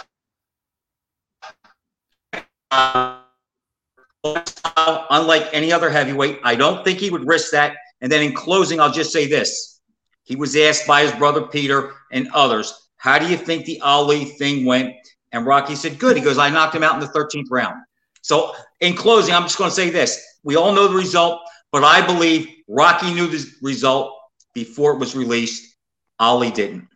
Unlike 5.10 5.50
any 5.54 5.72
other 5.72 5.90
heavyweight. 5.90 6.40
I 6.44 6.56
don't 6.56 6.84
think 6.84 7.00
he 7.00 7.10
would 7.10 7.28
risk 7.28 7.52
that. 7.52 7.76
And 8.02 8.12
then 8.12 8.22
in 8.22 8.34
closing, 8.34 8.80
I'll 8.80 8.92
just 8.92 9.12
say 9.12 9.28
this. 9.28 9.80
He 10.24 10.36
was 10.36 10.56
asked 10.56 10.86
by 10.86 11.04
his 11.04 11.12
brother 11.14 11.42
Peter 11.42 11.94
and 12.12 12.30
others, 12.34 12.90
how 12.98 13.18
do 13.18 13.28
you 13.28 13.38
think 13.38 13.66
the 13.66 13.80
Ali 13.82 14.26
thing 14.26 14.66
went? 14.66 14.94
And 15.32 15.46
Rocky 15.46 15.76
said, 15.76 16.00
good. 16.00 16.18
He 16.18 16.24
goes, 16.24 16.38
I 16.38 16.50
knocked 16.50 16.76
him 16.76 16.84
out 16.84 16.96
in 16.96 17.00
the 17.00 17.08
13th 17.08 17.48
round. 17.50 17.76
So 18.22 18.54
in 18.82 18.96
closing, 18.96 19.34
I'm 19.34 19.44
just 19.44 19.58
going 19.58 19.70
to 19.70 19.76
say 19.76 19.90
this. 19.90 20.22
We 20.44 20.56
all 20.56 20.74
know 20.74 20.88
the 20.88 20.98
result, 20.98 21.42
but 21.72 21.84
I 21.84 22.06
believe 22.06 22.48
Rocky 22.68 23.14
knew 23.14 23.28
the 23.28 23.46
result 23.62 24.14
before 24.54 24.94
it 24.94 25.00
was 25.00 25.16
released. 25.16 25.76
Ali 26.20 26.52
didn't. 26.52 26.88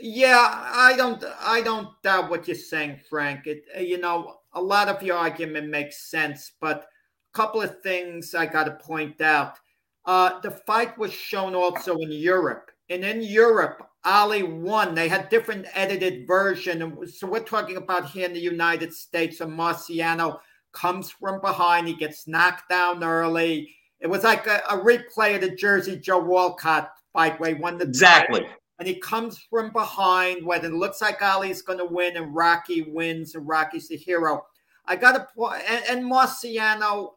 Yeah, 0.00 0.36
I 0.38 0.94
don't 0.96 1.24
I 1.40 1.62
don't 1.62 1.88
doubt 2.02 2.28
what 2.28 2.46
you're 2.46 2.56
saying, 2.56 3.00
Frank. 3.08 3.46
It 3.46 3.64
you 3.80 3.98
know, 3.98 4.36
a 4.54 4.60
lot 4.60 4.88
of 4.88 5.02
your 5.02 5.16
argument 5.16 5.68
makes 5.68 6.10
sense, 6.10 6.52
but 6.60 6.86
a 7.34 7.36
couple 7.36 7.60
of 7.60 7.80
things 7.82 8.34
I 8.34 8.46
got 8.46 8.64
to 8.64 8.72
point 8.72 9.20
out. 9.20 9.58
Uh, 10.06 10.40
the 10.40 10.50
fight 10.50 10.96
was 10.98 11.12
shown 11.12 11.54
also 11.54 11.96
in 11.96 12.12
Europe, 12.12 12.70
and 12.90 13.04
in 13.04 13.22
Europe, 13.22 13.88
Ali 14.04 14.42
won. 14.42 14.94
They 14.94 15.08
had 15.08 15.30
different 15.30 15.66
edited 15.72 16.26
version. 16.26 17.06
So 17.06 17.26
we're 17.26 17.40
talking 17.40 17.78
about 17.78 18.10
here 18.10 18.26
in 18.26 18.34
the 18.34 18.40
United 18.40 18.92
States, 18.92 19.40
and 19.40 19.52
Marciano 19.52 20.38
comes 20.72 21.10
from 21.10 21.40
behind. 21.40 21.88
He 21.88 21.96
gets 21.96 22.28
knocked 22.28 22.68
down 22.68 23.02
early. 23.02 23.74
It 24.00 24.08
was 24.08 24.24
like 24.24 24.46
a, 24.46 24.60
a 24.68 24.76
replay 24.76 25.36
of 25.36 25.40
the 25.40 25.56
Jersey 25.56 25.96
Joe 25.96 26.18
Walcott 26.18 26.90
fight 27.14 27.40
where 27.40 27.54
he 27.54 27.60
won 27.60 27.78
the 27.78 27.84
exactly. 27.84 28.40
Title 28.40 28.56
and 28.78 28.88
he 28.88 28.96
comes 28.96 29.38
from 29.38 29.72
behind 29.72 30.44
when 30.44 30.64
it 30.64 30.72
looks 30.72 31.00
like 31.00 31.22
Ali's 31.22 31.62
going 31.62 31.78
to 31.78 31.84
win 31.84 32.16
and 32.16 32.34
Rocky 32.34 32.82
wins 32.82 33.34
and 33.34 33.46
Rocky's 33.46 33.88
the 33.88 33.96
hero. 33.96 34.46
I 34.86 34.96
got 34.96 35.12
to 35.12 35.26
point, 35.34 35.62
and, 35.68 35.84
and 35.88 36.10
Marciano, 36.10 37.12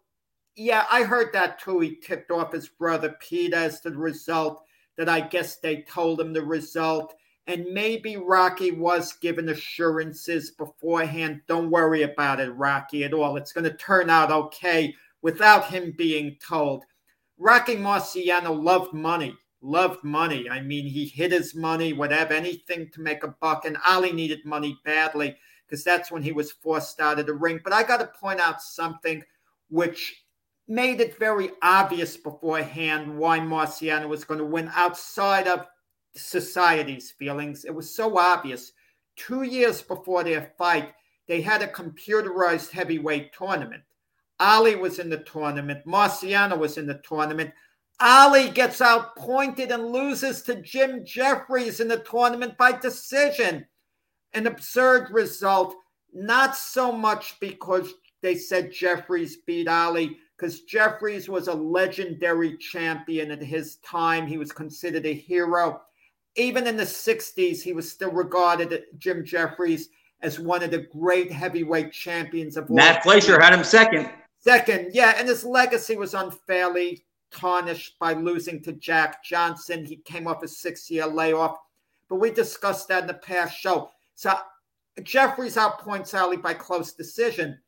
yeah, 0.56 0.86
I 0.90 1.04
heard 1.04 1.34
that 1.34 1.60
too. 1.60 1.80
He 1.80 1.96
tipped 1.96 2.32
off 2.32 2.54
his 2.54 2.68
brother 2.68 3.16
Pete 3.20 3.54
as 3.54 3.82
to 3.82 3.90
the 3.90 3.98
result 3.98 4.64
that 4.98 5.10
I 5.10 5.22
guess 5.22 5.58
they 5.58 5.82
told 5.82 6.22
him 6.22 6.34
the 6.34 6.44
result. 6.44 7.14
And 7.48 7.66
maybe 7.72 8.18
Rocky 8.18 8.72
was 8.72 9.14
given 9.14 9.50
assurances 9.50 10.52
beforehand. 10.52 11.42
Don't 11.48 11.72
worry 11.72 12.04
about 12.04 12.40
it, 12.40 12.52
Rocky, 12.52 13.04
at 13.04 13.14
all. 13.14 13.38
It's 13.38 13.54
going 13.54 13.64
to 13.64 13.78
turn 13.78 14.10
out 14.10 14.32
okay 14.32 14.94
without 15.22 15.66
him 15.66 15.94
being 15.98 16.38
told. 16.46 16.84
Rocky 17.38 17.76
Marciano 17.76 18.62
loved 18.62 18.94
money 18.94 19.38
loved 19.62 20.04
money. 20.04 20.50
I 20.50 20.62
mean, 20.62 20.86
he 20.86 21.06
hid 21.06 21.32
his 21.32 21.56
money, 21.56 21.94
whatever, 21.94 22.34
anything 22.34 22.90
to 22.92 23.02
make 23.02 23.24
a 23.24 23.36
buck. 23.42 23.66
And 23.66 23.78
Ali 23.86 24.12
needed 24.12 24.46
money 24.46 24.78
badly 24.86 25.36
because 25.66 25.84
that's 25.84 26.12
when 26.12 26.22
he 26.22 26.32
was 26.32 26.52
forced 26.52 27.00
out 27.00 27.20
of 27.20 27.26
the 27.26 27.34
ring. 27.34 27.60
But 27.64 27.74
I 27.74 27.84
got 27.84 27.98
to 27.98 28.20
point 28.20 28.40
out 28.40 28.62
something 28.62 29.24
which 29.70 30.24
made 30.68 31.00
it 31.02 31.18
very 31.18 31.52
obvious 31.62 32.18
beforehand 32.18 33.18
why 33.18 33.40
Marciano 33.40 34.08
was 34.08 34.24
going 34.24 34.40
to 34.40 34.46
win 34.46 34.70
outside 34.76 35.48
of 35.48 35.66
society's 36.16 37.12
feelings. 37.12 37.66
It 37.66 37.74
was 37.74 37.96
so 37.96 38.18
obvious. 38.18 38.72
Two 39.16 39.44
years 39.44 39.82
before 39.82 40.24
their 40.24 40.54
fight, 40.58 40.94
they 41.28 41.42
had 41.42 41.62
a 41.62 41.68
computerized 41.68 42.72
heavyweight 42.72 43.34
tournament. 43.34 43.84
Ali 44.40 44.76
was 44.76 45.00
in 45.00 45.10
the 45.10 45.18
tournament. 45.18 45.86
Marciano 45.86 46.58
was 46.58 46.78
in 46.78 46.86
the 46.86 47.02
tournament. 47.08 47.52
Ali 48.00 48.50
gets 48.50 48.82
outpointed 48.82 49.72
and 49.72 49.92
loses 49.92 50.44
to 50.44 50.62
Jim 50.62 51.04
Jeffries 51.04 51.80
in 51.80 51.88
the 51.88 52.00
tournament 52.00 52.58
by 52.58 52.72
decision. 52.72 53.66
An 54.34 54.46
absurd 54.46 55.10
result, 55.10 55.76
not 56.14 56.56
so 56.56 56.92
much 56.92 57.40
because 57.40 57.94
they 58.22 58.36
said 58.36 58.72
Jeffries 58.72 59.38
beat 59.38 59.68
Ali, 59.68 60.18
because 60.36 60.62
Jeffries 60.62 61.28
was 61.28 61.48
a 61.48 61.54
legendary 61.54 62.58
champion 62.58 63.32
at 63.32 63.42
his 63.42 63.78
time. 63.78 64.28
He 64.28 64.38
was 64.38 64.52
considered 64.52 65.06
a 65.06 65.14
hero. 65.14 65.82
Even 66.36 66.68
in 66.68 66.78
the 66.78 66.84
60s, 66.84 67.62
he 67.62 67.74
was 67.74 67.92
still 67.92 68.12
regarded, 68.12 68.84
Jim 69.00 69.26
Jeffries, 69.26 69.90
as 70.22 70.40
one 70.40 70.62
of 70.62 70.70
the 70.70 70.88
great 70.94 71.32
heavyweight 71.32 71.92
champions 71.92 72.58
of 72.58 72.70
all. 72.70 72.76
Nat 72.76 73.02
Fleischer 73.02 73.42
had 73.42 73.54
him 73.54 73.64
second. 73.64 74.12
Second, 74.40 74.92
yeah, 74.94 75.16
and 75.18 75.28
his 75.28 75.44
legacy 75.44 75.98
was 75.98 76.14
unfairly 76.14 77.07
tarnished 77.32 77.98
by 78.00 78.14
losing 78.14 78.62
to 78.64 78.74
Jack 78.74 79.24
Johnson. 79.24 79.86
He 79.86 79.98
came 79.98 80.28
off 80.28 80.44
a 80.44 80.48
six 80.48 80.90
year 80.90 81.08
layoff, 81.08 81.58
but 82.10 82.16
we 82.16 82.32
discussed 82.32 82.88
that 82.88 83.02
in 83.02 83.08
the 83.08 83.14
past 83.16 83.58
show. 83.58 83.92
So 84.16 84.34
Jeffries 85.04 85.56
outpoints 85.56 86.20
Ali 86.20 86.38
by 86.38 86.54
close 86.54 86.94
decision. 86.94 87.60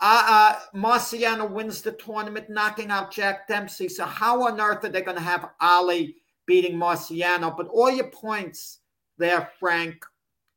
Uh, 0.00 0.24
uh, 0.26 0.58
Marciano 0.74 1.48
wins 1.48 1.80
the 1.80 1.92
tournament, 1.92 2.50
knocking 2.50 2.90
out 2.90 3.12
Jack 3.12 3.46
Dempsey. 3.46 3.88
So 3.88 4.04
how 4.04 4.42
on 4.48 4.60
earth 4.60 4.84
are 4.84 4.88
they 4.88 5.02
going 5.02 5.16
to 5.16 5.22
have 5.22 5.50
Ali 5.60 6.16
beating 6.46 6.76
Marciano? 6.76 7.56
But 7.56 7.68
all 7.68 7.90
your 7.90 8.08
points 8.10 8.78
there, 9.16 9.48
Frank, 9.60 10.04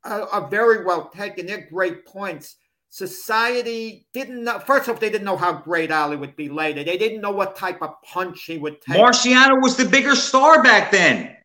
are, 0.02 0.22
are 0.22 0.48
very 0.48 0.84
well 0.84 1.08
taken. 1.10 1.46
They're 1.46 1.68
great 1.70 2.04
points 2.04 2.56
society 2.96 4.06
didn't 4.14 4.42
know. 4.42 4.58
First 4.58 4.88
off, 4.88 4.98
they 4.98 5.10
didn't 5.10 5.26
know 5.26 5.36
how 5.36 5.52
great 5.52 5.92
Ali 5.92 6.16
would 6.16 6.34
be 6.34 6.48
later. 6.48 6.82
They 6.82 6.96
didn't 6.96 7.20
know 7.20 7.30
what 7.30 7.54
type 7.54 7.82
of 7.82 8.00
punch 8.02 8.44
he 8.44 8.56
would 8.56 8.80
take. 8.80 8.96
Marciano 8.96 9.60
was 9.60 9.76
the 9.76 9.84
bigger 9.84 10.14
star 10.14 10.62
back 10.62 10.90
then. 10.90 11.36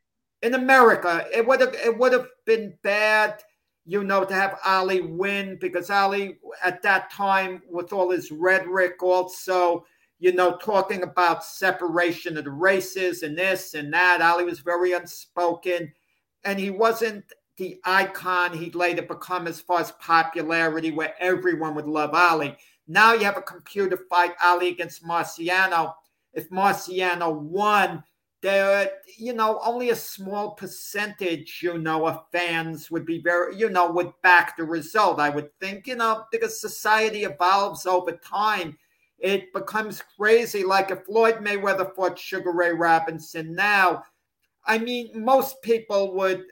in 0.42 0.54
America, 0.54 1.26
it 1.34 1.46
would 1.46 1.60
have 1.60 1.74
it 1.74 1.98
would 1.98 2.14
have 2.14 2.28
been 2.46 2.74
bad, 2.84 3.44
you 3.86 4.02
know, 4.02 4.24
to 4.24 4.34
have 4.34 4.60
Ali 4.66 5.02
win 5.02 5.58
because 5.60 5.90
Ali 5.90 6.38
at 6.64 6.82
that 6.84 7.12
time 7.12 7.62
with 7.70 7.92
all 7.92 8.12
his 8.12 8.32
rhetoric 8.32 9.04
also, 9.04 9.86
you 10.20 10.32
know, 10.32 10.56
talking 10.56 11.04
about 11.04 11.44
separation 11.44 12.38
of 12.38 12.46
the 12.46 12.52
races 12.52 13.24
and 13.24 13.38
this 13.38 13.74
and 13.74 13.94
that. 13.94 14.22
Ali 14.22 14.46
was 14.46 14.62
very 14.62 14.94
unspoken, 14.94 15.92
and 16.46 16.58
he 16.58 16.70
wasn't 16.70 17.26
the 17.58 17.80
icon 17.86 18.58
he'd 18.58 18.76
later 18.76 19.02
become 19.02 19.48
as 19.48 19.62
far 19.62 19.80
as 19.80 19.92
popularity, 19.94 20.92
where 20.92 21.14
everyone 21.20 21.76
would 21.76 21.88
love 21.88 22.14
Ali. 22.14 22.56
Now 22.88 23.14
you 23.14 23.24
have 23.26 23.38
a 23.38 23.42
computer 23.42 23.98
fight 24.10 24.34
Ali 24.44 24.70
against 24.70 25.04
Marciano. 25.04 25.94
If 26.34 26.50
Marciano 26.50 27.38
won, 27.38 28.04
there, 28.42 28.90
you 29.18 29.34
know, 29.34 29.60
only 29.64 29.92
a 29.92 29.96
small 29.96 30.52
percentage, 30.52 31.60
you 31.62 31.78
know, 31.78 32.08
of 32.08 32.24
fans 32.32 32.90
would 32.90 33.06
be 33.06 33.22
very, 33.22 33.56
you 33.56 33.70
know, 33.70 33.92
would 33.92 34.12
back 34.24 34.58
the 34.58 34.64
result. 34.64 35.20
I 35.20 35.30
would 35.30 35.54
think, 35.60 35.88
you 35.88 35.96
know, 35.96 36.24
because 36.32 36.60
society 36.60 37.24
evolves 37.24 37.86
over 37.86 38.14
time, 38.14 38.78
it 39.20 39.54
becomes 39.54 40.02
crazy. 40.18 40.64
Like 40.64 40.90
if 40.90 41.06
Floyd 41.06 41.36
Mayweather 41.36 41.96
fought 41.96 42.18
Sugar 42.18 42.52
Ray 42.52 42.74
Robinson 42.74 43.54
now, 43.54 44.04
I 44.66 44.80
mean, 44.80 45.24
most 45.24 45.62
people 45.62 46.16
would 46.16 46.44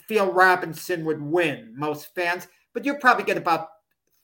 feel 0.00 0.32
Robinson 0.32 1.04
would 1.04 1.20
win, 1.20 1.72
most 1.76 2.14
fans, 2.14 2.48
but 2.74 2.84
you'll 2.84 2.96
probably 2.96 3.24
get 3.24 3.36
about 3.36 3.68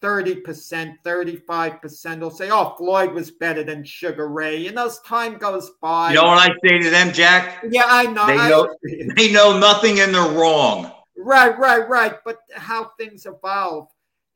30%, 0.02 0.96
35% 1.04 2.20
will 2.20 2.30
say, 2.30 2.50
oh, 2.50 2.74
Floyd 2.76 3.12
was 3.12 3.30
better 3.30 3.62
than 3.62 3.84
Sugar 3.84 4.28
Ray. 4.28 4.66
And 4.66 4.78
as 4.78 4.98
time 5.00 5.38
goes 5.38 5.70
by. 5.80 6.10
You 6.10 6.16
know 6.16 6.26
what 6.26 6.50
I 6.50 6.54
say 6.64 6.80
to 6.80 6.90
them, 6.90 7.12
Jack? 7.12 7.64
Yeah, 7.70 7.84
I 7.86 8.06
know. 8.06 8.26
They 8.26 8.36
know, 8.36 8.76
they 9.16 9.32
know 9.32 9.58
nothing 9.58 10.00
and 10.00 10.12
they're 10.12 10.32
wrong. 10.32 10.90
Right, 11.16 11.56
right, 11.56 11.88
right. 11.88 12.16
But 12.24 12.38
how 12.54 12.90
things 12.98 13.26
evolve. 13.26 13.88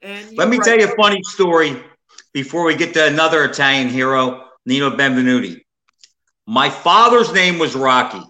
And 0.02 0.36
Let 0.36 0.48
me 0.48 0.58
right. 0.58 0.64
tell 0.64 0.78
you 0.78 0.92
a 0.92 0.96
funny 0.96 1.20
story 1.24 1.82
before 2.32 2.64
we 2.64 2.76
get 2.76 2.94
to 2.94 3.06
another 3.06 3.44
Italian 3.44 3.88
hero, 3.88 4.48
Nino 4.66 4.90
Benvenuti. 4.90 5.62
My 6.46 6.70
father's 6.70 7.32
name 7.32 7.58
was 7.58 7.74
Rocky. 7.74 8.22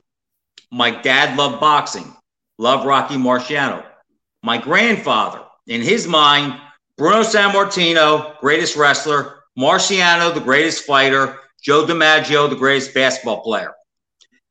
My 0.70 0.90
dad 0.90 1.36
loved 1.36 1.60
boxing, 1.60 2.15
loved 2.58 2.86
Rocky 2.86 3.16
Marciano. 3.16 3.84
My 4.42 4.58
grandfather, 4.58 5.42
in 5.66 5.82
his 5.82 6.06
mind, 6.06 6.60
Bruno 6.96 7.22
Sammartino, 7.22 8.38
greatest 8.40 8.76
wrestler. 8.76 9.34
Marciano, 9.58 10.32
the 10.32 10.40
greatest 10.40 10.84
fighter. 10.84 11.38
Joe 11.62 11.84
DiMaggio, 11.84 12.48
the 12.48 12.56
greatest 12.56 12.94
basketball 12.94 13.42
player. 13.42 13.74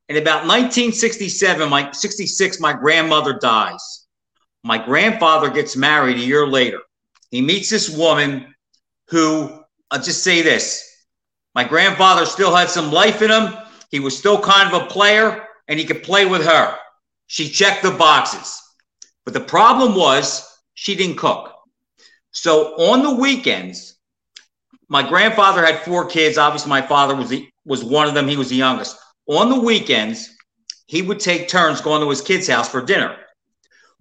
In 0.09 0.17
about 0.17 0.45
1967, 0.45 1.69
my 1.69 1.91
66, 1.91 2.59
my 2.59 2.73
grandmother 2.73 3.33
dies. 3.33 4.05
My 4.63 4.83
grandfather 4.83 5.49
gets 5.49 5.75
married 5.75 6.17
a 6.17 6.25
year 6.25 6.45
later. 6.45 6.79
He 7.31 7.41
meets 7.41 7.69
this 7.69 7.89
woman 7.89 8.53
who, 9.09 9.63
I'll 9.89 10.01
just 10.01 10.23
say 10.23 10.41
this. 10.41 11.05
My 11.53 11.63
grandfather 11.63 12.25
still 12.25 12.53
had 12.55 12.69
some 12.69 12.91
life 12.91 13.21
in 13.21 13.31
him. 13.31 13.53
He 13.89 13.99
was 13.99 14.17
still 14.17 14.39
kind 14.39 14.73
of 14.73 14.81
a 14.81 14.85
player 14.87 15.47
and 15.67 15.79
he 15.79 15.85
could 15.85 16.03
play 16.03 16.25
with 16.25 16.45
her. 16.45 16.77
She 17.27 17.49
checked 17.49 17.83
the 17.83 17.91
boxes. 17.91 18.61
But 19.23 19.33
the 19.33 19.41
problem 19.41 19.95
was 19.95 20.59
she 20.73 20.95
didn't 20.95 21.17
cook. 21.17 21.51
So 22.31 22.75
on 22.75 23.03
the 23.03 23.15
weekends, 23.15 23.95
my 24.87 25.07
grandfather 25.07 25.65
had 25.65 25.79
four 25.79 26.05
kids. 26.05 26.37
Obviously, 26.37 26.69
my 26.69 26.81
father 26.81 27.15
was 27.15 27.29
the, 27.29 27.47
was 27.65 27.83
one 27.83 28.07
of 28.07 28.13
them. 28.13 28.27
He 28.27 28.37
was 28.37 28.49
the 28.49 28.55
youngest. 28.55 28.97
On 29.27 29.49
the 29.49 29.59
weekends, 29.59 30.29
he 30.85 31.01
would 31.01 31.19
take 31.19 31.47
turns 31.47 31.81
going 31.81 32.01
to 32.01 32.09
his 32.09 32.21
kid's 32.21 32.47
house 32.47 32.69
for 32.69 32.81
dinner. 32.81 33.15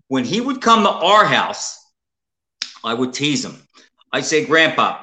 When 0.09 0.25
he 0.25 0.41
would 0.41 0.61
come 0.61 0.83
to 0.83 0.91
our 0.91 1.25
house, 1.25 1.79
I 2.85 2.93
would 2.93 3.15
tease 3.15 3.45
him. 3.45 3.57
I'd 4.13 4.27
say, 4.27 4.45
Grandpa, 4.45 5.01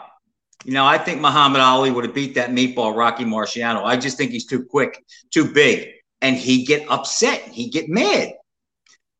you 0.64 0.74
know, 0.74 0.86
I 0.86 1.00
think 1.00 1.20
Muhammad 1.20 1.62
Ali 1.62 1.90
would 1.90 2.06
have 2.06 2.14
beat 2.14 2.36
that 2.36 2.52
meatball 2.52 2.96
Rocky 2.96 3.26
Marciano. 3.26 3.84
I 3.84 3.98
just 3.98 4.18
think 4.18 4.32
he's 4.32 4.46
too 4.46 4.64
quick, 4.64 5.04
too 5.32 5.52
big. 5.52 5.90
And 6.22 6.36
he'd 6.36 6.66
get 6.66 6.90
upset. 6.90 7.42
He'd 7.44 7.72
get 7.72 7.90
mad. 7.90 8.34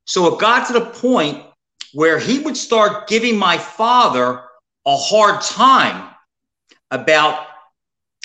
So 0.06 0.34
it 0.34 0.40
got 0.40 0.68
to 0.68 0.74
the 0.74 0.86
point 0.86 1.44
where 1.94 2.20
he 2.20 2.40
would 2.40 2.58
start 2.58 3.08
giving 3.08 3.38
my 3.38 3.58
father 3.58 4.44
a 4.86 4.98
hard 4.98 5.42
time 5.42 6.10
about 6.90 7.48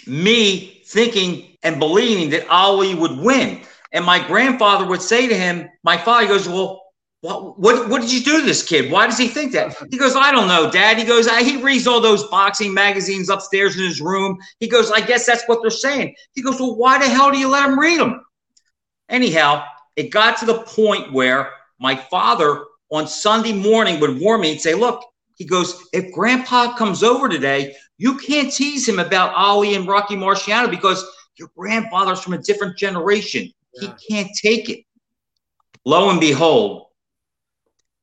me 0.07 0.83
thinking 0.87 1.57
and 1.63 1.79
believing 1.79 2.31
that 2.31 2.49
Ali 2.49 2.95
would 2.95 3.19
win. 3.19 3.61
And 3.93 4.05
my 4.05 4.25
grandfather 4.27 4.87
would 4.87 5.03
say 5.03 5.27
to 5.27 5.37
him, 5.37 5.69
my 5.83 5.97
father 5.97 6.27
goes, 6.27 6.49
well, 6.49 6.83
what, 7.23 7.59
what, 7.59 7.89
what 7.89 8.01
did 8.03 8.13
you 8.13 8.21
do 8.21 8.41
to 8.41 8.47
this 8.47 8.63
kid? 8.63 8.91
Why 8.93 9.07
does 9.07 9.19
he 9.19 9.27
think 9.27 9.53
that? 9.53 9.77
He 9.91 9.99
goes, 9.99 10.15
I 10.15 10.31
don't 10.31 10.49
know, 10.49 10.71
dad. 10.71 10.99
He 10.99 11.05
goes, 11.05 11.29
he 11.41 11.63
reads 11.63 11.87
all 11.87 12.01
those 12.01 12.25
boxing 12.29 12.73
magazines 12.73 13.29
upstairs 13.31 13.77
in 13.77 13.85
his 13.85 14.01
room. 14.01 14.39
He 14.61 14.69
goes, 14.69 14.91
I 14.93 15.01
guess 15.01 15.27
that's 15.27 15.45
what 15.47 15.61
they're 15.63 15.71
saying. 15.71 16.15
He 16.35 16.43
goes, 16.43 16.61
well, 16.61 16.77
why 16.77 16.99
the 16.99 17.09
hell 17.09 17.33
do 17.33 17.39
you 17.39 17.49
let 17.49 17.69
him 17.69 17.79
read 17.79 17.99
them? 17.99 18.21
Anyhow, 19.09 19.65
it 19.97 20.11
got 20.11 20.39
to 20.39 20.47
the 20.47 20.59
point 20.61 21.13
where 21.13 21.53
my 21.79 21.97
father 21.97 22.65
on 22.91 23.07
Sunday 23.07 23.53
morning 23.53 24.01
would 24.01 24.21
warn 24.21 24.41
me 24.41 24.53
and 24.53 24.61
say, 24.61 24.75
Look, 24.75 25.03
he 25.37 25.45
goes, 25.45 25.89
if 25.93 26.13
grandpa 26.13 26.77
comes 26.77 27.03
over 27.03 27.29
today, 27.29 27.75
you 27.99 28.17
can't 28.19 28.53
tease 28.53 28.89
him 28.89 28.99
about 28.99 29.35
Ali 29.35 29.75
and 29.75 29.87
Rocky 29.87 30.17
Marciano 30.17 30.71
because 30.71 31.05
your 31.39 31.51
grandfather's 31.57 32.21
from 32.21 32.33
a 32.33 32.39
different 32.39 32.77
generation. 32.77 33.51
Yeah. 33.75 33.93
He 33.99 34.15
can't 34.15 34.31
take 34.41 34.71
it. 34.71 34.85
Lo 35.85 36.11
and 36.11 36.19
behold, 36.19 36.87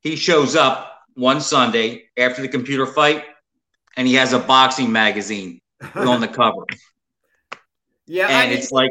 he 0.00 0.16
shows 0.16 0.54
up 0.54 1.00
one 1.14 1.40
Sunday 1.40 2.04
after 2.16 2.40
the 2.40 2.48
computer 2.48 2.86
fight 2.86 3.24
and 3.96 4.06
he 4.06 4.14
has 4.14 4.32
a 4.32 4.38
boxing 4.38 4.90
magazine 4.92 5.60
on 5.94 6.20
the 6.20 6.28
cover. 6.28 6.64
Yeah. 8.06 8.28
And 8.28 8.36
I 8.36 8.46
mean, 8.46 8.58
it's 8.58 8.70
like, 8.70 8.90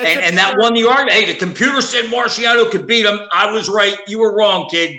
and, 0.00 0.20
and 0.20 0.38
that 0.38 0.56
won 0.58 0.74
the 0.74 0.88
argument. 0.88 1.12
Hey, 1.12 1.32
the 1.32 1.38
computer 1.38 1.80
said 1.80 2.06
Marciano 2.06 2.70
could 2.70 2.86
beat 2.86 3.06
him. 3.06 3.20
I 3.32 3.50
was 3.50 3.68
right. 3.68 3.98
You 4.06 4.18
were 4.18 4.36
wrong, 4.36 4.68
kid. 4.68 4.98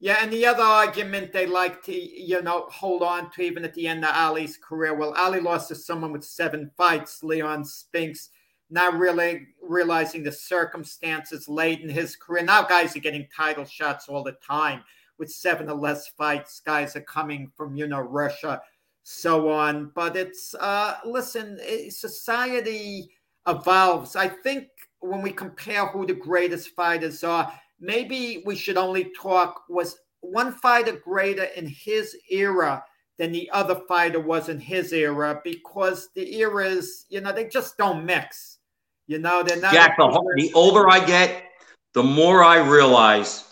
Yeah, 0.00 0.18
and 0.20 0.32
the 0.32 0.44
other 0.46 0.64
argument 0.64 1.32
they 1.32 1.46
like 1.46 1.80
to, 1.84 1.92
you 1.92 2.42
know, 2.42 2.66
hold 2.70 3.04
on 3.04 3.30
to 3.30 3.42
even 3.42 3.64
at 3.64 3.72
the 3.74 3.86
end 3.86 4.04
of 4.04 4.10
Ali's 4.12 4.56
career. 4.56 4.94
Well, 4.94 5.14
Ali 5.16 5.38
lost 5.38 5.68
to 5.68 5.76
someone 5.76 6.10
with 6.10 6.24
seven 6.24 6.72
fights, 6.76 7.22
Leon 7.22 7.64
Spinks, 7.64 8.30
not 8.68 8.98
really 8.98 9.46
realizing 9.62 10.24
the 10.24 10.32
circumstances 10.32 11.48
late 11.48 11.82
in 11.82 11.88
his 11.88 12.16
career. 12.16 12.42
Now 12.42 12.64
guys 12.64 12.96
are 12.96 13.00
getting 13.00 13.28
title 13.34 13.64
shots 13.64 14.08
all 14.08 14.24
the 14.24 14.36
time 14.44 14.82
with 15.18 15.30
seven 15.30 15.70
or 15.70 15.76
less 15.76 16.08
fights. 16.08 16.60
Guys 16.66 16.96
are 16.96 17.02
coming 17.02 17.52
from, 17.56 17.76
you 17.76 17.86
know, 17.86 18.00
Russia, 18.00 18.60
so 19.04 19.50
on. 19.50 19.92
But 19.94 20.16
it's, 20.16 20.52
uh, 20.56 20.96
listen, 21.04 21.60
society 21.90 23.08
evolves. 23.46 24.16
I 24.16 24.28
think 24.28 24.68
when 25.00 25.22
we 25.22 25.32
compare 25.32 25.86
who 25.86 26.06
the 26.06 26.14
greatest 26.14 26.70
fighters 26.70 27.24
are, 27.24 27.52
maybe 27.80 28.42
we 28.46 28.56
should 28.56 28.76
only 28.76 29.12
talk 29.20 29.64
was 29.68 29.96
one 30.20 30.52
fighter 30.52 30.92
greater 30.92 31.44
in 31.44 31.66
his 31.66 32.16
era 32.30 32.84
than 33.18 33.32
the 33.32 33.50
other 33.50 33.80
fighter 33.88 34.20
was 34.20 34.48
in 34.48 34.58
his 34.58 34.92
era 34.92 35.40
because 35.44 36.08
the 36.14 36.36
eras, 36.38 37.06
you 37.08 37.20
know, 37.20 37.32
they 37.32 37.46
just 37.46 37.76
don't 37.76 38.06
mix. 38.06 38.58
You 39.06 39.18
know, 39.18 39.42
they're 39.42 39.60
not. 39.60 39.72
Jack, 39.72 39.96
the, 39.98 40.34
the 40.36 40.52
older 40.54 40.88
I 40.88 41.04
get, 41.04 41.44
the 41.92 42.02
more 42.02 42.42
I 42.42 42.56
realize 42.58 43.44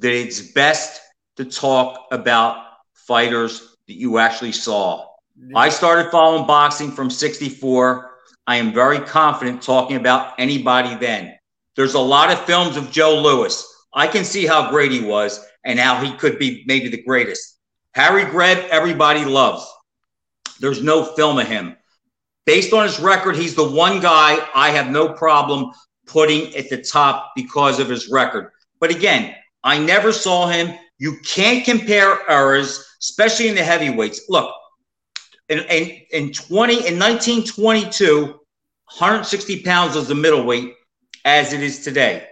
that 0.00 0.12
it's 0.12 0.52
best 0.52 1.00
to 1.36 1.44
talk 1.44 2.06
about 2.10 2.64
fighters 2.94 3.76
that 3.86 3.94
you 3.94 4.18
actually 4.18 4.52
saw. 4.52 5.06
Yeah. 5.38 5.58
I 5.58 5.68
started 5.68 6.10
following 6.10 6.46
boxing 6.46 6.90
from 6.90 7.08
64. 7.08 8.15
I 8.46 8.56
am 8.56 8.72
very 8.72 9.00
confident 9.00 9.62
talking 9.62 9.96
about 9.96 10.34
anybody 10.38 10.94
then. 10.94 11.36
There's 11.74 11.94
a 11.94 12.00
lot 12.00 12.32
of 12.32 12.44
films 12.44 12.76
of 12.76 12.90
Joe 12.90 13.20
Louis. 13.20 13.64
I 13.92 14.06
can 14.06 14.24
see 14.24 14.46
how 14.46 14.70
great 14.70 14.92
he 14.92 15.04
was 15.04 15.44
and 15.64 15.78
how 15.78 16.02
he 16.02 16.12
could 16.12 16.38
be 16.38 16.64
maybe 16.66 16.88
the 16.88 17.02
greatest. 17.02 17.58
Harry 17.94 18.24
Greb, 18.24 18.58
everybody 18.70 19.24
loves. 19.24 19.66
There's 20.60 20.82
no 20.82 21.04
film 21.04 21.38
of 21.38 21.48
him. 21.48 21.76
Based 22.44 22.72
on 22.72 22.84
his 22.84 23.00
record, 23.00 23.36
he's 23.36 23.54
the 23.54 23.68
one 23.68 24.00
guy 24.00 24.46
I 24.54 24.70
have 24.70 24.90
no 24.90 25.12
problem 25.12 25.72
putting 26.06 26.54
at 26.54 26.70
the 26.70 26.80
top 26.82 27.32
because 27.34 27.80
of 27.80 27.88
his 27.88 28.08
record. 28.08 28.52
But 28.78 28.90
again, 28.90 29.34
I 29.64 29.78
never 29.78 30.12
saw 30.12 30.46
him. 30.46 30.78
You 30.98 31.18
can't 31.24 31.64
compare 31.64 32.20
eras, 32.30 32.86
especially 33.00 33.48
in 33.48 33.56
the 33.56 33.64
heavyweights. 33.64 34.28
Look, 34.28 34.54
in, 35.48 35.60
in, 35.70 36.00
in 36.12 36.32
20 36.32 36.72
in 36.72 36.98
1922, 36.98 38.24
160 38.26 39.62
pounds 39.62 39.94
was 39.94 40.08
the 40.08 40.14
middleweight 40.14 40.74
as 41.24 41.52
it 41.52 41.62
is 41.62 41.80
today. 41.80 42.26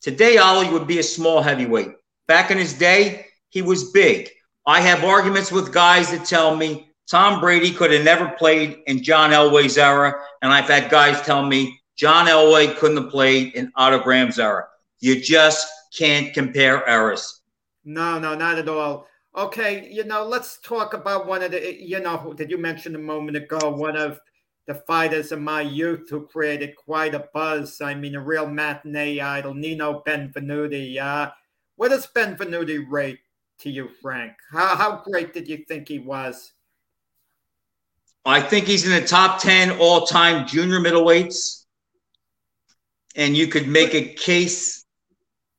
Today, 0.00 0.36
Ali 0.36 0.68
would 0.68 0.86
be 0.86 0.98
a 0.98 1.02
small 1.02 1.40
heavyweight. 1.40 1.92
Back 2.28 2.50
in 2.50 2.58
his 2.58 2.74
day, 2.74 3.26
he 3.48 3.62
was 3.62 3.90
big. 3.90 4.30
I 4.66 4.80
have 4.80 5.04
arguments 5.04 5.52
with 5.52 5.72
guys 5.72 6.10
that 6.10 6.26
tell 6.26 6.56
me 6.56 6.90
Tom 7.10 7.40
Brady 7.40 7.70
could 7.70 7.90
have 7.90 8.04
never 8.04 8.28
played 8.38 8.78
in 8.86 9.02
John 9.02 9.30
Elway's 9.30 9.78
era. 9.78 10.14
And 10.42 10.52
I've 10.52 10.68
had 10.68 10.90
guys 10.90 11.20
tell 11.22 11.44
me 11.44 11.78
John 11.96 12.26
Elway 12.26 12.76
couldn't 12.76 13.02
have 13.02 13.10
played 13.10 13.54
in 13.54 13.70
Otto 13.76 14.00
Graham's 14.00 14.38
era. 14.38 14.66
You 15.00 15.20
just 15.20 15.68
can't 15.96 16.32
compare 16.32 16.88
eras. 16.88 17.42
No, 17.84 18.18
no, 18.18 18.34
not 18.34 18.58
at 18.58 18.68
all. 18.68 19.06
Okay, 19.36 19.88
you 19.90 20.04
know, 20.04 20.24
let's 20.24 20.58
talk 20.60 20.94
about 20.94 21.26
one 21.26 21.42
of 21.42 21.50
the, 21.50 21.82
you 21.82 21.98
know, 22.00 22.32
did 22.36 22.50
you 22.50 22.58
mention 22.58 22.94
a 22.94 22.98
moment 22.98 23.36
ago, 23.36 23.70
one 23.70 23.96
of 23.96 24.20
the 24.66 24.74
fighters 24.74 25.32
of 25.32 25.40
my 25.40 25.60
youth 25.60 26.08
who 26.08 26.26
created 26.26 26.76
quite 26.76 27.14
a 27.14 27.28
buzz. 27.34 27.80
I 27.80 27.94
mean, 27.94 28.14
a 28.14 28.20
real 28.20 28.46
matinee 28.46 29.20
idol, 29.20 29.54
Nino 29.54 30.02
Benvenuti. 30.06 30.98
Uh, 30.98 31.30
what 31.76 31.90
does 31.90 32.06
Benvenuti 32.06 32.84
rate 32.88 33.18
to 33.58 33.70
you, 33.70 33.90
Frank? 34.00 34.32
How, 34.50 34.76
how 34.76 35.02
great 35.04 35.34
did 35.34 35.48
you 35.48 35.58
think 35.68 35.88
he 35.88 35.98
was? 35.98 36.52
I 38.24 38.40
think 38.40 38.66
he's 38.66 38.86
in 38.86 38.92
the 38.92 39.06
top 39.06 39.40
10 39.40 39.78
all 39.78 40.06
time 40.06 40.46
junior 40.46 40.80
middleweights. 40.80 41.64
And 43.16 43.36
you 43.36 43.46
could 43.46 43.68
make 43.68 43.94
a 43.94 44.14
case 44.14 44.86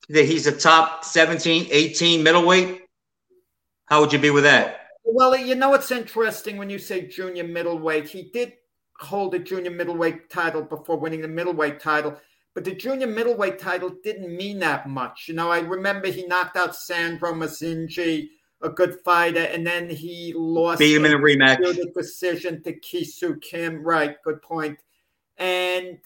that 0.10 0.26
he's 0.26 0.48
a 0.48 0.52
top 0.52 1.06
17, 1.06 1.68
18 1.70 2.24
middleweight. 2.24 2.85
How 3.86 4.02
would 4.02 4.12
you 4.12 4.20
be 4.20 4.32
with 4.32 4.44
that? 4.44 4.90
Well, 5.04 5.36
you 5.38 5.56
know, 5.56 5.74
it's 5.74 5.92
interesting 5.92 6.58
when 6.58 6.70
you 6.70 6.80
say 6.80 7.08
junior 7.08 7.44
middleweight. 7.44 8.08
He 8.08 8.24
did 8.24 8.54
hold 9.00 9.36
a 9.36 9.40
junior 9.40 9.72
middleweight 9.72 10.30
title 10.30 10.64
before 10.64 10.98
winning 10.98 11.22
the 11.22 11.28
middleweight 11.28 11.80
title, 11.80 12.18
but 12.54 12.64
the 12.64 12.74
junior 12.74 13.08
middleweight 13.08 13.60
title 13.60 13.92
didn't 14.04 14.36
mean 14.36 14.60
that 14.60 14.90
much. 14.90 15.26
You 15.28 15.36
know, 15.36 15.52
I 15.52 15.60
remember 15.60 16.08
he 16.08 16.26
knocked 16.26 16.58
out 16.58 16.76
Sandro 16.76 17.34
Mazzinghi 17.34 18.30
a 18.62 18.70
good 18.70 19.00
fighter, 19.02 19.42
and 19.42 19.66
then 19.66 19.90
he 19.90 20.34
lost. 20.36 20.80
Beat 20.80 20.96
him 20.96 21.06
in 21.06 21.14
a 21.14 21.18
rematch. 21.18 21.94
Decision 21.94 22.64
to 22.64 22.74
Ki 22.74 23.04
Soo 23.04 23.38
Kim. 23.38 23.84
Right, 23.84 24.16
good 24.24 24.42
point. 24.42 24.80
And 25.38 26.00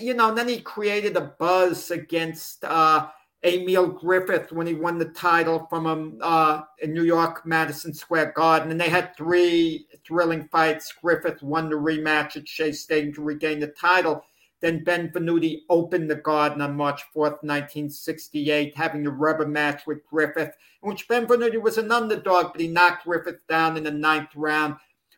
you 0.00 0.14
know, 0.14 0.34
then 0.34 0.48
he 0.48 0.60
created 0.60 1.16
a 1.16 1.32
buzz 1.38 1.90
against 1.90 2.64
uh, 2.64 3.08
Emil 3.44 3.88
Griffith 3.88 4.52
when 4.52 4.68
he 4.68 4.74
won 4.74 4.98
the 4.98 5.06
title 5.06 5.66
from 5.68 5.86
him 5.86 6.18
uh, 6.22 6.62
in 6.80 6.92
New 6.92 7.02
York, 7.02 7.44
Madison 7.44 7.92
Square 7.92 8.32
Garden, 8.36 8.70
and 8.70 8.80
they 8.80 8.88
had 8.88 9.16
three 9.16 9.88
thrilling 10.06 10.48
fights. 10.48 10.92
Griffith 10.92 11.42
won 11.42 11.68
the 11.68 11.74
rematch 11.74 12.36
at 12.36 12.46
Shea 12.46 12.70
Stadium 12.70 13.12
to 13.14 13.22
regain 13.22 13.58
the 13.58 13.68
title. 13.68 14.24
Then 14.60 14.84
Benvenuti 14.84 15.62
opened 15.68 16.08
the 16.08 16.14
Garden 16.14 16.62
on 16.62 16.76
March 16.76 17.02
4th, 17.12 17.42
1968, 17.42 18.76
having 18.76 19.04
a 19.04 19.10
rubber 19.10 19.46
match 19.46 19.88
with 19.88 20.06
Griffith, 20.06 20.54
in 20.84 20.88
which 20.88 21.08
Benvenuti 21.08 21.60
was 21.60 21.78
an 21.78 21.90
underdog, 21.90 22.52
but 22.52 22.60
he 22.60 22.68
knocked 22.68 23.04
Griffith 23.04 23.44
down 23.48 23.76
in 23.76 23.82
the 23.82 23.90
ninth 23.90 24.30
round, 24.36 24.76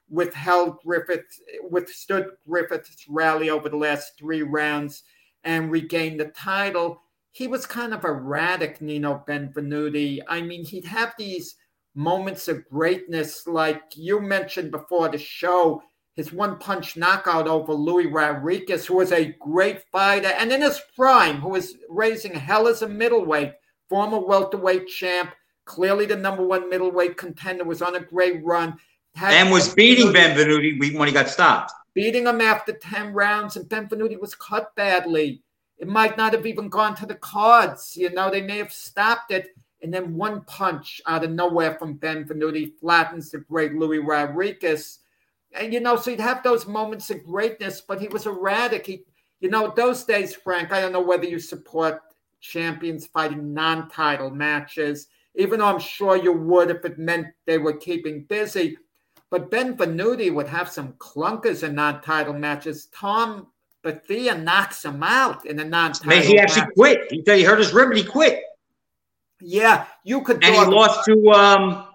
withheld 0.09 0.79
Griffith, 0.83 1.41
withstood 1.68 2.29
Griffith's 2.49 3.05
rally 3.07 3.51
over 3.51 3.68
the 3.68 3.77
last 3.77 4.16
three 4.18 4.41
rounds, 4.41 5.03
and 5.45 5.70
regained 5.70 6.18
the 6.18 6.29
title. 6.29 7.03
He 7.35 7.49
was 7.49 7.66
kind 7.66 7.93
of 7.93 8.05
erratic, 8.05 8.80
Nino 8.80 9.22
Benvenuti. 9.28 10.20
I 10.28 10.41
mean, 10.41 10.64
he'd 10.64 10.87
have 10.87 11.14
these 11.18 11.57
moments 11.95 12.49
of 12.49 12.64
greatness, 12.68 13.47
like 13.47 13.82
you 13.97 14.20
mentioned 14.20 14.70
before 14.70 15.09
the 15.09 15.18
show 15.18 15.82
his 16.14 16.32
one 16.32 16.59
punch 16.59 16.97
knockout 16.97 17.49
over 17.49 17.72
Luis 17.72 18.07
Rodriguez, 18.11 18.87
who 18.87 18.97
was 18.97 19.12
a 19.12 19.35
great 19.41 19.82
fighter 19.91 20.28
and 20.28 20.53
in 20.53 20.62
his 20.62 20.80
prime, 20.95 21.41
who 21.41 21.51
was 21.51 21.76
raising 21.89 22.32
hell 22.32 22.68
as 22.68 22.82
a 22.82 22.89
middleweight, 22.89 23.53
former 23.89 24.20
welterweight 24.20 24.87
champ, 24.87 25.32
clearly 25.64 26.07
the 26.07 26.16
number 26.16 26.47
one 26.47 26.70
middleweight 26.70 27.16
contender, 27.16 27.64
was 27.64 27.82
on 27.82 27.97
a 27.97 28.01
great 28.01 28.45
run. 28.45 28.78
and 29.20 29.51
was 29.51 29.74
beating 29.74 30.12
Benvenuti 30.12 30.97
when 30.97 31.09
he 31.09 31.14
got 31.14 31.28
stopped. 31.28 31.72
Beating 31.95 32.26
him 32.26 32.41
after 32.41 32.72
10 32.72 33.12
rounds, 33.12 33.57
and 33.57 33.68
Benvenuti 33.68 34.20
was 34.20 34.35
cut 34.35 34.74
badly. 34.74 35.44
It 35.79 35.89
might 35.89 36.16
not 36.16 36.33
have 36.33 36.47
even 36.47 36.68
gone 36.68 36.95
to 36.97 37.07
the 37.07 37.16
cards. 37.16 37.97
You 37.97 38.11
know, 38.11 38.31
they 38.31 38.43
may 38.43 38.59
have 38.59 38.72
stopped 38.72 39.33
it. 39.33 39.49
And 39.83 39.93
then 39.93 40.16
one 40.16 40.43
punch 40.45 41.01
out 41.07 41.25
of 41.25 41.31
nowhere 41.31 41.77
from 41.79 41.99
Benvenuti 41.99 42.72
flattens 42.81 43.31
the 43.31 43.39
great 43.39 43.75
Luis 43.75 44.03
Rodriguez 44.03 45.01
and 45.55 45.72
you 45.72 45.81
know, 45.81 45.97
so 45.97 46.11
he'd 46.11 46.20
have 46.20 46.43
those 46.43 46.66
moments 46.66 47.11
of 47.11 47.25
greatness, 47.25 47.81
but 47.81 48.01
he 48.01 48.09
was 48.09 48.27
erratic. 48.27 48.87
He, 48.87 49.05
you 49.41 49.49
know, 49.49 49.72
those 49.75 50.05
days, 50.05 50.35
Frank, 50.35 50.72
I 50.72 50.81
don't 50.81 50.93
know 50.93 51.01
whether 51.01 51.25
you 51.25 51.39
support 51.39 52.03
champions 52.41 53.07
fighting 53.07 53.55
non-title 53.55 54.31
matches, 54.31 55.07
even 55.37 55.61
though 55.61 55.66
I'm 55.66 55.79
sure 55.79 56.16
you 56.16 56.33
would 56.33 56.70
if 56.70 56.85
it 56.85 56.99
meant 56.99 57.29
they 57.47 57.59
were 57.59 57.77
keeping 57.77 58.25
busy. 58.25 58.77
But 59.31 59.51
Benvenuti 59.51 60.33
would 60.33 60.49
have 60.49 60.68
some 60.68 60.95
clunkers 60.95 61.62
in 61.62 61.75
non-title 61.75 62.35
matches. 62.35 62.89
Tom 62.93 63.49
Bethea 63.85 64.37
knocks 64.37 64.85
him 64.85 65.03
out 65.03 65.45
in 65.45 65.61
a 65.61 65.64
non-title. 65.64 66.09
Man, 66.09 66.22
he 66.22 66.39
actually 66.39 66.62
match. 66.62 66.74
quit. 66.74 67.12
He, 67.12 67.22
he 67.24 67.43
hurt 67.45 67.59
his 67.59 67.74
rib, 67.74 67.91
and 67.91 67.99
he 67.99 68.03
quit. 68.03 68.43
Yeah, 69.41 69.85
you 70.05 70.22
could. 70.22 70.43
And 70.43 70.55
he 70.55 70.64
lost 70.64 71.05
to 71.05 71.30
um, 71.30 71.87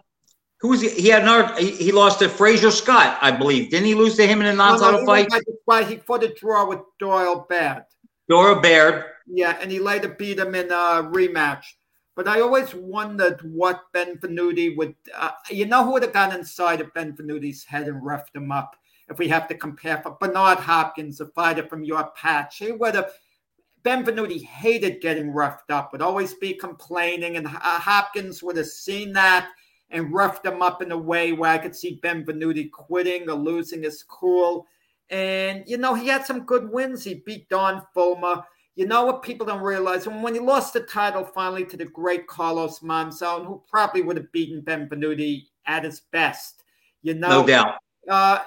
who 0.60 0.70
was 0.70 0.82
he? 0.82 0.90
He 0.90 1.08
had 1.10 1.24
another. 1.24 1.60
He, 1.60 1.72
he 1.72 1.92
lost 1.92 2.20
to 2.20 2.30
Fraser 2.30 2.70
Scott, 2.70 3.18
I 3.22 3.32
believe. 3.32 3.72
Didn't 3.72 3.88
he 3.88 3.96
lose 3.96 4.16
to 4.18 4.28
him 4.28 4.40
in 4.40 4.46
a 4.46 4.54
non-title 4.54 5.00
no, 5.00 5.00
no, 5.00 5.06
fight? 5.06 5.28
Fight. 5.66 5.88
He 5.88 5.96
fought 5.96 6.24
a 6.24 6.34
draw 6.36 6.68
with 6.68 6.80
Doyle 7.00 7.48
Baird. 7.50 7.86
Doyle 8.30 8.62
Baird. 8.62 9.06
Yeah, 9.26 9.58
and 9.60 9.72
he 9.72 9.80
later 9.80 10.10
beat 10.10 10.38
him 10.38 10.54
in 10.54 10.68
a 10.68 11.10
rematch. 11.12 11.64
But 12.16 12.28
I 12.28 12.42
always 12.42 12.76
wondered 12.76 13.42
what 13.42 13.86
Benvenuti 13.96 14.78
would. 14.78 14.94
Uh, 15.16 15.32
you 15.50 15.66
know 15.66 15.84
who 15.84 15.94
would 15.94 16.04
have 16.04 16.14
gone 16.14 16.34
inside 16.34 16.82
of 16.82 16.94
Benvenuti's 16.94 17.64
head 17.64 17.88
and 17.88 18.06
roughed 18.06 18.36
him 18.36 18.52
up? 18.52 18.76
If 19.10 19.18
we 19.18 19.28
have 19.28 19.48
to 19.48 19.56
compare 19.56 19.98
for 19.98 20.18
Bernard 20.20 20.60
Hopkins, 20.60 21.20
a 21.20 21.26
fighter 21.26 21.66
from 21.68 21.84
your 21.84 22.10
patch, 22.16 22.58
he 22.58 22.72
would 22.72 22.96
have. 22.96 23.12
Benvenuti 23.82 24.44
hated 24.44 25.00
getting 25.02 25.32
roughed 25.32 25.72
up, 25.72 25.94
would 25.94 26.02
always 26.02 26.34
be 26.34 26.54
complaining, 26.54 27.38
and 27.38 27.48
Hopkins 27.48 28.44
would 28.44 28.58
have 28.58 28.68
seen 28.68 29.14
that 29.14 29.50
and 29.90 30.14
roughed 30.14 30.46
him 30.46 30.62
up 30.62 30.82
in 30.82 30.92
a 30.92 30.98
way 30.98 31.32
where 31.32 31.52
I 31.52 31.58
could 31.58 31.76
see 31.76 32.00
Benvenuti 32.04 32.70
quitting 32.70 33.30
or 33.30 33.36
losing 33.36 33.84
his 33.84 34.04
cool. 34.04 34.68
And, 35.10 35.64
you 35.66 35.78
know, 35.78 35.96
he 35.96 36.08
had 36.08 36.26
some 36.26 36.42
good 36.46 36.70
wins. 36.70 37.04
He 37.04 37.24
beat 37.26 37.50
Don 37.50 37.82
Fulmer. 37.94 38.44
You 38.76 38.86
know 38.86 39.06
what 39.06 39.24
people 39.24 39.48
don't 39.48 39.64
realize? 39.64 40.08
When 40.08 40.34
he 40.34 40.40
lost 40.40 40.74
the 40.74 40.82
title 40.82 41.24
finally 41.24 41.66
to 41.66 41.78
the 41.78 41.86
great 41.86 42.28
Carlos 42.28 42.80
Monzon, 42.80 43.46
who 43.46 43.64
probably 43.68 44.02
would 44.02 44.18
have 44.18 44.32
beaten 44.32 44.62
Benvenuti 44.62 45.46
at 45.66 45.84
his 45.84 46.02
best, 46.12 46.64
you 47.02 47.14
know. 47.14 47.42
No 47.42 47.48
doubt. 47.48 47.76
Uh, 48.08 48.40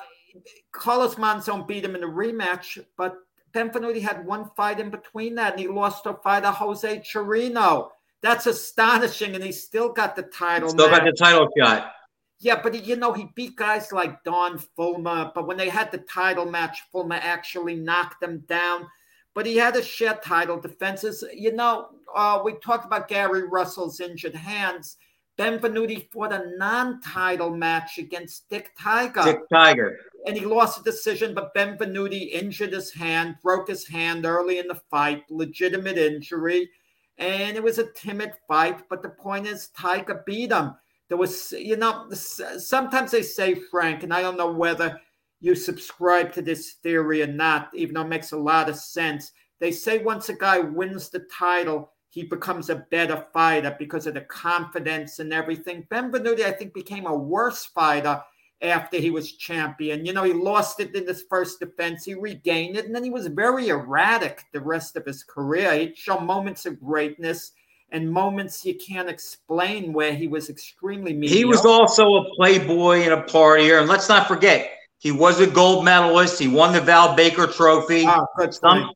Carlos 0.72 1.16
Monzon 1.16 1.66
beat 1.66 1.84
him 1.84 1.94
in 1.94 2.04
a 2.04 2.08
rematch, 2.08 2.82
but 2.96 3.16
Benvenuti 3.52 4.00
had 4.00 4.24
one 4.24 4.50
fight 4.56 4.80
in 4.80 4.90
between 4.90 5.34
that, 5.36 5.52
and 5.52 5.60
he 5.60 5.68
lost 5.68 6.04
to 6.04 6.14
fighter 6.14 6.50
Jose 6.50 6.98
Chirino. 7.00 7.90
That's 8.22 8.46
astonishing, 8.46 9.34
and 9.34 9.44
he 9.44 9.52
still 9.52 9.92
got 9.92 10.16
the 10.16 10.22
title. 10.22 10.68
Still 10.70 10.88
got 10.88 11.04
the 11.04 11.12
title 11.12 11.48
shot. 11.58 11.92
Yeah, 12.38 12.60
but 12.60 12.84
you 12.84 12.96
know 12.96 13.12
he 13.12 13.28
beat 13.34 13.56
guys 13.56 13.92
like 13.92 14.24
Don 14.24 14.58
Fulmer. 14.58 15.30
But 15.34 15.46
when 15.46 15.56
they 15.56 15.68
had 15.68 15.92
the 15.92 15.98
title 15.98 16.44
match, 16.44 16.82
Fulmer 16.90 17.20
actually 17.20 17.76
knocked 17.76 18.20
them 18.20 18.40
down. 18.48 18.86
But 19.34 19.46
he 19.46 19.56
had 19.56 19.76
a 19.76 19.82
share 19.82 20.18
title 20.22 20.60
defenses. 20.60 21.24
You 21.32 21.52
know, 21.52 21.88
uh, 22.14 22.40
we 22.44 22.54
talked 22.54 22.84
about 22.84 23.08
Gary 23.08 23.44
Russell's 23.44 24.00
injured 24.00 24.34
hands. 24.34 24.96
Benvenuti 25.42 26.10
fought 26.10 26.32
a 26.32 26.52
non-title 26.56 27.50
match 27.50 27.98
against 27.98 28.48
Dick 28.48 28.70
Tiger. 28.78 29.22
Dick 29.24 29.40
Tiger. 29.52 29.98
And 30.26 30.36
he 30.36 30.44
lost 30.44 30.80
a 30.80 30.84
decision, 30.84 31.34
but 31.34 31.54
Benvenuti 31.54 32.30
injured 32.30 32.72
his 32.72 32.92
hand, 32.92 33.36
broke 33.42 33.68
his 33.68 33.86
hand 33.86 34.24
early 34.24 34.58
in 34.58 34.68
the 34.68 34.80
fight, 34.90 35.24
legitimate 35.28 35.98
injury 35.98 36.70
and 37.18 37.56
it 37.56 37.62
was 37.62 37.78
a 37.78 37.92
timid 37.92 38.32
fight. 38.48 38.88
But 38.88 39.02
the 39.02 39.10
point 39.10 39.46
is, 39.46 39.68
Tiger 39.68 40.22
beat 40.26 40.52
him. 40.52 40.74
There 41.08 41.18
was, 41.18 41.52
you 41.52 41.76
know, 41.76 42.08
sometimes 42.12 43.10
they 43.10 43.22
say, 43.22 43.54
Frank, 43.54 44.02
and 44.02 44.14
I 44.14 44.22
don't 44.22 44.38
know 44.38 44.50
whether 44.50 44.98
you 45.40 45.54
subscribe 45.54 46.32
to 46.32 46.42
this 46.42 46.72
theory 46.82 47.22
or 47.22 47.26
not, 47.26 47.70
even 47.74 47.94
though 47.94 48.02
it 48.02 48.08
makes 48.08 48.32
a 48.32 48.36
lot 48.36 48.68
of 48.68 48.76
sense. 48.76 49.32
They 49.60 49.72
say 49.72 49.98
once 49.98 50.28
a 50.30 50.34
guy 50.34 50.58
wins 50.58 51.10
the 51.10 51.26
title, 51.30 51.91
he 52.12 52.24
becomes 52.24 52.68
a 52.68 52.86
better 52.90 53.26
fighter 53.32 53.74
because 53.78 54.06
of 54.06 54.12
the 54.12 54.20
confidence 54.20 55.18
and 55.18 55.32
everything. 55.32 55.86
Benvenuti, 55.90 56.44
I 56.44 56.50
think, 56.52 56.74
became 56.74 57.06
a 57.06 57.16
worse 57.16 57.64
fighter 57.64 58.22
after 58.60 58.98
he 58.98 59.10
was 59.10 59.32
champion. 59.32 60.04
You 60.04 60.12
know, 60.12 60.22
he 60.22 60.34
lost 60.34 60.78
it 60.78 60.94
in 60.94 61.06
his 61.06 61.24
first 61.30 61.58
defense, 61.58 62.04
he 62.04 62.12
regained 62.12 62.76
it, 62.76 62.84
and 62.84 62.94
then 62.94 63.02
he 63.02 63.08
was 63.08 63.28
very 63.28 63.68
erratic 63.68 64.44
the 64.52 64.60
rest 64.60 64.94
of 64.96 65.06
his 65.06 65.24
career. 65.24 65.72
He'd 65.74 65.96
show 65.96 66.20
moments 66.20 66.66
of 66.66 66.78
greatness 66.78 67.52
and 67.92 68.12
moments 68.12 68.62
you 68.64 68.74
can't 68.74 69.08
explain 69.08 69.94
where 69.94 70.14
he 70.14 70.28
was 70.28 70.50
extremely 70.50 71.14
mediocre. 71.14 71.36
He 71.36 71.44
was 71.46 71.64
also 71.64 72.14
a 72.16 72.34
playboy 72.36 73.00
and 73.00 73.12
a 73.14 73.22
partier. 73.22 73.80
And 73.80 73.88
let's 73.88 74.08
not 74.10 74.28
forget, 74.28 74.70
he 74.98 75.12
was 75.12 75.40
a 75.40 75.46
gold 75.46 75.84
medalist. 75.84 76.38
He 76.38 76.48
won 76.48 76.74
the 76.74 76.80
Val 76.80 77.16
Barker 77.16 77.46
Trophy. 77.46 78.04
Oh, 78.06 78.26
some, 78.50 78.92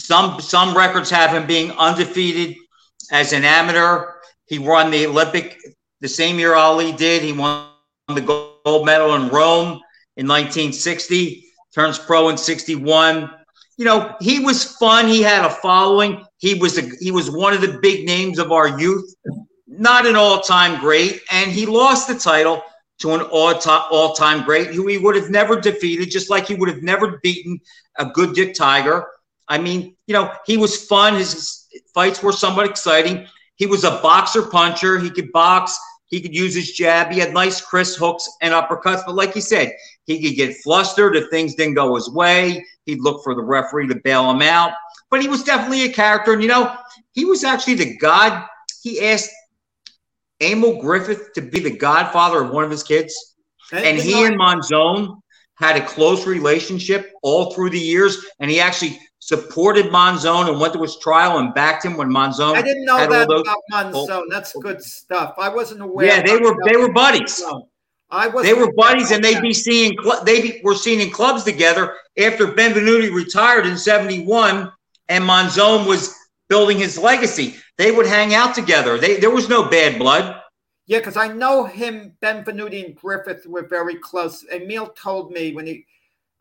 some, 0.00 0.40
some 0.40 0.76
records 0.76 1.10
have 1.10 1.30
him 1.30 1.46
being 1.46 1.72
undefeated 1.72 2.56
as 3.12 3.32
an 3.32 3.44
amateur. 3.44 4.12
He 4.46 4.58
won 4.58 4.90
the 4.90 5.06
Olympic 5.06 5.58
the 6.00 6.08
same 6.08 6.38
year 6.38 6.54
Ali 6.54 6.92
did. 6.92 7.22
He 7.22 7.32
won 7.32 7.68
the 8.08 8.20
gold 8.20 8.86
medal 8.86 9.14
in 9.14 9.28
Rome 9.28 9.80
in 10.16 10.26
1960, 10.26 11.44
turns 11.74 11.98
pro 11.98 12.28
in 12.30 12.36
61. 12.36 13.30
You 13.76 13.84
know, 13.84 14.14
he 14.20 14.40
was 14.40 14.76
fun. 14.76 15.06
He 15.06 15.22
had 15.22 15.44
a 15.44 15.50
following. 15.50 16.24
He 16.38 16.54
was 16.54 16.78
a, 16.78 16.82
he 17.00 17.10
was 17.10 17.30
one 17.30 17.52
of 17.52 17.60
the 17.60 17.78
big 17.80 18.06
names 18.06 18.38
of 18.38 18.52
our 18.52 18.78
youth. 18.78 19.14
Not 19.66 20.06
an 20.06 20.16
all-time 20.16 20.80
great, 20.80 21.22
and 21.30 21.50
he 21.50 21.64
lost 21.64 22.08
the 22.08 22.18
title 22.18 22.62
to 22.98 23.14
an 23.14 23.22
all-time 23.22 24.44
great 24.44 24.68
who 24.68 24.86
he 24.86 24.98
would 24.98 25.16
have 25.16 25.30
never 25.30 25.58
defeated, 25.58 26.10
just 26.10 26.28
like 26.28 26.46
he 26.46 26.54
would 26.54 26.68
have 26.68 26.82
never 26.82 27.18
beaten 27.22 27.58
a 27.98 28.06
good 28.06 28.34
Dick 28.34 28.54
Tiger. 28.54 29.06
I 29.50 29.58
mean, 29.58 29.96
you 30.06 30.14
know, 30.14 30.32
he 30.46 30.56
was 30.56 30.86
fun. 30.86 31.16
His 31.16 31.66
fights 31.92 32.22
were 32.22 32.32
somewhat 32.32 32.66
exciting. 32.66 33.26
He 33.56 33.66
was 33.66 33.84
a 33.84 34.00
boxer 34.00 34.42
puncher. 34.42 34.98
He 34.98 35.10
could 35.10 35.32
box. 35.32 35.76
He 36.06 36.20
could 36.20 36.34
use 36.34 36.54
his 36.54 36.72
jab. 36.72 37.10
He 37.10 37.18
had 37.18 37.34
nice 37.34 37.60
crisp 37.60 37.98
hooks 37.98 38.28
and 38.40 38.54
uppercuts. 38.54 39.02
But 39.04 39.16
like 39.16 39.34
you 39.34 39.40
said, 39.40 39.72
he 40.06 40.22
could 40.22 40.36
get 40.36 40.56
flustered 40.58 41.16
if 41.16 41.28
things 41.30 41.56
didn't 41.56 41.74
go 41.74 41.96
his 41.96 42.08
way. 42.08 42.64
He'd 42.86 43.00
look 43.00 43.22
for 43.22 43.34
the 43.34 43.42
referee 43.42 43.88
to 43.88 43.96
bail 43.96 44.30
him 44.30 44.40
out. 44.40 44.72
But 45.10 45.20
he 45.20 45.28
was 45.28 45.42
definitely 45.42 45.84
a 45.84 45.92
character. 45.92 46.32
And, 46.32 46.42
you 46.42 46.48
know, 46.48 46.76
he 47.12 47.24
was 47.24 47.42
actually 47.42 47.74
the 47.74 47.96
god. 47.98 48.46
He 48.82 49.04
asked 49.04 49.30
Emil 50.40 50.80
Griffith 50.80 51.32
to 51.34 51.42
be 51.42 51.58
the 51.58 51.76
godfather 51.76 52.42
of 52.42 52.50
one 52.50 52.64
of 52.64 52.70
his 52.70 52.84
kids. 52.84 53.36
And, 53.72 53.84
and 53.84 53.98
he 53.98 54.24
and 54.24 54.38
Monzon 54.38 55.20
had 55.56 55.76
a 55.76 55.84
close 55.84 56.26
relationship 56.26 57.12
all 57.22 57.52
through 57.52 57.70
the 57.70 57.78
years. 57.78 58.24
And 58.38 58.50
he 58.50 58.60
actually 58.60 58.98
supported 59.30 59.86
Monzon 59.86 60.48
and 60.50 60.58
went 60.58 60.72
to 60.72 60.82
his 60.82 60.96
trial 60.98 61.38
and 61.38 61.54
backed 61.54 61.84
him 61.84 61.96
when 61.96 62.08
Monzon. 62.08 62.56
I 62.56 62.62
didn't 62.62 62.84
know 62.84 63.08
that 63.08 63.28
those, 63.28 63.42
about 63.42 63.92
Monzon. 63.92 64.24
That's 64.28 64.52
good 64.54 64.82
stuff. 64.82 65.34
I 65.38 65.48
wasn't 65.48 65.82
aware. 65.82 66.04
Yeah, 66.04 66.20
they 66.20 66.36
were 66.36 66.56
they 66.64 66.76
were 66.76 66.92
buddies. 66.92 67.40
I 68.10 68.26
was. 68.26 68.44
They 68.44 68.54
were 68.54 68.72
buddies, 68.72 69.12
and 69.12 69.22
they'd 69.22 69.40
be 69.40 69.52
seeing 69.52 69.96
they 70.24 70.42
be, 70.42 70.60
were 70.64 70.74
seen 70.74 71.00
in 71.00 71.10
clubs 71.10 71.44
together 71.44 71.94
after 72.18 72.48
Benvenuti 72.48 73.14
retired 73.14 73.66
in 73.66 73.78
'71, 73.78 74.72
and 75.08 75.24
Monzon 75.24 75.86
was 75.86 76.12
building 76.48 76.78
his 76.78 76.98
legacy. 76.98 77.54
They 77.78 77.92
would 77.92 78.06
hang 78.06 78.34
out 78.34 78.56
together. 78.56 78.98
They 78.98 79.20
there 79.20 79.30
was 79.30 79.48
no 79.48 79.68
bad 79.68 79.96
blood. 79.96 80.42
Yeah, 80.86 80.98
because 80.98 81.16
I 81.16 81.28
know 81.28 81.66
him, 81.66 82.16
Benvenuti 82.20 82.84
and 82.84 82.96
Griffith 82.96 83.46
were 83.46 83.68
very 83.68 83.94
close. 83.94 84.44
Emil 84.50 84.88
told 84.88 85.30
me 85.30 85.52
when 85.54 85.68
he 85.68 85.86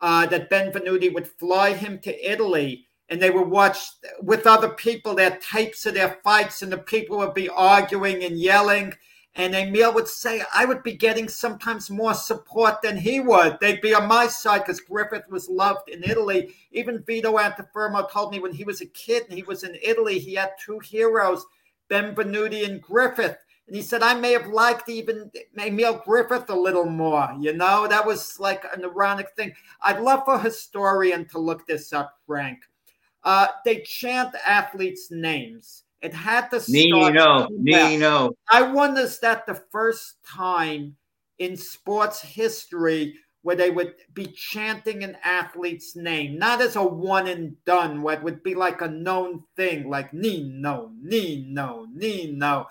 uh, 0.02 0.26
that 0.28 0.50
Benvenuti 0.50 1.14
would 1.14 1.28
fly 1.28 1.74
him 1.74 2.00
to 2.00 2.32
Italy 2.32 2.86
and 3.10 3.22
they 3.22 3.32
would 3.32 3.50
watch 3.50 3.78
with 4.22 4.45
other 4.45 4.70
people 4.70 5.16
their 5.16 5.38
tapes 5.38 5.86
of 5.86 5.95
their 5.95 6.20
fights 6.24 6.62
and 6.62 6.72
the 6.72 6.78
people 6.78 7.18
would 7.18 7.34
be 7.34 7.50
arguing 7.50 8.24
and 8.24 8.39
yelling. 8.39 8.93
And 9.36 9.56
Emil 9.56 9.93
would 9.93 10.08
say, 10.08 10.43
I 10.54 10.66
would 10.66 10.84
be 10.84 10.93
getting 10.93 11.28
sometimes 11.28 11.89
more 11.89 12.14
support 12.14 12.82
than 12.82 12.97
he 12.97 13.20
would. 13.20 13.58
They'd 13.60 13.82
be 13.82 13.93
on 13.93 14.08
my 14.08 14.28
side 14.28 14.60
because 14.60 14.82
Griffith 14.82 15.30
was 15.30 15.50
loved 15.50 15.89
in 15.89 16.04
Italy. 16.04 16.54
Even 16.72 17.04
Vito 17.04 17.38
Antuofermo 17.38 18.10
told 18.12 18.32
me 18.32 18.39
when 18.39 18.54
he 18.54 18.64
was 18.64 18.82
a 18.82 18.88
kid 18.88 19.24
and 19.30 19.34
he 19.34 19.43
was 19.43 19.64
in 19.64 19.78
Italy, 19.82 20.20
he 20.20 20.36
had 20.36 20.52
two 20.64 20.80
heroes, 20.80 21.45
Benvenuti 21.89 22.68
and 22.68 22.82
Griffith. 22.82 23.38
And 23.70 23.76
he 23.76 23.84
said, 23.84 24.01
I 24.01 24.15
may 24.15 24.32
have 24.32 24.47
liked 24.47 24.89
even 24.89 25.30
Emil 25.55 26.01
Griffith 26.03 26.49
a 26.49 26.55
little 26.55 26.88
more. 26.88 27.30
You 27.39 27.53
know, 27.53 27.88
that 27.88 28.03
was 28.03 28.39
like 28.39 28.65
an 28.76 28.84
ironic 28.84 29.28
thing. 29.36 29.53
I'd 29.84 29.99
love 30.01 30.26
for 30.26 30.34
a 30.34 30.41
historian 30.41 31.28
to 31.28 31.38
look 31.38 31.67
this 31.67 31.93
up, 31.93 32.17
Frank. 32.26 32.57
Uh, 33.24 33.45
they 33.63 33.82
chant 33.82 34.34
athletes' 34.43 35.11
names. 35.11 35.84
It 36.01 36.15
had 36.15 36.49
to 36.49 36.59
start. 36.59 37.13
Nino, 37.13 37.47
Nino. 37.51 38.32
I 38.49 38.63
wonder 38.63 39.01
is 39.01 39.20
that 39.20 39.45
the 39.45 39.61
first 39.72 40.15
time 40.26 40.95
in 41.38 41.55
sports 41.55 42.20
history 42.20 43.13
where 43.43 43.55
they 43.55 43.70
would 43.70 43.93
be 44.15 44.26
chanting 44.26 45.03
an 45.03 45.15
athlete's 45.24 45.95
name, 45.95 46.39
not 46.39 46.59
as 46.59 46.76
a 46.76 46.84
one 46.84 47.28
and 47.28 47.63
done, 47.65 48.01
where 48.01 48.17
it 48.17 48.24
would 48.24 48.41
be 48.41 48.55
like 48.55 48.82
a 48.82 48.88
known 48.88 49.43
thing, 49.55 49.88
like 49.91 50.11
Nino, 50.11 50.91
Nino, 50.99 51.86
Nino. 51.93 52.65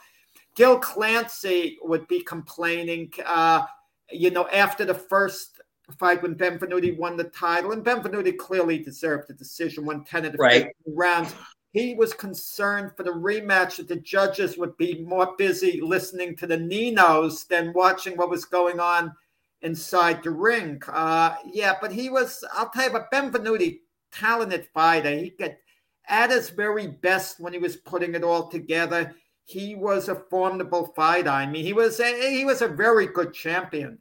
Gil 0.58 0.80
Clancy 0.80 1.78
would 1.82 2.08
be 2.08 2.20
complaining, 2.20 3.12
uh, 3.24 3.64
you 4.10 4.32
know, 4.32 4.48
after 4.48 4.84
the 4.84 4.92
first 4.92 5.60
fight 6.00 6.20
when 6.20 6.34
Benvenuti 6.34 6.98
won 6.98 7.16
the 7.16 7.30
title, 7.30 7.70
and 7.70 7.84
Benvenuti 7.84 8.36
clearly 8.36 8.76
deserved 8.80 9.28
the 9.28 9.34
decision, 9.34 9.86
won 9.86 10.02
10 10.02 10.24
of 10.24 10.32
the 10.32 10.38
right. 10.38 10.66
rounds. 10.84 11.32
He 11.72 11.94
was 11.94 12.12
concerned 12.12 12.90
for 12.96 13.04
the 13.04 13.12
rematch 13.12 13.76
that 13.76 13.86
the 13.86 14.00
judges 14.00 14.58
would 14.58 14.76
be 14.78 15.04
more 15.04 15.36
busy 15.38 15.80
listening 15.80 16.34
to 16.38 16.46
the 16.48 16.56
Ninos 16.56 17.44
than 17.44 17.72
watching 17.72 18.16
what 18.16 18.28
was 18.28 18.44
going 18.44 18.80
on 18.80 19.14
inside 19.62 20.24
the 20.24 20.32
ring. 20.32 20.82
Uh, 20.88 21.36
yeah, 21.52 21.74
but 21.80 21.92
he 21.92 22.10
was, 22.10 22.42
I'll 22.52 22.70
tell 22.70 22.86
you, 22.86 22.90
but 22.90 23.12
Benvenuti, 23.12 23.78
talented 24.10 24.66
fighter. 24.74 25.16
He 25.16 25.30
got 25.30 25.52
at 26.08 26.30
his 26.30 26.50
very 26.50 26.88
best 26.88 27.38
when 27.38 27.52
he 27.52 27.60
was 27.60 27.76
putting 27.76 28.16
it 28.16 28.24
all 28.24 28.48
together 28.48 29.14
he 29.48 29.74
was 29.74 30.10
a 30.10 30.14
formidable 30.14 30.92
fighter. 30.94 31.30
I 31.30 31.46
mean, 31.46 31.64
he 31.64 31.72
was 31.72 31.98
a, 32.00 32.30
he 32.30 32.44
was 32.44 32.60
a 32.60 32.68
very 32.68 33.06
good 33.06 33.32
champion. 33.32 33.98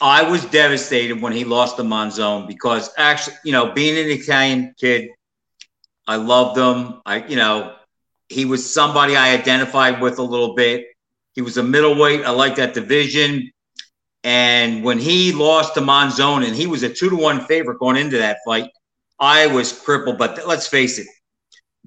I 0.00 0.28
was 0.28 0.44
devastated 0.46 1.22
when 1.22 1.32
he 1.32 1.44
lost 1.44 1.76
to 1.76 1.84
Monzon 1.84 2.48
because 2.48 2.90
actually, 2.98 3.36
you 3.44 3.52
know, 3.52 3.70
being 3.70 3.96
an 3.96 4.10
Italian 4.10 4.74
kid, 4.76 5.10
I 6.08 6.16
loved 6.16 6.58
him. 6.58 7.00
I, 7.06 7.24
you 7.26 7.36
know, 7.36 7.76
he 8.28 8.44
was 8.44 8.74
somebody 8.74 9.14
I 9.14 9.34
identified 9.34 10.00
with 10.00 10.18
a 10.18 10.22
little 10.22 10.56
bit. 10.56 10.86
He 11.34 11.42
was 11.42 11.56
a 11.56 11.62
middleweight. 11.62 12.24
I 12.24 12.30
like 12.30 12.56
that 12.56 12.74
division. 12.74 13.52
And 14.24 14.82
when 14.82 14.98
he 14.98 15.30
lost 15.30 15.74
to 15.74 15.80
Monzon 15.80 16.44
and 16.44 16.56
he 16.56 16.66
was 16.66 16.82
a 16.82 16.92
two 16.92 17.08
to 17.08 17.16
one 17.16 17.44
favorite 17.44 17.78
going 17.78 17.96
into 17.96 18.18
that 18.18 18.38
fight, 18.44 18.68
I 19.20 19.46
was 19.46 19.70
crippled. 19.70 20.18
But 20.18 20.44
let's 20.44 20.66
face 20.66 20.98
it, 20.98 21.06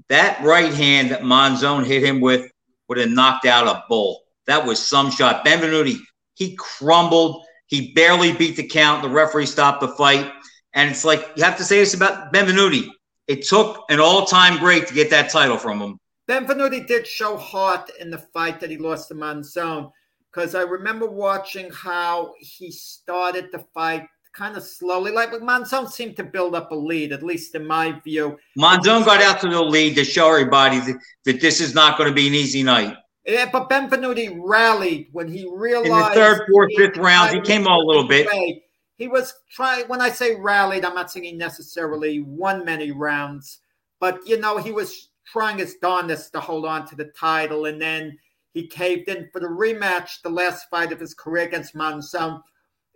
that 0.08 0.42
right 0.42 0.74
hand 0.74 1.12
that 1.12 1.24
Monzon 1.24 1.86
hit 1.86 2.04
him 2.04 2.22
with 2.22 2.50
would 2.88 2.98
have 2.98 3.10
knocked 3.10 3.46
out 3.46 3.68
a 3.68 3.84
bull. 3.88 4.24
That 4.48 4.66
was 4.66 4.86
some 4.86 5.10
shot. 5.10 5.46
Benvenuti, 5.46 6.00
he 6.36 6.56
crumbled. 6.56 7.46
He 7.68 7.94
barely 7.94 8.34
beat 8.34 8.56
the 8.56 8.68
count. 8.68 9.02
The 9.02 9.10
referee 9.10 9.46
stopped 9.46 9.82
the 9.82 9.88
fight. 9.90 10.32
And 10.74 10.90
it's 10.90 11.06
like, 11.06 11.26
you 11.36 11.44
have 11.44 11.58
to 11.58 11.64
say 11.64 11.78
this 11.78 11.94
about 11.94 12.34
Benvenuti. 12.34 12.90
It 13.28 13.46
took 13.46 13.84
an 13.90 14.00
all 14.00 14.26
time 14.26 14.60
great 14.60 14.88
to 14.88 14.94
get 14.94 15.10
that 15.12 15.32
title 15.32 15.58
from 15.58 15.82
him. 15.82 16.00
Benvenuti 16.30 16.86
did 16.86 17.06
show 17.08 17.38
heart 17.38 17.90
in 18.00 18.10
the 18.10 18.18
fight 18.18 18.60
that 18.60 18.70
he 18.70 18.78
lost 18.78 19.10
to 19.10 19.16
Monzon 19.16 19.92
because 20.32 20.56
I 20.56 20.62
remember 20.62 21.06
watching 21.06 21.70
how 21.72 22.34
he 22.40 22.72
started 22.72 23.50
the 23.52 23.66
fight 23.74 24.08
kind 24.34 24.58
of 24.58 24.64
slowly. 24.64 25.12
Like 25.12 25.32
Monzon 25.32 25.90
seemed 25.90 26.16
to 26.18 26.24
build 26.24 26.56
up 26.56 26.72
a 26.72 26.76
lead, 26.76 27.12
at 27.12 27.24
least 27.24 27.56
in 27.56 27.66
my 27.66 28.00
view. 28.04 28.38
Monzon 28.58 29.06
got 29.06 29.22
out 29.22 29.40
to 29.42 29.50
the 29.50 29.62
lead 29.62 29.96
to 29.96 30.04
show 30.04 30.30
everybody 30.30 30.80
that, 30.80 31.00
that 31.26 31.42
this 31.42 31.62
is 31.62 31.74
not 31.74 31.98
going 31.98 32.10
to 32.10 32.16
be 32.16 32.28
an 32.28 32.34
easy 32.34 32.64
night. 32.64 32.98
Yeah, 33.26 33.50
but 33.50 33.70
Benvenuti 33.70 34.38
rallied 34.44 35.08
when 35.14 35.30
he 35.30 35.50
realized 35.50 35.92
in 35.92 35.98
the 35.98 36.10
third, 36.14 36.42
fourth, 36.52 36.72
fifth 36.76 36.98
round. 36.98 37.34
He 37.34 37.42
came 37.42 37.68
on 37.68 37.80
a 37.80 37.86
little 37.86 38.08
bit. 38.08 38.28
He 38.98 39.08
was 39.08 39.34
trying. 39.50 39.86
When 39.88 40.02
I 40.02 40.10
say 40.10 40.36
rallied, 40.36 40.84
I'm 40.84 40.94
not 40.94 41.10
saying 41.10 41.24
he 41.24 41.32
necessarily 41.32 42.20
won 42.20 42.66
many 42.66 42.92
rounds, 42.92 43.60
but 44.00 44.20
you 44.26 44.40
know 44.40 44.58
he 44.58 44.74
was 44.74 45.10
trying 45.26 45.58
his 45.58 45.76
darndest 45.76 46.34
to 46.34 46.42
hold 46.42 46.66
on 46.66 46.86
to 46.88 46.96
the 46.96 47.06
title, 47.18 47.66
and 47.66 47.82
then 47.82 48.18
he 48.54 48.68
caved 48.68 49.08
in 49.08 49.30
for 49.32 49.40
the 49.40 49.48
rematch, 49.48 50.22
the 50.22 50.30
last 50.30 50.70
fight 50.70 50.92
of 50.92 51.00
his 51.00 51.14
career 51.14 51.46
against 51.46 51.76
Monzon 51.76 52.42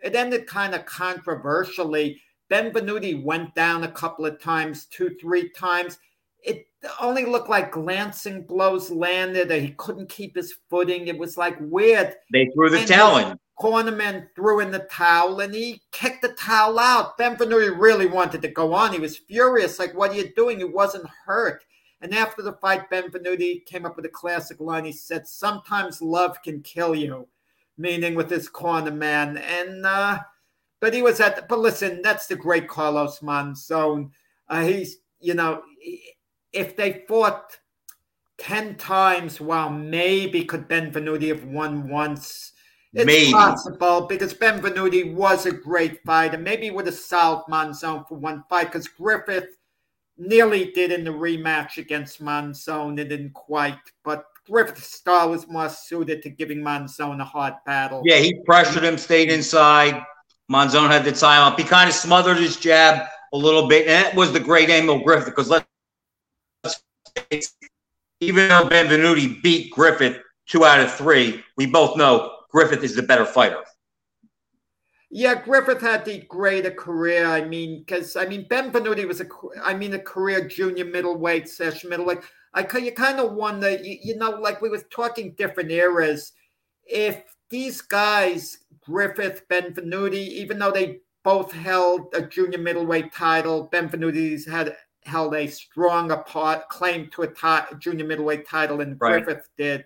it 0.04 0.16
ended 0.16 0.48
kind 0.48 0.76
of 0.76 0.86
controversially. 0.86 2.22
Benvenuti 2.50 3.22
went 3.22 3.54
down 3.56 3.84
a 3.84 3.92
couple 3.92 4.26
of 4.26 4.40
times, 4.40 4.86
two, 4.86 5.16
three 5.20 5.50
times. 5.50 6.00
It 6.44 6.68
only 7.02 7.26
looked 7.26 7.50
like 7.50 7.72
glancing 7.72 8.44
blows 8.44 8.90
landed. 8.90 9.52
He 9.52 9.72
couldn't 9.72 10.10
keep 10.10 10.36
his 10.36 10.56
footing. 10.70 11.08
It 11.08 11.18
was 11.18 11.38
like 11.38 11.58
weird. 11.60 12.16
They 12.32 12.48
threw 12.54 12.70
the 12.70 12.80
and 12.80 12.88
towel 12.88 13.18
in. 13.18 13.40
Cornerman 13.60 14.28
threw 14.36 14.60
in 14.60 14.70
the 14.70 14.88
towel 14.92 15.40
and 15.40 15.54
he 15.54 15.82
kicked 15.92 16.22
the 16.22 16.34
towel 16.34 16.78
out. 16.78 17.18
Benvenuti 17.18 17.78
really 17.78 18.06
wanted 18.06 18.42
to 18.44 18.50
go 18.50 18.74
on. 18.74 18.94
He 18.94 19.00
was 19.00 19.18
furious. 19.18 19.80
Like, 19.80 19.96
what 19.96 20.12
are 20.12 20.16
you 20.16 20.32
doing? 20.36 20.60
He 20.60 20.64
wasn't 20.64 21.10
hurt. 21.26 21.66
And 22.02 22.14
after 22.14 22.44
the 22.44 22.54
fight, 22.54 22.90
Benvenuti 22.92 23.66
came 23.66 23.84
up 23.84 23.96
with 23.96 24.06
a 24.06 24.10
classic 24.10 24.60
line. 24.60 24.86
He 24.86 24.92
said, 24.92 25.28
Sometimes 25.28 26.04
love 26.04 26.40
can 26.44 26.62
kill 26.62 26.94
you 26.94 27.28
meaning 27.78 28.16
with 28.16 28.30
his 28.30 28.50
corner 28.50 28.92
man. 28.92 29.38
And 29.38 29.86
uh, 29.86 30.20
but 30.80 30.94
he 30.94 31.02
was 31.02 31.20
at. 31.20 31.48
But 31.48 31.60
listen, 31.60 32.02
that's 32.02 32.28
the 32.28 32.36
great 32.36 32.68
Carlos 32.68 33.20
Monzon. 33.20 34.12
Uh, 34.50 34.64
he's 34.64 34.98
you 35.20 35.34
know, 35.34 35.62
if 36.54 36.76
they 36.76 37.04
fought 37.08 37.58
ten 38.38 38.76
times, 38.76 39.42
well, 39.42 39.70
maybe 39.70 40.44
could 40.44 40.68
Benvenuti 40.68 41.30
have 41.30 41.44
won 41.44 41.90
once. 41.90 42.54
It's 42.94 43.06
maybe. 43.06 43.32
possible 43.32 44.08
because 44.08 44.34
Benvenuti 44.34 45.14
was 45.14 45.46
a 45.46 45.52
great 45.52 46.02
fighter. 46.04 46.38
Maybe 46.38 46.64
he 46.64 46.72
would 46.72 46.86
have 46.86 46.96
solved 46.96 47.50
Monzon 47.50 48.08
for 48.08 48.16
one 48.16 48.44
fight 48.50 48.72
because 48.72 48.88
Griffith 48.88 49.58
nearly 50.18 50.72
did 50.72 50.92
in 50.92 51.04
the 51.04 51.12
rematch 51.12 51.78
against 51.78 52.24
Monzon. 52.24 52.98
It 52.98 53.10
didn't 53.10 53.34
quite, 53.34 53.78
but 54.04 54.26
Griffith's 54.50 54.92
style 54.92 55.30
was 55.30 55.48
more 55.48 55.70
suited 55.70 56.22
to 56.24 56.30
giving 56.30 56.60
Monzon 56.60 57.20
a 57.22 57.26
hard 57.26 57.56
battle. 57.66 58.02
Yeah, 58.06 58.18
he 58.18 58.34
pressured 58.46 58.84
him, 58.84 58.98
stayed 58.98 59.30
inside. 59.30 60.02
Monzon 60.52 60.90
had 60.90 61.04
the 61.04 61.12
time 61.12 61.42
up. 61.42 61.60
He 61.60 61.66
kind 61.66 61.90
of 61.90 61.96
smothered 61.96 62.38
his 62.38 62.56
jab 62.56 63.08
a 63.34 63.38
little 63.38 63.68
bit, 63.68 63.88
and 63.88 64.06
that 64.06 64.16
was 64.16 64.32
the 64.32 64.40
great 64.40 64.70
Emil 64.70 65.04
Griffith 65.04 65.26
because 65.26 65.50
let's 65.50 65.66
even 68.20 68.50
though 68.50 68.68
Benvenuti 68.68 69.42
beat 69.42 69.72
Griffith 69.72 70.20
two 70.48 70.66
out 70.66 70.80
of 70.80 70.92
three, 70.94 71.44
we 71.56 71.66
both 71.66 71.98
know 71.98 72.38
Griffith 72.50 72.84
is 72.84 72.96
the 72.96 73.04
better 73.04 73.26
fighter. 73.26 73.64
Yeah, 75.10 75.36
Griffith 75.36 75.82
had 75.82 76.04
the 76.04 76.20
greater 76.20 76.72
career. 76.72 77.28
I 77.28 77.44
mean, 77.46 77.80
because 77.80 78.16
I 78.16 78.26
mean, 78.26 78.46
Benvenuti 78.48 79.08
was 79.08 79.22
a, 79.22 79.26
I 79.64 79.74
mean, 79.74 79.94
a 79.94 80.00
career 80.00 80.48
junior 80.48 80.86
middleweight, 80.86 81.48
session 81.48 81.90
middleweight. 81.90 82.20
I 82.54 82.62
you 82.80 82.92
kind 82.92 83.20
of 83.20 83.34
wonder, 83.34 83.72
you, 83.72 83.98
you 84.02 84.16
know, 84.18 84.32
like 84.32 84.62
we 84.62 84.70
was 84.70 84.84
talking 84.90 85.34
different 85.38 85.72
eras. 85.72 86.34
If 86.86 87.24
these 87.50 87.82
guys, 87.82 88.60
Griffith, 88.82 89.48
Benvenuti, 89.50 90.16
even 90.16 90.60
though 90.60 90.72
they 90.72 91.00
both 91.24 91.52
held 91.52 92.14
a 92.14 92.22
junior 92.22 92.60
middleweight 92.60 93.12
title, 93.14 93.70
Benvenuti's 93.72 94.46
had 94.46 94.78
held 95.04 95.36
a 95.36 95.48
stronger 95.48 96.18
part 96.18 96.68
claim 96.70 97.10
to 97.12 97.24
a 97.24 97.28
t- 97.28 97.76
junior 97.80 98.06
middleweight 98.06 98.48
title 98.48 98.78
than 98.78 98.98
right. 99.00 99.24
Griffith 99.24 99.50
did. 99.58 99.86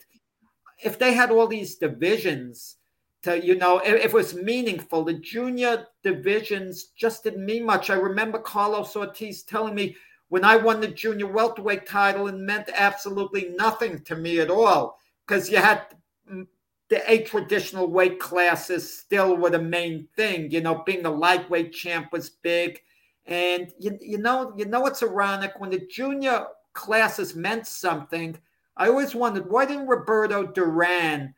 If 0.83 0.97
they 0.97 1.13
had 1.13 1.31
all 1.31 1.47
these 1.47 1.75
divisions, 1.75 2.77
to 3.23 3.43
you 3.43 3.55
know, 3.55 3.79
if 3.79 4.05
it 4.05 4.13
was 4.13 4.33
meaningful, 4.33 5.03
the 5.03 5.13
junior 5.13 5.85
divisions 6.03 6.85
just 6.97 7.23
didn't 7.23 7.45
mean 7.45 7.65
much. 7.65 7.89
I 7.89 7.95
remember 7.95 8.39
Carlos 8.39 8.95
Ortiz 8.95 9.43
telling 9.43 9.75
me 9.75 9.95
when 10.31 10.45
I 10.45 10.55
won 10.55 10.79
the 10.79 10.87
junior 10.87 11.27
welterweight 11.27 11.85
title, 11.85 12.29
it 12.29 12.35
meant 12.35 12.69
absolutely 12.73 13.49
nothing 13.57 13.99
to 14.03 14.15
me 14.15 14.39
at 14.39 14.49
all 14.49 14.97
because 15.27 15.49
you 15.49 15.57
had 15.57 15.87
the 16.87 17.03
eight 17.11 17.25
traditional 17.25 17.91
weight 17.91 18.17
classes 18.17 18.97
still 18.99 19.35
were 19.35 19.49
the 19.49 19.61
main 19.61 20.07
thing. 20.15 20.49
You 20.49 20.61
know, 20.61 20.83
being 20.85 21.05
a 21.05 21.11
lightweight 21.11 21.73
champ 21.73 22.13
was 22.13 22.29
big. 22.29 22.79
And 23.25 23.73
you, 23.77 23.97
you 23.99 24.19
know, 24.19 24.53
you 24.55 24.63
know 24.63 24.85
it's 24.85 25.03
ironic 25.03 25.59
when 25.59 25.69
the 25.69 25.85
junior 25.91 26.45
classes 26.71 27.35
meant 27.35 27.67
something. 27.67 28.37
I 28.77 28.87
always 28.87 29.13
wondered 29.13 29.51
why 29.51 29.65
didn't 29.65 29.87
Roberto 29.87 30.47
Duran 30.47 31.33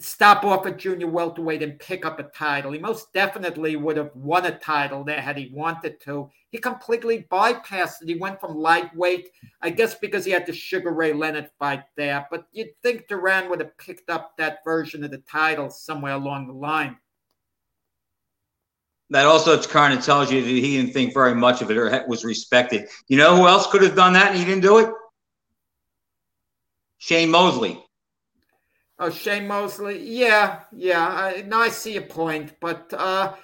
stop 0.00 0.44
off 0.44 0.66
at 0.66 0.78
junior 0.78 1.06
welterweight 1.06 1.62
and 1.62 1.78
pick 1.78 2.04
up 2.04 2.18
a 2.18 2.24
title. 2.24 2.72
He 2.72 2.78
most 2.78 3.12
definitely 3.12 3.76
would 3.76 3.96
have 3.96 4.10
won 4.14 4.44
a 4.46 4.58
title 4.58 5.04
there 5.04 5.20
had 5.20 5.38
he 5.38 5.50
wanted 5.52 6.00
to. 6.02 6.28
He 6.50 6.58
completely 6.58 7.26
bypassed 7.30 8.02
it. 8.02 8.08
He 8.08 8.16
went 8.16 8.40
from 8.40 8.56
lightweight, 8.56 9.30
I 9.62 9.70
guess 9.70 9.94
because 9.94 10.24
he 10.24 10.32
had 10.32 10.46
the 10.46 10.52
Sugar 10.52 10.92
Ray 10.92 11.12
Leonard 11.12 11.50
fight 11.58 11.84
there. 11.96 12.26
But 12.30 12.46
you'd 12.52 12.76
think 12.82 13.06
Duran 13.08 13.48
would 13.50 13.60
have 13.60 13.76
picked 13.78 14.10
up 14.10 14.32
that 14.38 14.64
version 14.64 15.04
of 15.04 15.10
the 15.10 15.18
title 15.18 15.70
somewhere 15.70 16.14
along 16.14 16.48
the 16.48 16.54
line. 16.54 16.96
That 19.10 19.26
also 19.26 19.60
kind 19.62 19.96
of 19.96 20.04
tells 20.04 20.32
you 20.32 20.40
that 20.40 20.48
he 20.48 20.76
didn't 20.76 20.92
think 20.92 21.14
very 21.14 21.34
much 21.34 21.62
of 21.62 21.70
it 21.70 21.76
or 21.76 22.04
was 22.08 22.24
respected. 22.24 22.88
You 23.06 23.18
know 23.18 23.36
who 23.36 23.46
else 23.46 23.66
could 23.68 23.82
have 23.82 23.94
done 23.94 24.14
that 24.14 24.30
and 24.30 24.38
he 24.38 24.44
didn't 24.44 24.62
do 24.62 24.78
it? 24.78 24.90
Shane 26.98 27.30
Mosley. 27.30 27.83
Oh, 28.98 29.10
Shane 29.10 29.48
Mosley. 29.48 29.98
Yeah, 29.98 30.60
yeah. 30.72 31.06
I, 31.06 31.42
now 31.42 31.60
I 31.60 31.68
see 31.68 31.96
a 31.96 32.02
point, 32.02 32.54
but 32.60 32.92
uh, 32.92 33.34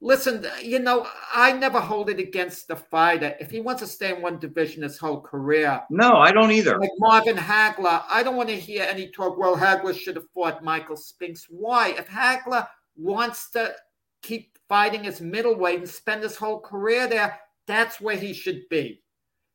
listen, 0.00 0.46
you 0.62 0.78
know, 0.78 1.06
I 1.34 1.52
never 1.52 1.80
hold 1.80 2.10
it 2.10 2.20
against 2.20 2.68
the 2.68 2.76
fighter 2.76 3.34
if 3.40 3.50
he 3.50 3.60
wants 3.60 3.82
to 3.82 3.88
stay 3.88 4.14
in 4.14 4.22
one 4.22 4.38
division 4.38 4.84
his 4.84 4.98
whole 4.98 5.20
career. 5.20 5.82
No, 5.90 6.12
I 6.18 6.30
don't 6.30 6.52
either. 6.52 6.78
Like 6.78 6.90
Marvin 6.98 7.36
Hagler, 7.36 8.04
I 8.08 8.22
don't 8.22 8.36
want 8.36 8.50
to 8.50 8.56
hear 8.56 8.84
any 8.84 9.08
talk. 9.08 9.36
Well, 9.36 9.56
Hagler 9.56 9.98
should 9.98 10.16
have 10.16 10.30
fought 10.32 10.62
Michael 10.62 10.96
Spinks. 10.96 11.46
Why? 11.50 11.88
If 11.90 12.08
Hagler 12.08 12.68
wants 12.96 13.50
to 13.50 13.74
keep 14.22 14.58
fighting 14.68 15.02
his 15.02 15.20
middleweight 15.20 15.80
and 15.80 15.88
spend 15.88 16.22
his 16.22 16.36
whole 16.36 16.60
career 16.60 17.08
there, 17.08 17.40
that's 17.66 18.00
where 18.00 18.16
he 18.16 18.32
should 18.32 18.62
be. 18.70 19.02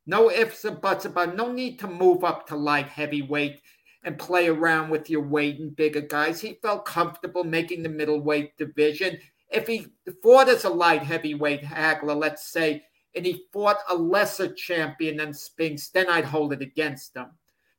No 0.05 0.29
ifs 0.29 0.65
or 0.65 0.71
buts 0.71 1.05
about. 1.05 1.35
No 1.35 1.51
need 1.51 1.79
to 1.79 1.87
move 1.87 2.23
up 2.23 2.45
to 2.47 2.55
light 2.55 2.87
heavyweight 2.87 3.61
and 4.05 4.17
play 4.19 4.47
around 4.47 4.89
with 4.89 5.09
your 5.09 5.23
weight 5.23 5.59
and 5.59 5.75
bigger 5.75 5.99
guys. 5.99 6.39
He 6.39 6.59
felt 6.61 6.85
comfortable 6.85 7.43
making 7.43 7.83
the 7.83 7.89
middleweight 7.89 8.55
division. 8.55 9.17
If 9.49 9.67
he 9.67 9.87
fought 10.21 10.47
as 10.47 10.63
a 10.63 10.69
light 10.69 11.01
heavyweight 11.01 11.63
Hagler, 11.63 12.15
let's 12.15 12.47
say, 12.47 12.83
and 13.15 13.25
he 13.25 13.45
fought 13.51 13.77
a 13.89 13.95
lesser 13.95 14.53
champion 14.53 15.17
than 15.17 15.33
Spinks, 15.33 15.89
then 15.89 16.07
I'd 16.07 16.25
hold 16.25 16.53
it 16.53 16.61
against 16.61 17.15
him. 17.15 17.27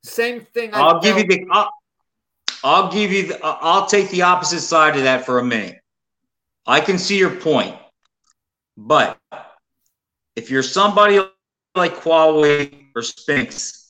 Same 0.02 0.40
thing. 0.40 0.70
I'll 0.72 1.00
give 1.00 1.16
you 1.16 1.24
the. 1.24 1.46
I'll, 1.50 1.70
I'll 2.64 2.92
give 2.92 3.12
you. 3.12 3.28
The, 3.28 3.40
I'll 3.42 3.86
take 3.86 4.10
the 4.10 4.22
opposite 4.22 4.60
side 4.60 4.96
of 4.96 5.02
that 5.02 5.24
for 5.24 5.38
a 5.38 5.44
minute. 5.44 5.80
I 6.66 6.80
can 6.80 6.98
see 6.98 7.18
your 7.18 7.34
point, 7.34 7.76
but 8.76 9.18
if 10.34 10.50
you're 10.50 10.62
somebody 10.62 11.20
like 11.76 11.94
Qawi 11.96 12.86
or 12.94 13.02
Spinks 13.02 13.85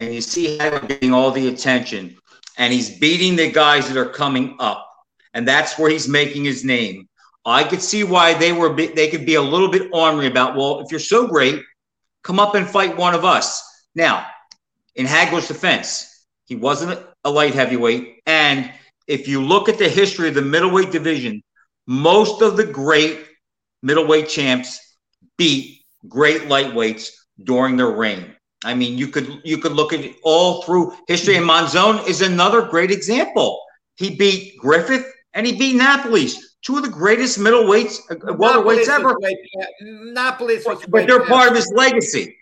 and 0.00 0.14
you 0.14 0.20
see 0.20 0.58
Hagler 0.58 0.88
getting 0.88 1.12
all 1.12 1.30
the 1.30 1.48
attention, 1.48 2.16
and 2.56 2.72
he's 2.72 2.98
beating 2.98 3.36
the 3.36 3.50
guys 3.50 3.88
that 3.88 3.96
are 3.96 4.08
coming 4.08 4.56
up, 4.58 4.86
and 5.34 5.46
that's 5.46 5.78
where 5.78 5.90
he's 5.90 6.08
making 6.08 6.44
his 6.44 6.64
name. 6.64 7.08
I 7.44 7.64
could 7.64 7.82
see 7.82 8.04
why 8.04 8.34
they 8.34 8.52
were 8.52 8.74
they 8.74 9.08
could 9.08 9.26
be 9.26 9.34
a 9.36 9.42
little 9.42 9.70
bit 9.70 9.90
ornery 9.92 10.26
about. 10.26 10.56
Well, 10.56 10.80
if 10.80 10.90
you're 10.90 11.00
so 11.00 11.26
great, 11.26 11.62
come 12.22 12.40
up 12.40 12.54
and 12.54 12.68
fight 12.68 12.96
one 12.96 13.14
of 13.14 13.24
us. 13.24 13.62
Now, 13.94 14.26
in 14.94 15.06
Hagler's 15.06 15.48
defense, 15.48 16.26
he 16.46 16.56
wasn't 16.56 17.00
a 17.24 17.30
light 17.30 17.54
heavyweight, 17.54 18.22
and 18.26 18.72
if 19.06 19.28
you 19.28 19.42
look 19.42 19.68
at 19.68 19.78
the 19.78 19.88
history 19.88 20.28
of 20.28 20.34
the 20.34 20.42
middleweight 20.42 20.90
division, 20.90 21.42
most 21.86 22.42
of 22.42 22.56
the 22.56 22.64
great 22.64 23.26
middleweight 23.82 24.28
champs 24.28 24.78
beat 25.36 25.82
great 26.08 26.42
lightweights 26.42 27.10
during 27.42 27.76
their 27.76 27.90
reign. 27.90 28.36
I 28.64 28.74
mean, 28.74 28.98
you 28.98 29.08
could 29.08 29.40
you 29.44 29.58
could 29.58 29.72
look 29.72 29.92
at 29.92 30.00
it 30.00 30.16
all 30.22 30.62
through 30.62 30.94
history, 31.08 31.36
and 31.36 31.46
Monzon 31.46 32.06
is 32.06 32.20
another 32.20 32.62
great 32.62 32.90
example. 32.90 33.60
He 33.96 34.16
beat 34.16 34.58
Griffith 34.58 35.06
and 35.34 35.46
he 35.46 35.56
beat 35.56 35.76
Napoles, 35.76 36.56
two 36.62 36.76
of 36.76 36.82
the 36.82 36.88
greatest 36.88 37.38
middleweights, 37.38 38.00
uh, 38.10 38.14
welterweights 38.34 38.88
ever. 38.88 39.16
Napoles 40.12 40.64
was 40.66 40.84
but 40.88 41.06
they're 41.06 41.24
part 41.24 41.48
of 41.48 41.56
his 41.56 41.72
legacy. 41.74 42.36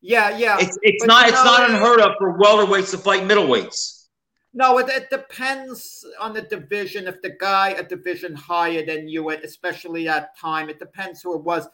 Yeah, 0.00 0.36
yeah. 0.36 0.58
It's 0.60 0.78
it's 0.82 1.02
but 1.02 1.08
not 1.08 1.28
it's 1.28 1.36
know, 1.36 1.44
not 1.44 1.70
unheard 1.70 2.00
of 2.00 2.12
for 2.18 2.38
welterweights 2.38 2.90
to 2.92 2.98
fight 2.98 3.22
middleweights. 3.22 4.06
No, 4.54 4.78
it, 4.78 4.88
it, 4.88 5.10
depends 5.10 6.02
on 6.18 6.32
the 6.32 6.40
division. 6.40 7.06
If 7.06 7.20
the 7.20 7.36
guy 7.38 7.70
a 7.70 7.82
division 7.82 8.34
higher 8.34 8.86
than 8.86 9.06
you, 9.06 9.28
especially 9.30 10.08
at 10.08 10.36
time, 10.38 10.70
it 10.70 10.78
depends 10.78 11.20
who 11.20 11.34
it 11.34 11.44
was. 11.44 11.68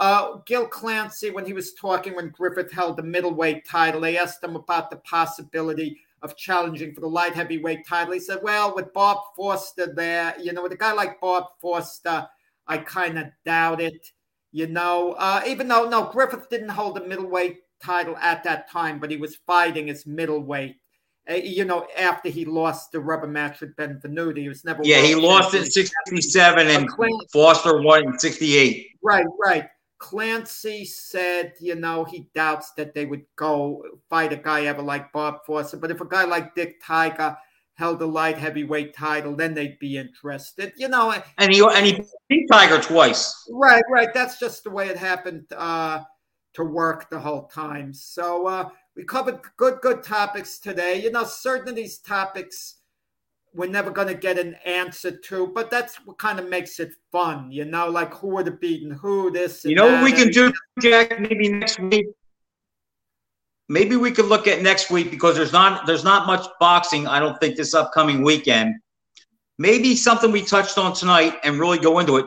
Uh, 0.00 0.38
Gil 0.46 0.66
Clancy, 0.66 1.30
when 1.30 1.44
he 1.44 1.52
was 1.52 1.74
talking 1.74 2.16
when 2.16 2.30
Griffith 2.30 2.72
held 2.72 2.96
the 2.96 3.02
middleweight 3.02 3.66
title, 3.68 4.00
they 4.00 4.16
asked 4.16 4.42
him 4.42 4.56
about 4.56 4.88
the 4.88 4.96
possibility 4.96 6.00
of 6.22 6.38
challenging 6.38 6.94
for 6.94 7.02
the 7.02 7.06
light 7.06 7.34
heavyweight 7.34 7.86
title. 7.86 8.14
He 8.14 8.20
said, 8.20 8.38
Well, 8.42 8.74
with 8.74 8.94
Bob 8.94 9.18
Foster 9.36 9.92
there, 9.94 10.34
you 10.40 10.54
know, 10.54 10.62
with 10.62 10.72
a 10.72 10.76
guy 10.76 10.94
like 10.94 11.20
Bob 11.20 11.48
Foster, 11.60 12.26
I 12.66 12.78
kind 12.78 13.18
of 13.18 13.26
doubt 13.44 13.82
it. 13.82 14.06
You 14.52 14.68
know, 14.68 15.12
uh, 15.18 15.42
even 15.46 15.68
though, 15.68 15.86
no, 15.86 16.04
Griffith 16.04 16.48
didn't 16.48 16.70
hold 16.70 16.96
the 16.96 17.06
middleweight 17.06 17.58
title 17.82 18.16
at 18.16 18.42
that 18.44 18.70
time, 18.70 19.00
but 19.00 19.10
he 19.10 19.18
was 19.18 19.36
fighting 19.46 19.88
his 19.88 20.06
middleweight. 20.06 20.76
Uh, 21.30 21.34
you 21.34 21.66
know, 21.66 21.86
after 21.98 22.30
he 22.30 22.46
lost 22.46 22.90
the 22.90 23.00
rubber 23.00 23.26
match 23.26 23.60
with 23.60 23.76
Benvenuti, 23.76 24.38
he 24.38 24.48
was 24.48 24.64
never. 24.64 24.80
Yeah, 24.82 25.02
he 25.02 25.14
lost 25.14 25.54
in 25.54 25.64
'67 25.64 26.68
and 26.68 26.88
Foster 27.30 27.82
won 27.82 28.04
in 28.06 28.18
'68. 28.18 28.86
Right, 29.02 29.26
right. 29.44 29.68
Clancy 30.00 30.86
said, 30.86 31.52
you 31.60 31.74
know, 31.74 32.04
he 32.04 32.28
doubts 32.34 32.72
that 32.72 32.94
they 32.94 33.04
would 33.04 33.24
go 33.36 33.84
fight 34.08 34.32
a 34.32 34.36
guy 34.36 34.64
ever 34.64 34.82
like 34.82 35.12
Bob 35.12 35.44
Foster. 35.46 35.76
But 35.76 35.90
if 35.90 36.00
a 36.00 36.08
guy 36.08 36.24
like 36.24 36.54
Dick 36.54 36.80
Tiger 36.82 37.36
held 37.74 37.98
the 37.98 38.06
light 38.06 38.38
heavyweight 38.38 38.94
title, 38.94 39.36
then 39.36 39.52
they'd 39.54 39.78
be 39.78 39.98
interested. 39.98 40.72
You 40.76 40.88
know, 40.88 41.14
and 41.38 41.52
he 41.52 41.62
and 41.62 41.86
he 41.86 42.02
beat 42.28 42.48
Tiger 42.50 42.80
twice. 42.80 43.46
Right, 43.52 43.84
right. 43.90 44.12
That's 44.12 44.38
just 44.40 44.64
the 44.64 44.70
way 44.70 44.88
it 44.88 44.96
happened 44.96 45.44
uh, 45.54 46.02
to 46.54 46.64
work 46.64 47.10
the 47.10 47.20
whole 47.20 47.46
time. 47.48 47.92
So 47.92 48.46
uh, 48.46 48.70
we 48.96 49.04
covered 49.04 49.40
good, 49.58 49.80
good 49.82 50.02
topics 50.02 50.58
today. 50.58 51.02
You 51.02 51.12
know, 51.12 51.24
certain 51.24 51.68
of 51.68 51.76
these 51.76 51.98
topics 51.98 52.76
we're 53.54 53.68
never 53.68 53.90
going 53.90 54.08
to 54.08 54.14
get 54.14 54.38
an 54.38 54.54
answer 54.64 55.10
to, 55.10 55.48
but 55.48 55.70
that's 55.70 55.96
what 56.06 56.18
kind 56.18 56.38
of 56.38 56.48
makes 56.48 56.78
it 56.78 56.92
fun, 57.10 57.50
you 57.50 57.64
know, 57.64 57.88
like 57.88 58.14
who 58.14 58.28
would 58.28 58.46
have 58.46 58.60
beaten 58.60 58.90
who, 58.90 59.30
this. 59.30 59.64
You 59.64 59.74
know 59.74 59.86
what 59.90 60.04
we 60.04 60.12
can 60.12 60.30
do, 60.30 60.52
Jack, 60.80 61.20
maybe 61.20 61.48
next 61.48 61.80
week? 61.80 62.06
Maybe 63.68 63.96
we 63.96 64.10
could 64.10 64.26
look 64.26 64.46
at 64.46 64.62
next 64.62 64.90
week 64.90 65.10
because 65.10 65.36
there's 65.36 65.52
not 65.52 65.86
there's 65.86 66.02
not 66.02 66.26
much 66.26 66.46
boxing, 66.58 67.06
I 67.06 67.20
don't 67.20 67.38
think, 67.38 67.56
this 67.56 67.74
upcoming 67.74 68.22
weekend. 68.22 68.74
Maybe 69.58 69.94
something 69.94 70.32
we 70.32 70.42
touched 70.42 70.78
on 70.78 70.94
tonight 70.94 71.34
and 71.44 71.58
really 71.60 71.78
go 71.78 71.98
into 71.98 72.16
it. 72.16 72.26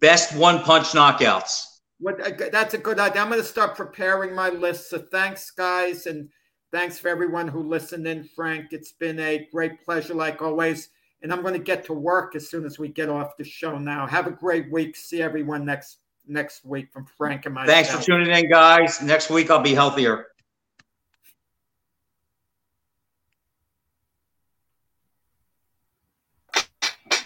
Best 0.00 0.34
one 0.36 0.62
punch 0.62 0.88
knockouts. 0.88 1.64
What, 1.98 2.20
uh, 2.20 2.48
that's 2.52 2.74
a 2.74 2.78
good 2.78 3.00
idea. 3.00 3.20
I'm 3.20 3.28
going 3.28 3.40
to 3.40 3.46
start 3.46 3.74
preparing 3.74 4.34
my 4.34 4.48
list. 4.50 4.88
So 4.88 4.98
thanks, 4.98 5.50
guys, 5.50 6.06
and 6.06 6.30
Thanks 6.70 6.98
for 6.98 7.08
everyone 7.08 7.48
who 7.48 7.62
listened 7.62 8.06
in, 8.06 8.24
Frank. 8.24 8.72
It's 8.72 8.92
been 8.92 9.18
a 9.20 9.48
great 9.50 9.82
pleasure, 9.84 10.14
like 10.14 10.42
always. 10.42 10.90
And 11.22 11.32
I'm 11.32 11.40
going 11.40 11.54
to 11.54 11.60
get 11.60 11.84
to 11.86 11.94
work 11.94 12.36
as 12.36 12.48
soon 12.50 12.64
as 12.64 12.78
we 12.78 12.88
get 12.88 13.08
off 13.08 13.36
the 13.38 13.44
show 13.44 13.78
now. 13.78 14.06
Have 14.06 14.26
a 14.26 14.30
great 14.30 14.70
week. 14.70 14.94
See 14.94 15.22
everyone 15.22 15.64
next 15.64 15.98
next 16.26 16.64
week 16.64 16.92
from 16.92 17.06
Frank 17.16 17.46
and 17.46 17.54
myself. 17.54 17.74
Thanks 17.74 17.90
for 17.90 18.02
tuning 18.02 18.30
in, 18.30 18.50
guys. 18.50 19.00
Next 19.00 19.30
week 19.30 19.50
I'll 19.50 19.62
be 19.62 19.74
healthier. 19.74 20.26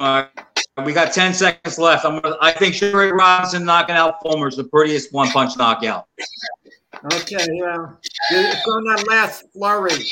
All 0.00 0.22
right, 0.22 0.86
we 0.86 0.92
got 0.92 1.12
ten 1.12 1.34
seconds 1.34 1.78
left. 1.78 2.04
I'm 2.04 2.20
gonna, 2.20 2.36
I 2.40 2.50
think 2.52 2.74
Sugar 2.74 2.98
Ray 2.98 3.12
Robinson 3.12 3.64
knocking 3.64 3.94
out 3.94 4.22
Fullmer 4.24 4.48
is 4.48 4.56
the 4.56 4.64
prettiest 4.64 5.12
one 5.12 5.28
punch 5.30 5.56
knockout. 5.56 6.06
Okay, 7.04 7.46
yeah. 7.52 7.86
It's 8.30 8.66
on 8.68 8.84
that 8.84 9.04
last 9.08 9.44
flurry. 9.52 10.04